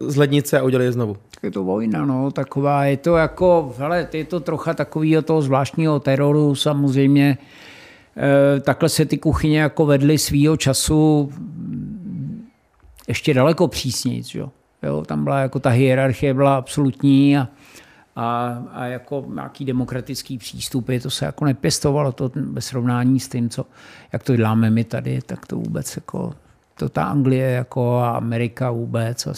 uh, 0.00 0.08
z 0.08 0.16
lednice 0.16 0.58
a 0.60 0.62
udělal 0.62 0.82
je 0.82 0.92
znovu. 0.92 1.16
Tak 1.34 1.42
je 1.42 1.50
to 1.50 1.64
vojna, 1.64 2.04
no, 2.04 2.30
taková, 2.30 2.84
je 2.84 2.96
to 2.96 3.16
jako, 3.16 3.74
hele, 3.78 4.08
je 4.12 4.24
to 4.24 4.40
trocha 4.40 4.74
takového 4.74 5.22
toho 5.22 5.42
zvláštního 5.42 6.00
teroru, 6.00 6.54
samozřejmě. 6.54 7.38
E, 8.16 8.60
takhle 8.60 8.88
se 8.88 9.04
ty 9.04 9.18
kuchyně 9.18 9.60
jako 9.60 9.86
vedly 9.86 10.18
svýho 10.18 10.56
času 10.56 11.30
ještě 13.08 13.34
daleko 13.34 13.68
přísnějc, 13.68 14.26
že 14.26 14.38
jo. 14.38 14.50
jo. 14.82 15.02
Tam 15.06 15.24
byla 15.24 15.40
jako 15.40 15.58
ta 15.58 15.70
hierarchie 15.70 16.34
byla 16.34 16.56
absolutní 16.56 17.38
a, 17.38 17.48
a, 18.16 18.58
a 18.72 18.84
jako 18.84 19.26
nějaký 19.34 19.64
demokratický 19.64 20.38
přístupy, 20.38 20.98
to 20.98 21.10
se 21.10 21.24
jako 21.24 21.44
nepěstovalo 21.44 22.12
to 22.12 22.30
ve 22.34 22.60
srovnání 22.60 23.20
s 23.20 23.28
tím, 23.28 23.48
co, 23.48 23.66
jak 24.12 24.22
to 24.22 24.36
děláme 24.36 24.70
my 24.70 24.84
tady, 24.84 25.20
tak 25.26 25.46
to 25.46 25.56
vůbec 25.56 25.96
jako, 25.96 26.34
to 26.74 26.88
ta 26.88 27.04
Anglie 27.04 27.50
jako 27.50 27.98
a 27.98 28.10
Amerika 28.10 28.70
vůbec, 28.70 29.26
a 29.26 29.32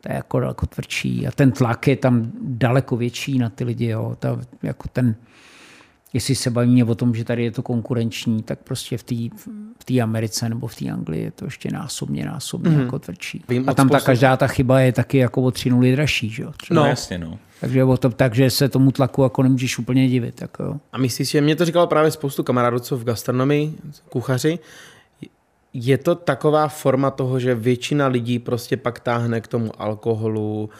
to 0.00 0.12
je 0.12 0.14
jako 0.14 0.40
daleko 0.40 0.66
tvrdší 0.66 1.26
a 1.26 1.30
ten 1.30 1.52
tlak 1.52 1.88
je 1.88 1.96
tam 1.96 2.32
daleko 2.40 2.96
větší 2.96 3.38
na 3.38 3.48
ty 3.48 3.64
lidi, 3.64 3.86
jo. 3.86 4.16
Ta, 4.18 4.40
jako 4.62 4.88
ten, 4.88 5.14
jestli 6.12 6.34
se 6.34 6.50
bavíme 6.50 6.84
o 6.84 6.94
tom, 6.94 7.14
že 7.14 7.24
tady 7.24 7.44
je 7.44 7.50
to 7.50 7.62
konkurenční, 7.62 8.42
tak 8.42 8.58
prostě 8.58 8.98
v 8.98 9.02
té 9.02 9.14
v 9.80 9.84
té 9.84 10.00
Americe 10.00 10.48
nebo 10.48 10.66
v 10.66 10.74
té 10.74 10.90
Anglii 10.90 11.22
je 11.22 11.30
to 11.30 11.44
ještě 11.44 11.70
násobně, 11.70 12.24
násobně 12.24 12.70
mm. 12.70 12.80
jako 12.80 12.98
tvrdší. 12.98 13.44
Vím 13.48 13.68
a 13.68 13.74
tam 13.74 13.88
ta 13.88 14.00
každá 14.00 14.36
ta 14.36 14.46
chyba 14.46 14.80
je 14.80 14.92
taky 14.92 15.18
jako 15.18 15.42
o 15.42 15.50
tři 15.50 15.70
nuly 15.70 15.92
dražší, 15.92 16.30
že 16.30 16.42
jo. 16.42 16.52
No, 16.70 16.82
No. 16.82 16.88
jasně, 16.88 17.18
no. 17.18 17.38
Takže, 17.60 17.84
o 17.84 17.96
to, 17.96 18.10
takže 18.10 18.50
se 18.50 18.68
tomu 18.68 18.92
tlaku 18.92 19.22
jako 19.22 19.42
nemůžeš 19.42 19.78
úplně 19.78 20.08
divit. 20.08 20.40
Jako, 20.40 20.62
jo. 20.62 20.76
A 20.92 20.98
myslíš, 20.98 21.30
že 21.30 21.40
mě 21.40 21.56
to 21.56 21.64
říkalo 21.64 21.86
právě 21.86 22.10
spoustu 22.10 22.42
kamarádů, 22.42 22.78
co 22.78 22.96
v 22.96 23.04
gastronomii, 23.04 23.74
kuchaři, 24.08 24.58
je 25.72 25.98
to 25.98 26.14
taková 26.14 26.68
forma 26.68 27.10
toho, 27.10 27.40
že 27.40 27.54
většina 27.54 28.06
lidí 28.06 28.38
prostě 28.38 28.76
pak 28.76 29.00
táhne 29.00 29.40
k 29.40 29.46
tomu 29.46 29.82
alkoholu, 29.82 30.70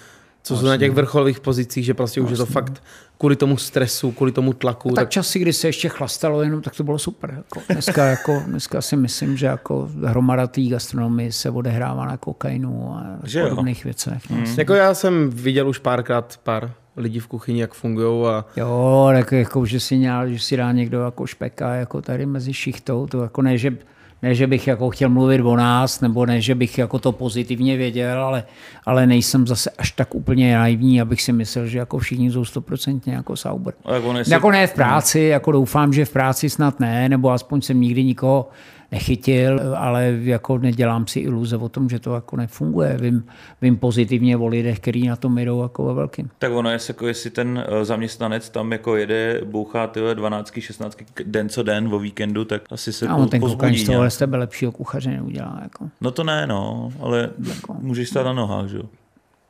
co 0.43 0.57
jsou 0.57 0.67
na 0.67 0.77
těch 0.77 0.91
vrcholových 0.91 1.41
pozicích, 1.41 1.85
že 1.85 1.95
prostě 1.95 2.21
už 2.21 2.31
je 2.31 2.37
to 2.37 2.47
fakt 2.47 2.83
kvůli 3.19 3.37
tomu 3.37 3.57
stresu, 3.57 4.13
kvůli 4.13 4.33
tomu 4.33 4.53
tlaku. 4.53 4.91
Tak 4.91 5.11
časy, 5.11 5.39
kdy 5.39 5.53
se 5.53 5.69
ještě 5.69 5.89
chlastalo 5.89 6.43
jenom, 6.43 6.63
tak 6.63 6.75
to 6.77 6.85
bylo 6.85 6.99
super. 6.99 7.35
Jako. 7.37 7.61
Dneska, 7.73 8.07
jako, 8.07 8.43
dneska 8.47 8.81
si 8.81 8.97
myslím, 8.97 9.37
že 9.37 9.47
jako 9.47 9.91
hromada 10.05 10.47
té 10.47 10.63
gastronomie 10.63 11.33
se 11.33 11.51
odehrává 11.51 12.07
na 12.07 12.17
kokainu 12.17 12.95
a 12.95 13.19
Že 13.25 13.41
jo? 13.41 13.49
podobných 13.49 13.85
věcech. 13.85 14.31
Mm. 14.31 14.45
Jako 14.59 14.75
já 14.75 14.95
jsem 14.95 15.31
viděl 15.31 15.69
už 15.69 15.79
párkrát 15.79 16.41
pár 16.43 16.73
lidí 16.97 17.19
v 17.19 17.27
kuchyni, 17.27 17.61
jak 17.61 17.75
fungují 17.75 18.27
a 18.27 18.45
Jo, 18.57 19.11
tak 19.13 19.33
jako, 19.33 19.67
že 19.67 19.81
si, 19.81 19.99
nějak, 19.99 20.33
že 20.33 20.39
si 20.39 20.57
dá 20.57 20.73
někdo 20.73 21.01
jako 21.01 21.27
špeka 21.27 21.75
jako 21.75 22.03
tady 22.03 22.27
mezi 22.27 22.53
šichtou, 22.53 23.07
to 23.07 23.23
jako 23.23 23.43
ne, 23.43 23.59
že, 23.59 23.77
ne, 24.23 24.35
že 24.35 24.47
bych 24.47 24.67
jako 24.67 24.91
chtěl 24.91 25.09
mluvit 25.09 25.41
o 25.41 25.57
nás, 25.57 26.01
nebo 26.01 26.27
ne, 26.27 26.41
že 26.41 26.55
bych 26.55 26.79
jako 26.79 26.99
to 26.99 27.13
pozitivně 27.13 27.77
věděl, 27.77 28.23
ale, 28.23 28.45
ale 28.87 29.07
nejsem 29.07 29.47
zase 29.47 29.71
až 29.79 29.93
tak 29.93 30.15
úplně 30.15 30.55
naivní, 30.55 31.01
abych 31.01 31.23
si 31.23 31.33
myslel, 31.33 31.67
že 31.67 31.79
jako 31.79 31.99
všichni 31.99 32.31
jsou 32.31 32.45
stoprocentně 32.45 33.15
jako 33.15 33.37
sauber. 33.37 33.75
A 33.85 33.95
jak 33.95 34.05
on 34.05 34.17
jestli... 34.17 34.33
Jako 34.33 34.51
ne 34.51 34.67
v 34.67 34.75
práci, 34.75 35.21
jako 35.21 35.53
doufám, 35.53 35.93
že 35.93 36.05
v 36.05 36.13
práci 36.13 36.51
snad 36.51 36.81
ne, 36.81 37.09
nebo 37.09 37.31
aspoň 37.31 37.61
jsem 37.61 37.81
nikdy 37.81 38.05
nikoho 38.05 38.49
nechytil, 38.93 39.77
ale 39.77 40.19
jako 40.21 40.59
nedělám 40.59 41.07
si 41.07 41.21
iluze 41.21 41.57
o 41.57 41.69
tom, 41.69 41.89
že 41.89 41.99
to 41.99 42.15
jako 42.15 42.37
nefunguje. 42.37 42.97
Vím, 43.01 43.27
vím 43.63 43.77
pozitivně 43.77 44.37
o 44.37 44.47
lidech, 44.47 44.81
kteří 44.81 45.09
na 45.09 45.17
tom 45.17 45.39
jdou 45.39 45.63
jako 45.63 45.85
ve 45.85 45.95
velkým. 45.95 46.31
Tak 46.39 46.53
ono 46.53 46.71
je, 46.71 46.79
jako 46.89 47.07
jestli 47.07 47.31
ten 47.31 47.65
eh, 47.67 47.85
zaměstnanec 47.85 48.49
tam 48.49 48.73
jako 48.73 48.97
jede, 48.97 49.41
bouchá 49.45 49.87
ty 49.87 50.01
12, 50.15 50.53
16 50.59 50.99
den 51.25 51.49
co 51.49 51.63
den 51.63 51.95
o 51.95 51.99
víkendu, 51.99 52.45
tak 52.45 52.63
asi 52.71 52.93
se 52.93 53.09
A 53.09 53.17
on 53.17 53.29
ten 53.29 53.41
kuchař 53.41 53.79
z 53.79 53.87
toho 53.87 54.11
z 54.11 54.17
tebe 54.17 54.37
lepšího 54.37 54.73
kuchaře 54.73 55.11
neudělá. 55.11 55.59
Jako. 55.63 55.89
No 56.01 56.11
to 56.11 56.25
ne, 56.25 56.47
no, 56.47 56.93
ale 57.01 57.31
jako. 57.49 57.77
můžeš 57.81 58.09
stát 58.09 58.27
na 58.27 58.33
nohách, 58.33 58.69
že 58.69 58.77
jo? 58.77 58.83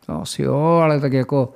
To 0.06 0.20
asi 0.20 0.42
jo, 0.42 0.56
ale 0.56 1.00
tak 1.00 1.12
jako 1.12 1.52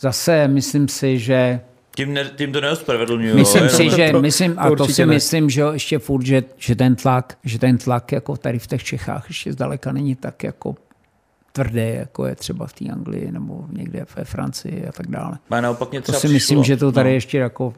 zase 0.00 0.48
myslím 0.48 0.88
si, 0.88 1.18
že 1.18 1.60
tím, 1.96 2.14
ne, 2.14 2.30
tím 2.36 2.52
to 2.52 2.60
neospravedlňuju. 2.60 3.36
Myslím 3.36 3.68
si, 3.68 3.90
že 3.90 4.10
to, 4.12 4.20
myslím, 4.20 4.54
a 4.58 4.70
to 4.70 4.86
si 4.86 5.06
ne. 5.06 5.14
myslím, 5.14 5.50
že 5.50 5.62
ještě 5.72 5.98
furt, 5.98 6.26
že, 6.26 6.42
že, 6.56 6.74
ten 6.74 6.96
tlak, 6.96 7.38
že 7.44 7.58
ten 7.58 7.78
tlak 7.78 8.12
jako 8.12 8.36
tady 8.36 8.58
v 8.58 8.66
těch 8.66 8.84
Čechách 8.84 9.24
ještě 9.28 9.52
zdaleka 9.52 9.92
není 9.92 10.16
tak 10.16 10.44
jako 10.44 10.74
tvrdé, 11.52 11.88
jako 11.88 12.26
je 12.26 12.34
třeba 12.34 12.66
v 12.66 12.72
té 12.72 12.84
Anglii 12.88 13.32
nebo 13.32 13.66
někde 13.72 14.06
ve 14.16 14.24
Francii 14.24 14.86
a 14.86 14.92
tak 14.92 15.06
dále. 15.06 15.38
A 15.50 15.60
naopak 15.60 15.88
to 15.88 15.96
si 15.96 16.18
přišlo, 16.18 16.30
myslím, 16.30 16.64
že 16.64 16.76
to 16.76 16.92
tady 16.92 17.08
no. 17.08 17.14
ještě 17.14 17.38
jako 17.38 17.74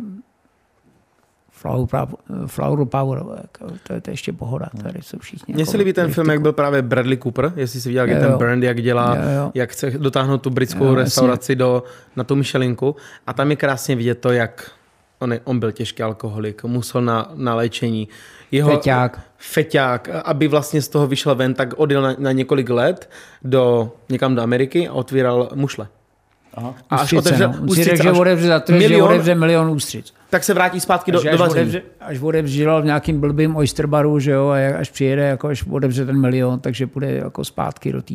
Flower, 1.56 1.88
flower 2.46 2.84
Power, 2.84 3.18
jako, 3.42 3.74
to, 3.82 3.92
je, 3.92 4.00
to 4.00 4.10
ještě 4.10 4.32
pohoda, 4.32 4.66
tady 4.82 5.02
jsou 5.02 5.18
všichni. 5.18 5.54
Mně 5.54 5.62
jako 5.62 5.70
se 5.70 5.76
líbí 5.76 5.92
ten 5.92 6.12
film, 6.12 6.30
jak 6.30 6.40
byl 6.40 6.52
právě 6.52 6.82
Bradley 6.82 7.16
Cooper, 7.16 7.52
jestli 7.56 7.80
si 7.80 7.88
viděl, 7.88 8.08
jak 8.08 8.10
je 8.10 8.26
ten 8.26 8.38
Brand, 8.38 8.62
jak 8.62 8.82
dělá, 8.82 9.16
jo, 9.16 9.22
jo. 9.36 9.50
jak 9.54 9.70
chce 9.70 9.90
dotáhnout 9.90 10.42
tu 10.42 10.50
britskou 10.50 10.84
jo, 10.84 10.94
restauraci 10.94 11.56
do, 11.56 11.82
na 12.16 12.24
tu 12.24 12.36
Michelinku 12.36 12.96
a 13.26 13.32
tam 13.32 13.50
je 13.50 13.56
krásně 13.56 13.96
vidět 13.96 14.14
to, 14.14 14.32
jak 14.32 14.70
on, 15.18 15.32
je, 15.32 15.40
on 15.44 15.58
byl 15.58 15.72
těžký 15.72 16.02
alkoholik, 16.02 16.64
musel 16.64 17.02
na, 17.02 17.30
na 17.34 17.54
léčení. 17.54 18.08
Jeho, 18.52 18.70
feťák. 18.70 19.20
Feťák, 19.36 20.08
aby 20.24 20.48
vlastně 20.48 20.82
z 20.82 20.88
toho 20.88 21.06
vyšel 21.06 21.34
ven, 21.34 21.54
tak 21.54 21.74
odjel 21.76 22.02
na, 22.02 22.14
na 22.18 22.32
několik 22.32 22.70
let 22.70 23.10
do, 23.44 23.92
někam 24.08 24.34
do 24.34 24.42
Ameriky 24.42 24.88
a 24.88 24.92
otvíral 24.92 25.48
mušle. 25.54 25.88
Aha. 26.54 26.74
A 26.90 26.96
až 26.96 27.12
otevře, 27.12 27.48
no. 27.48 27.54
ústřice, 27.62 28.02
že 28.02 28.12
otevře 28.12 28.46
za 28.46 28.60
to, 28.60 28.72
milion, 28.72 28.90
že 28.90 29.02
otevře 29.02 29.34
milion 29.34 29.70
ústřic. 29.70 30.14
Tak 30.30 30.44
se 30.44 30.54
vrátí 30.54 30.80
zpátky 30.80 31.12
do, 31.12 31.22
do 31.22 31.44
otevře, 31.44 31.82
Až 32.00 32.20
otevřel 32.20 32.82
v 32.82 32.84
nějakým 32.84 33.20
blbým 33.20 33.56
oyster 33.56 33.86
baru, 33.86 34.18
že 34.18 34.30
jo, 34.30 34.48
a 34.48 34.78
až 34.78 34.90
přijede, 34.90 35.22
jako 35.22 35.48
až 35.48 35.64
otevře 35.70 36.06
ten 36.06 36.20
milion, 36.20 36.60
takže 36.60 36.86
půjde 36.86 37.12
jako 37.12 37.44
zpátky 37.44 37.92
do 37.92 38.02
té. 38.02 38.14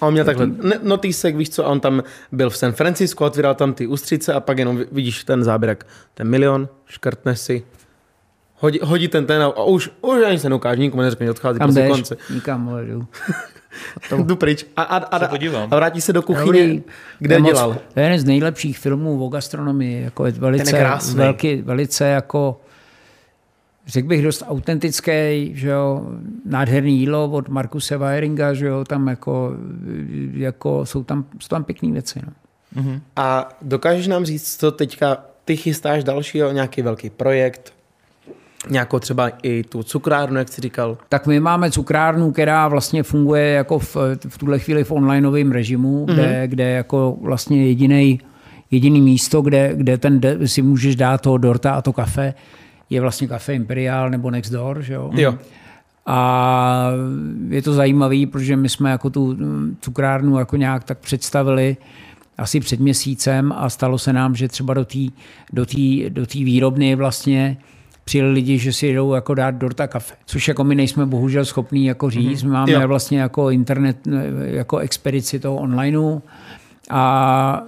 A 0.00 0.06
on 0.06 0.12
měl 0.12 0.24
takhle 0.24 0.48
notýsek, 0.82 1.36
víš 1.36 1.50
co, 1.50 1.66
a 1.66 1.68
on 1.68 1.80
tam 1.80 2.02
byl 2.32 2.50
v 2.50 2.56
San 2.56 2.72
Francisco, 2.72 3.24
otvíral 3.24 3.54
tam 3.54 3.72
ty 3.72 3.86
ústřice 3.86 4.32
a 4.32 4.40
pak 4.40 4.58
jenom 4.58 4.80
vidíš 4.92 5.24
ten 5.24 5.44
záběrek, 5.44 5.86
ten 6.14 6.28
milion, 6.28 6.68
škrtne 6.86 7.36
si, 7.36 7.64
hodí, 8.58 8.78
hodí 8.82 9.08
ten 9.08 9.26
ten 9.26 9.42
a 9.42 9.64
už, 9.64 9.90
už 10.00 10.24
ani 10.26 10.38
se 10.38 10.48
neukáže, 10.48 10.80
nikomu 10.80 11.02
neřekne, 11.02 11.30
odchází 11.30 11.58
Kam 11.58 11.68
prostě 11.68 11.88
konce. 11.88 12.16
Nikam, 12.30 12.68
to... 14.08 14.22
Jdu 14.22 14.36
pryč. 14.36 14.66
A, 14.76 14.82
a, 14.82 14.96
a, 14.96 15.26
a 15.70 15.76
vrátí 15.76 16.00
se 16.00 16.12
do 16.12 16.22
kuchyně, 16.22 16.46
Dobrý. 16.46 16.82
kde 17.18 17.34
Nemoc, 17.34 17.52
dělal. 17.52 17.76
To 17.94 18.00
je 18.00 18.06
jeden 18.06 18.18
z 18.18 18.24
nejlepších 18.24 18.78
filmů 18.78 19.26
o 19.26 19.28
gastronomii. 19.28 20.02
Jako 20.02 20.26
je 20.26 20.32
velice, 20.32 20.76
je 20.76 20.90
velký, 21.14 21.62
velice 21.62 22.04
jako 22.04 22.60
řekl 23.86 24.08
bych 24.08 24.22
dost 24.22 24.42
autentický, 24.46 25.52
že 25.54 25.68
jo, 25.68 26.06
nádherný 26.44 26.98
jídlo 26.98 27.30
od 27.30 27.48
Markuse 27.48 27.96
Weiringa, 27.96 28.54
že 28.54 28.66
jo, 28.66 28.84
tam 28.84 29.08
jako, 29.08 29.52
jako 30.32 30.86
jsou, 30.86 31.04
tam, 31.04 31.24
jsou 31.40 31.48
tam 31.48 31.64
pěkné 31.64 31.92
věci. 31.92 32.20
No. 32.26 32.32
Uh-huh. 32.82 33.00
A 33.16 33.48
dokážeš 33.62 34.06
nám 34.06 34.24
říct, 34.24 34.56
co 34.56 34.70
teďka 34.70 35.24
ty 35.44 35.56
chystáš 35.56 36.04
dalšího, 36.04 36.52
nějaký 36.52 36.82
velký 36.82 37.10
projekt, 37.10 37.72
nějakou 38.70 38.98
třeba 38.98 39.30
i 39.42 39.62
tu 39.62 39.82
cukrárnu, 39.82 40.36
jak 40.36 40.48
jsi 40.48 40.60
říkal? 40.60 40.98
Tak 41.08 41.26
my 41.26 41.40
máme 41.40 41.70
cukrárnu, 41.70 42.32
která 42.32 42.68
vlastně 42.68 43.02
funguje 43.02 43.50
jako 43.50 43.78
v, 43.78 43.96
v 44.28 44.38
tuhle 44.38 44.58
chvíli 44.58 44.84
v 44.84 44.92
onlineovém 44.92 45.52
režimu, 45.52 46.06
mm-hmm. 46.06 46.14
kde, 46.14 46.48
kde 46.48 46.70
jako 46.70 47.16
vlastně 47.20 47.66
jediný 47.66 48.20
jediný 48.70 49.00
místo, 49.00 49.42
kde, 49.42 49.72
kde 49.74 49.98
ten 49.98 50.20
de, 50.20 50.48
si 50.48 50.62
můžeš 50.62 50.96
dát 50.96 51.20
toho 51.20 51.38
dorta 51.38 51.74
a 51.74 51.82
to 51.82 51.92
kafe, 51.92 52.34
je 52.90 53.00
vlastně 53.00 53.28
kafe 53.28 53.54
Imperial 53.54 54.10
nebo 54.10 54.30
Next 54.30 54.52
Door, 54.52 54.82
že 54.82 54.94
jo? 54.94 55.10
jo. 55.14 55.34
A 56.06 56.90
je 57.48 57.62
to 57.62 57.72
zajímavé, 57.72 58.26
protože 58.32 58.56
my 58.56 58.68
jsme 58.68 58.90
jako 58.90 59.10
tu 59.10 59.36
cukrárnu 59.80 60.38
jako 60.38 60.56
nějak 60.56 60.84
tak 60.84 60.98
představili 60.98 61.76
asi 62.38 62.60
před 62.60 62.80
měsícem 62.80 63.52
a 63.56 63.70
stalo 63.70 63.98
se 63.98 64.12
nám, 64.12 64.34
že 64.34 64.48
třeba 64.48 64.74
do 64.74 64.84
té 64.84 64.98
do 65.52 65.66
tý, 65.66 66.10
do 66.10 66.26
tý 66.26 66.44
výrobny 66.44 66.94
vlastně 66.94 67.56
přijeli 68.04 68.32
lidi, 68.32 68.58
že 68.58 68.72
si 68.72 68.92
jdou 68.92 69.14
jako 69.14 69.34
dát 69.34 69.50
dorta 69.50 69.86
kafe. 69.86 70.14
Což 70.26 70.48
jako 70.48 70.64
my 70.64 70.74
nejsme 70.74 71.06
bohužel 71.06 71.44
schopní 71.44 71.86
jako 71.86 72.10
říct. 72.10 72.44
Mm-hmm. 72.44 72.52
Máme 72.52 72.72
jo. 72.72 72.88
vlastně 72.88 73.20
jako 73.20 73.50
internet, 73.50 73.96
jako 74.44 74.78
expedici 74.78 75.40
toho 75.40 75.56
onlineu 75.56 76.20
a 76.90 77.62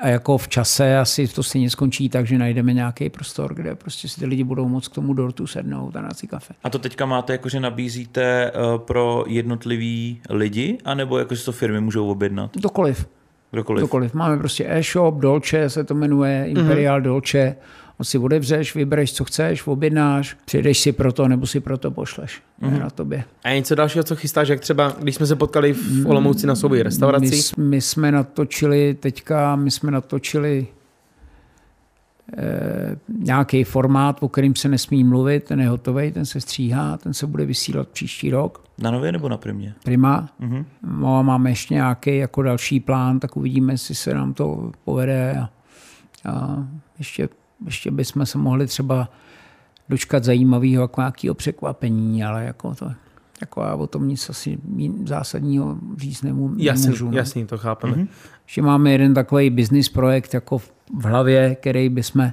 a 0.00 0.08
jako 0.08 0.38
v 0.38 0.48
čase 0.48 0.98
asi 0.98 1.28
to 1.28 1.42
stejně 1.42 1.70
skončí 1.70 2.08
tak, 2.08 2.26
že 2.26 2.38
najdeme 2.38 2.72
nějaký 2.72 3.10
prostor, 3.10 3.54
kde 3.54 3.74
prostě 3.74 4.08
si 4.08 4.20
ty 4.20 4.26
lidi 4.26 4.44
budou 4.44 4.68
moct 4.68 4.88
k 4.88 4.94
tomu 4.94 5.14
dortu 5.14 5.46
sednout 5.46 5.96
a 5.96 6.00
dát 6.00 6.18
si 6.18 6.26
kafe. 6.26 6.54
A 6.64 6.70
to 6.70 6.78
teďka 6.78 7.06
máte, 7.06 7.32
jako 7.32 7.48
že 7.48 7.60
nabízíte 7.60 8.22
eh, 8.22 8.52
pro 8.76 9.24
jednotlivý 9.28 10.20
lidi, 10.30 10.78
anebo 10.84 11.18
jako 11.18 11.34
to 11.44 11.52
firmy 11.52 11.80
můžou 11.80 12.08
objednat? 12.08 12.56
Dokoliv. 12.56 13.08
Dokoliv. 13.52 13.80
Dokoliv. 13.80 14.14
Máme 14.14 14.38
prostě 14.38 14.66
e-shop, 14.68 15.14
Dolce 15.14 15.70
se 15.70 15.84
to 15.84 15.94
jmenuje, 15.94 16.44
Imperial 16.48 17.00
mm-hmm. 17.00 17.04
Dolce 17.04 17.56
on 17.98 18.04
si 18.04 18.18
odevřeš, 18.18 18.74
vybereš, 18.74 19.12
co 19.12 19.24
chceš, 19.24 19.66
objednáš, 19.66 20.36
přijdeš 20.44 20.80
si 20.80 20.92
pro 20.92 21.12
to, 21.12 21.28
nebo 21.28 21.46
si 21.46 21.60
pro 21.60 21.78
to 21.78 21.90
pošleš. 21.90 22.42
Mm-hmm. 22.62 22.80
na 22.80 22.90
tobě. 22.90 23.24
A 23.44 23.54
něco 23.54 23.74
dalšího, 23.74 24.04
co 24.04 24.16
chystáš, 24.16 24.48
jak 24.48 24.60
třeba, 24.60 24.96
když 25.00 25.14
jsme 25.14 25.26
se 25.26 25.36
potkali 25.36 25.72
v 25.72 26.06
Olomouci 26.06 26.46
na 26.46 26.54
souboji 26.54 26.82
restaurací? 26.82 27.42
My, 27.56 27.64
my 27.64 27.80
jsme 27.80 28.12
natočili 28.12 28.94
teďka, 28.94 29.56
my 29.56 29.70
jsme 29.70 29.90
natočili 29.90 30.66
e, 32.36 32.96
nějaký 33.08 33.64
formát, 33.64 34.16
o 34.20 34.28
kterým 34.28 34.56
se 34.56 34.68
nesmí 34.68 35.04
mluvit, 35.04 35.44
ten 35.44 35.60
je 35.60 35.68
hotový, 35.68 36.12
ten 36.12 36.26
se 36.26 36.40
stříhá, 36.40 36.96
ten 36.96 37.14
se 37.14 37.26
bude 37.26 37.44
vysílat 37.44 37.88
příští 37.88 38.30
rok. 38.30 38.64
Na 38.78 38.90
nově 38.90 39.12
nebo 39.12 39.28
na 39.28 39.36
primě? 39.36 39.74
Prima. 39.84 40.28
Mm-hmm. 40.40 40.64
No, 41.00 41.22
máme 41.22 41.50
ještě 41.50 41.74
nějaký 41.74 42.16
jako 42.16 42.42
další 42.42 42.80
plán, 42.80 43.20
tak 43.20 43.36
uvidíme, 43.36 43.72
jestli 43.72 43.94
se 43.94 44.14
nám 44.14 44.34
to 44.34 44.72
povede. 44.84 45.38
A, 45.38 45.50
a 46.30 46.66
ještě 46.98 47.28
ještě 47.64 47.90
bychom 47.90 48.26
se 48.26 48.38
mohli 48.38 48.66
třeba 48.66 49.08
dočkat 49.88 50.24
zajímavého 50.24 50.82
jako 50.82 51.00
nějakého 51.00 51.34
překvapení, 51.34 52.24
ale 52.24 52.44
jako 52.44 52.74
to, 52.74 52.92
jako 53.40 53.62
já 53.62 53.74
o 53.74 53.86
tom 53.86 54.08
nic 54.08 54.30
asi 54.30 54.58
zásadního 55.04 55.78
říct 55.96 56.22
nemůžu. 56.22 56.54
Jasný, 56.58 56.84
nemůžu, 56.84 57.10
no. 57.10 57.16
jasný 57.16 57.46
to 57.46 57.58
chápeme. 57.58 57.92
Mm-hmm. 57.96 58.08
Ještě 58.46 58.62
máme 58.62 58.92
jeden 58.92 59.14
takový 59.14 59.50
business 59.50 59.88
projekt 59.88 60.34
jako 60.34 60.58
v 60.58 61.04
hlavě, 61.04 61.54
který 61.54 61.88
bychom, 61.88 62.32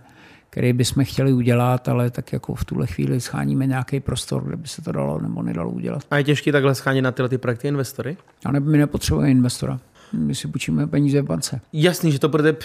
který 0.50 0.74
bychom 0.74 1.06
chtěli 1.06 1.34
udělat, 1.34 1.90
ale 1.90 2.10
tak 2.10 2.34
jako 2.34 2.56
v 2.56 2.66
tuhle 2.66 2.88
chvíli 2.88 3.22
scháníme 3.22 3.68
nějaký 3.68 4.00
prostor, 4.00 4.44
kde 4.44 4.56
by 4.56 4.68
se 4.68 4.82
to 4.82 4.92
dalo 4.92 5.20
nebo 5.22 5.44
nedalo 5.44 5.72
udělat. 5.72 6.04
A 6.12 6.18
je 6.18 6.24
těžké 6.24 6.52
takhle 6.52 6.76
schánit 6.76 7.02
na 7.02 7.12
tyhle 7.12 7.30
ty 7.30 7.38
projekty 7.38 7.68
investory? 7.68 8.18
A 8.46 8.52
ne, 8.52 8.60
my 8.60 8.78
nepotřebujeme 8.78 9.32
investora 9.32 9.80
my 10.14 10.36
si 10.36 10.48
půjčíme 10.48 10.88
peníze 10.88 11.22
v 11.22 11.26
bance. 11.26 11.62
Jasný, 11.74 12.12
že 12.12 12.20
to 12.20 12.30
bude 12.30 12.56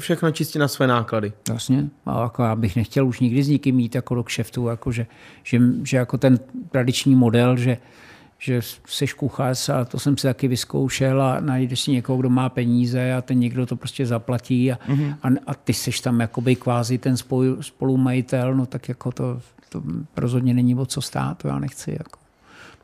všechno 0.00 0.30
čistě 0.30 0.58
na 0.58 0.68
své 0.68 0.86
náklady. 0.86 1.32
Jasně, 1.48 1.88
a 2.06 2.22
jako 2.22 2.42
já 2.42 2.56
bych 2.56 2.76
nechtěl 2.76 3.06
už 3.06 3.20
nikdy 3.20 3.42
s 3.42 3.48
nikým 3.48 3.76
mít 3.76 3.94
jako 3.94 4.14
do 4.14 4.22
kšeftu, 4.22 4.66
jako 4.66 4.92
že, 4.92 5.06
že, 5.42 5.60
že, 5.82 5.96
jako 5.96 6.18
ten 6.18 6.38
tradiční 6.70 7.14
model, 7.14 7.56
že, 7.56 7.78
že 8.38 8.60
seš 8.86 9.12
kuchař 9.12 9.68
a 9.68 9.84
to 9.84 9.98
jsem 9.98 10.16
si 10.16 10.22
taky 10.22 10.48
vyzkoušel 10.48 11.22
a 11.22 11.40
najdeš 11.40 11.80
si 11.80 11.90
někoho, 11.90 12.18
kdo 12.18 12.30
má 12.30 12.48
peníze 12.48 13.14
a 13.14 13.22
ten 13.22 13.38
někdo 13.38 13.66
to 13.66 13.76
prostě 13.76 14.06
zaplatí 14.06 14.72
a, 14.72 14.78
mm-hmm. 14.88 15.16
a, 15.22 15.28
a 15.46 15.54
ty 15.54 15.72
seš 15.72 16.00
tam 16.00 16.20
jakoby 16.20 16.56
kvázi 16.56 16.98
ten 16.98 17.16
spolu, 17.16 17.62
spolumajitel, 17.62 18.54
no 18.54 18.66
tak 18.66 18.88
jako 18.88 19.12
to, 19.12 19.40
to 19.68 19.82
rozhodně 20.16 20.54
není 20.54 20.74
o 20.74 20.86
co 20.86 21.02
stát, 21.02 21.38
to 21.38 21.48
já 21.48 21.58
nechci. 21.58 21.90
Jako. 21.90 22.18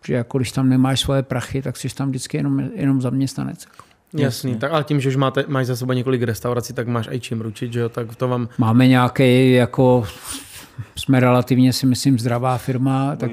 Protože 0.00 0.14
jako 0.14 0.38
když 0.38 0.52
tam 0.52 0.68
nemáš 0.68 1.00
svoje 1.00 1.22
prachy, 1.22 1.62
tak 1.62 1.76
jsi 1.76 1.88
tam 1.88 2.08
vždycky 2.08 2.36
jenom, 2.36 2.60
jenom 2.74 3.02
zaměstnanec. 3.02 3.66
Jako. 3.70 3.91
Jasný, 4.14 4.56
tak 4.56 4.72
ale 4.72 4.84
tím, 4.84 5.00
že 5.00 5.08
už 5.08 5.16
máte, 5.16 5.44
máš 5.48 5.66
za 5.66 5.76
sebou 5.76 5.92
několik 5.92 6.22
restaurací, 6.22 6.72
tak 6.72 6.88
máš 6.88 7.08
i 7.10 7.20
čím 7.20 7.40
ručit, 7.40 7.72
že 7.72 7.80
jo, 7.80 7.88
tak 7.88 8.16
to 8.16 8.28
vám... 8.28 8.48
Máme 8.58 8.86
nějaký 8.86 9.52
jako 9.52 10.06
jsme 10.96 11.20
relativně 11.20 11.72
si 11.72 11.86
myslím 11.86 12.18
zdravá 12.18 12.58
firma. 12.58 13.16
Tak, 13.16 13.30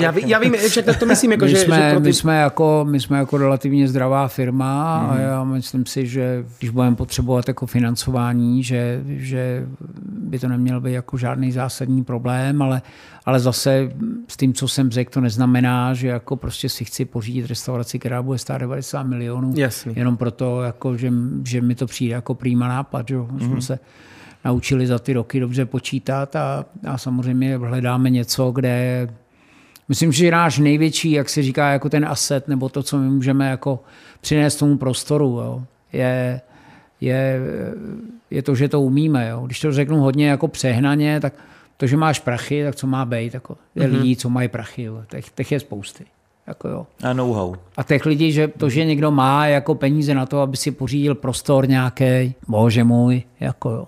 já, 0.00 0.10
ví, 0.10 0.22
já 0.26 0.38
vím, 0.38 0.54
však 0.68 0.98
to 0.98 1.06
myslím, 1.06 1.32
jako, 1.32 1.44
my 1.44 1.50
že, 1.50 1.56
jsme, 1.56 1.90
že 1.90 1.96
ty... 1.96 2.02
my, 2.02 2.12
jsme 2.12 2.40
jako, 2.40 2.86
my 2.90 3.00
jsme 3.00 3.18
jako 3.18 3.38
relativně 3.38 3.88
zdravá 3.88 4.28
firma 4.28 5.00
mm. 5.02 5.10
a 5.10 5.14
mhm. 5.14 5.22
já 5.22 5.44
myslím 5.44 5.86
si, 5.86 6.06
že 6.06 6.44
když 6.58 6.70
budeme 6.70 6.96
potřebovat 6.96 7.48
jako 7.48 7.66
financování, 7.66 8.62
že, 8.62 9.02
že 9.06 9.66
by 10.08 10.38
to 10.38 10.48
neměl 10.48 10.80
být 10.80 10.92
jako 10.92 11.16
žádný 11.16 11.52
zásadní 11.52 12.04
problém, 12.04 12.62
ale, 12.62 12.82
ale 13.26 13.40
zase 13.40 13.92
s 14.28 14.36
tím, 14.36 14.54
co 14.54 14.68
jsem 14.68 14.90
řekl, 14.90 15.10
to 15.10 15.20
neznamená, 15.20 15.94
že 15.94 16.08
jako 16.08 16.36
prostě 16.36 16.68
si 16.68 16.84
chci 16.84 17.04
pořídit 17.04 17.46
restauraci, 17.46 17.98
která 17.98 18.22
bude 18.22 18.38
stát 18.38 18.58
90 18.58 19.02
milionů. 19.02 19.52
Jasný. 19.56 19.92
Jenom 19.96 20.16
proto, 20.16 20.62
jako, 20.62 20.96
že, 20.96 21.12
že 21.44 21.60
mi 21.60 21.74
to 21.74 21.86
přijde 21.86 22.14
jako 22.14 22.34
prýma 22.34 22.68
nápad. 22.68 23.08
Že? 23.08 23.16
Mm. 23.16 23.40
Jsme 23.40 23.62
se 23.62 23.78
naučili 24.44 24.86
za 24.86 24.98
ty 24.98 25.12
roky 25.12 25.40
dobře 25.40 25.64
počítat 25.64 26.36
a, 26.36 26.64
a 26.86 26.98
samozřejmě 26.98 27.56
hledáme 27.56 28.10
něco, 28.10 28.50
kde 28.50 29.08
Myslím, 29.88 30.12
že 30.12 30.30
náš 30.30 30.58
největší, 30.58 31.10
jak 31.10 31.28
se 31.28 31.42
říká, 31.42 31.68
jako 31.68 31.88
ten 31.88 32.04
asset, 32.04 32.48
nebo 32.48 32.68
to, 32.68 32.82
co 32.82 32.98
my 32.98 33.10
můžeme 33.10 33.50
jako 33.50 33.80
přinést 34.20 34.56
tomu 34.56 34.78
prostoru, 34.78 35.26
jo, 35.26 35.62
je, 35.92 36.40
je, 37.00 37.40
je 38.30 38.42
to, 38.42 38.54
že 38.54 38.68
to 38.68 38.80
umíme. 38.80 39.28
Jo. 39.28 39.42
Když 39.46 39.60
to 39.60 39.72
řeknu 39.72 40.00
hodně 40.00 40.28
jako 40.28 40.48
přehnaně, 40.48 41.20
tak 41.20 41.32
to, 41.76 41.86
že 41.86 41.96
máš 41.96 42.18
prachy, 42.18 42.64
tak 42.64 42.74
co 42.74 42.86
má 42.86 43.04
být? 43.04 43.34
Jako, 43.34 43.56
je 43.74 43.88
mm-hmm. 43.88 43.98
lidí, 44.00 44.16
co 44.16 44.30
mají 44.30 44.48
prachy. 44.48 44.82
Jo. 44.82 45.02
Těch, 45.10 45.30
těch 45.30 45.52
je 45.52 45.60
spousty. 45.60 46.04
Jako 46.46 46.68
jo. 46.68 46.86
A 47.02 47.12
know-how. 47.12 47.54
A 47.76 47.82
těch 47.82 48.06
lidí, 48.06 48.32
že 48.32 48.48
to, 48.48 48.68
že 48.68 48.84
někdo 48.84 49.10
má 49.10 49.46
jako 49.46 49.74
peníze 49.74 50.14
na 50.14 50.26
to, 50.26 50.40
aby 50.40 50.56
si 50.56 50.70
pořídil 50.70 51.14
prostor 51.14 51.68
nějaký, 51.68 52.34
bože 52.48 52.84
můj, 52.84 53.22
jako 53.40 53.70
jo. 53.70 53.86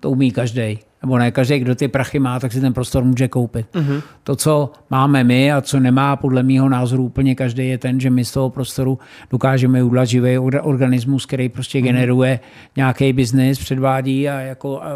To 0.00 0.10
umí 0.10 0.30
každý. 0.30 0.78
Nebo 1.02 1.18
ne 1.18 1.30
každý, 1.30 1.58
kdo 1.58 1.74
ty 1.74 1.88
prachy 1.88 2.18
má, 2.18 2.40
tak 2.40 2.52
si 2.52 2.60
ten 2.60 2.72
prostor 2.72 3.04
může 3.04 3.28
koupit. 3.28 3.66
Mm-hmm. 3.72 4.02
To, 4.24 4.36
co 4.36 4.72
máme 4.90 5.24
my 5.24 5.52
a 5.52 5.60
co 5.60 5.80
nemá 5.80 6.16
podle 6.16 6.42
mého 6.42 6.68
názoru 6.68 7.04
úplně 7.04 7.34
každý, 7.34 7.68
je 7.68 7.78
ten, 7.78 8.00
že 8.00 8.10
my 8.10 8.24
z 8.24 8.32
toho 8.32 8.50
prostoru 8.50 8.98
dokážeme 9.30 9.82
udělat 9.82 10.04
živý 10.04 10.38
organismus, 10.38 11.26
který 11.26 11.48
prostě 11.48 11.78
mm-hmm. 11.78 11.84
generuje 11.84 12.40
nějaký 12.76 13.12
biznis, 13.12 13.58
předvádí 13.58 14.28
a, 14.28 14.40
jako, 14.40 14.82
a, 14.82 14.88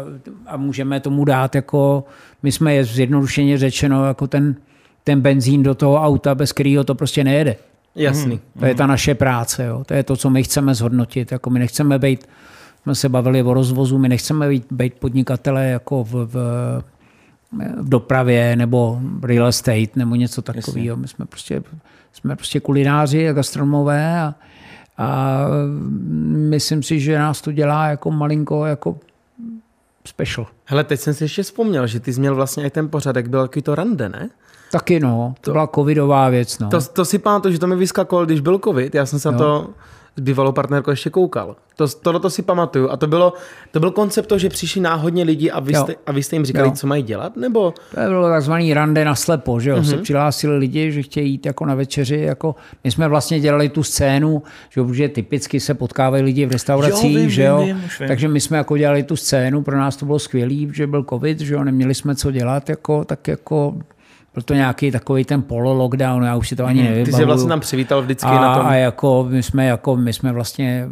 a 0.47 0.57
můžeme 0.57 0.99
tomu 0.99 1.25
dát 1.25 1.55
jako, 1.55 2.03
my 2.43 2.51
jsme 2.51 2.73
je 2.73 2.83
zjednodušeně 2.83 3.57
řečeno 3.57 4.05
jako 4.05 4.27
ten 4.27 4.55
ten 5.03 5.21
benzín 5.21 5.63
do 5.63 5.75
toho 5.75 6.01
auta, 6.01 6.35
bez 6.35 6.51
kterého 6.51 6.83
to 6.83 6.95
prostě 6.95 7.23
nejede. 7.23 7.55
Jasný. 7.95 8.35
Mm. 8.35 8.59
To 8.59 8.65
je 8.65 8.75
ta 8.75 8.87
naše 8.87 9.15
práce, 9.15 9.65
jo. 9.65 9.83
to 9.85 9.93
je 9.93 10.03
to, 10.03 10.17
co 10.17 10.29
my 10.29 10.43
chceme 10.43 10.75
zhodnotit. 10.75 11.31
Jako 11.31 11.49
my 11.49 11.59
nechceme 11.59 11.99
být, 11.99 12.27
jsme 12.83 12.95
se 12.95 13.09
bavili 13.09 13.43
o 13.43 13.53
rozvozu, 13.53 13.97
my 13.97 14.09
nechceme 14.09 14.49
být, 14.49 14.65
být 14.71 14.93
podnikatele 14.93 15.65
jako 15.65 16.03
v, 16.03 16.11
v, 16.11 16.35
v 17.77 17.89
dopravě 17.89 18.55
nebo 18.55 18.99
real 19.23 19.47
estate 19.47 19.91
nebo 19.95 20.15
něco 20.15 20.41
takového. 20.41 20.97
My 20.97 21.07
jsme 21.07 21.25
prostě, 21.25 21.63
jsme 22.13 22.35
prostě 22.35 22.59
kulináři 22.59 23.29
a 23.29 23.33
gastronomové 23.33 24.21
a, 24.21 24.35
a 24.97 25.45
myslím 26.49 26.83
si, 26.83 26.99
že 26.99 27.19
nás 27.19 27.41
to 27.41 27.51
dělá 27.51 27.87
jako 27.87 28.11
malinko 28.11 28.65
jako 28.65 28.97
special. 30.07 30.47
Hele, 30.65 30.83
teď 30.83 30.99
jsem 30.99 31.13
si 31.13 31.23
ještě 31.23 31.43
vzpomněl, 31.43 31.87
že 31.87 31.99
ty 31.99 32.13
jsi 32.13 32.19
měl 32.19 32.35
vlastně 32.35 32.65
i 32.65 32.69
ten 32.69 32.89
pořadek, 32.89 33.27
byl 33.27 33.41
takový 33.41 33.63
to 33.63 33.75
rande, 33.75 34.09
ne? 34.09 34.29
Taky 34.71 34.99
no, 34.99 35.33
to, 35.35 35.41
to 35.41 35.51
byla 35.51 35.67
covidová 35.67 36.29
věc. 36.29 36.59
No. 36.59 36.69
To, 36.69 36.81
to 36.81 37.05
si 37.05 37.19
pamatuju, 37.19 37.53
že 37.53 37.59
to 37.59 37.67
mi 37.67 37.75
vyskakovalo, 37.75 38.25
když 38.25 38.39
byl 38.39 38.59
covid, 38.59 38.95
já 38.95 39.05
jsem 39.05 39.19
se 39.19 39.27
jo. 39.27 39.31
na 39.31 39.37
to 39.37 39.69
s 40.15 40.21
bývalou 40.21 40.51
partnerkou 40.51 40.91
ještě 40.91 41.09
koukal. 41.09 41.55
To, 41.75 41.87
tohle 41.87 42.19
to 42.19 42.29
si 42.29 42.41
pamatuju. 42.41 42.89
A 42.89 42.97
to, 42.97 43.07
bylo, 43.07 43.33
to 43.71 43.79
byl 43.79 43.91
koncept 43.91 44.27
toho, 44.27 44.39
že 44.39 44.49
přišli 44.49 44.81
náhodně 44.81 45.23
lidi 45.23 45.51
a 45.51 45.59
vy, 45.59 45.75
jste, 45.75 45.95
a 46.05 46.11
vy 46.11 46.23
jste 46.23 46.35
jim 46.35 46.45
říkali, 46.45 46.67
jo. 46.67 46.73
co 46.73 46.87
mají 46.87 47.03
dělat? 47.03 47.35
Nebo? 47.35 47.73
To 47.95 47.99
bylo 48.07 48.29
takzvaný 48.29 48.73
rande 48.73 49.05
na 49.05 49.15
slepo, 49.15 49.59
že 49.59 49.69
jo? 49.69 49.75
Mm-hmm. 49.75 49.89
Se 49.89 49.97
přihlásili 49.97 50.57
lidi, 50.57 50.91
že 50.91 51.01
chtějí 51.01 51.31
jít 51.31 51.45
jako 51.45 51.65
na 51.65 51.75
večeři. 51.75 52.17
Jako... 52.17 52.55
My 52.83 52.91
jsme 52.91 53.07
vlastně 53.07 53.39
dělali 53.39 53.69
tu 53.69 53.83
scénu, 53.83 54.43
že 54.69 54.81
jo, 54.81 54.85
protože 54.85 55.09
typicky 55.09 55.59
se 55.59 55.73
potkávají 55.73 56.23
lidi 56.23 56.45
v 56.45 56.51
restauracích, 56.51 57.13
jo, 57.13 57.21
vím, 57.21 57.29
že 57.29 57.43
jo? 57.43 57.63
Vím, 57.65 57.75
vím. 57.99 58.07
Takže 58.07 58.27
my 58.27 58.39
jsme 58.39 58.57
jako 58.57 58.77
dělali 58.77 59.03
tu 59.03 59.15
scénu, 59.15 59.63
pro 59.63 59.77
nás 59.77 59.95
to 59.95 60.05
bylo 60.05 60.19
skvělé, 60.19 60.73
že 60.73 60.87
byl 60.87 61.05
covid, 61.09 61.39
že 61.39 61.53
jo, 61.53 61.63
neměli 61.63 61.95
jsme 61.95 62.15
co 62.15 62.31
dělat, 62.31 62.69
jako, 62.69 63.05
tak 63.05 63.27
jako 63.27 63.75
byl 64.33 64.43
to 64.43 64.53
nějaký 64.53 64.91
takový 64.91 65.25
ten 65.25 65.41
polo-lockdown, 65.41 66.23
já 66.23 66.35
už 66.35 66.49
si 66.49 66.55
to 66.55 66.65
ani 66.65 66.83
nevím. 66.83 67.05
Ty 67.05 67.11
jsi 67.11 67.25
vlastně 67.25 67.49
tam 67.49 67.59
přivítal 67.59 68.01
vždycky 68.01 68.29
a, 68.29 68.41
na 68.41 68.55
tom. 68.57 68.65
A 68.65 68.75
jako 68.75 69.27
my 69.29 69.43
jsme, 69.43 69.65
jako 69.65 69.95
my 69.95 70.13
jsme 70.13 70.31
vlastně, 70.31 70.87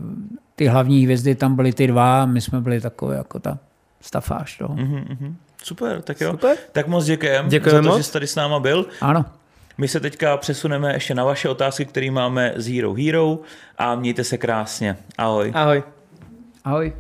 ty 0.56 0.68
hlavní 0.68 1.04
hvězdy 1.04 1.36
tam 1.36 1.56
byly 1.56 1.74
ty 1.74 1.88
dva, 1.88 2.26
my 2.26 2.42
jsme 2.42 2.62
byli 2.62 2.82
takové 2.82 3.16
jako 3.16 3.40
ta 3.40 3.58
stafáž. 4.02 4.60
No. 4.60 4.68
Mm-hmm. 4.68 5.34
Super, 5.64 6.02
tak 6.02 6.22
jo. 6.22 6.32
Super. 6.32 6.58
Tak 6.72 6.88
moc 6.88 7.06
děkujem 7.06 7.50
Děkujeme 7.50 7.78
za 7.78 7.84
to, 7.84 7.90
moc. 7.90 7.98
že 7.98 8.04
jsi 8.04 8.14
tady 8.14 8.28
s 8.28 8.36
náma 8.36 8.60
byl. 8.60 8.86
Ano. 9.02 9.26
My 9.78 9.88
se 9.88 10.00
teďka 10.00 10.38
přesuneme 10.38 10.94
ještě 10.94 11.16
na 11.16 11.24
vaše 11.24 11.50
otázky, 11.50 11.86
které 11.86 12.12
máme 12.12 12.54
z 12.56 12.76
Hero 12.76 12.94
Hero 12.94 13.40
a 13.78 13.96
mějte 13.96 14.24
se 14.24 14.38
krásně. 14.38 14.98
Ahoj. 15.18 15.52
Ahoj. 15.56 15.84
Ahoj. 16.64 16.94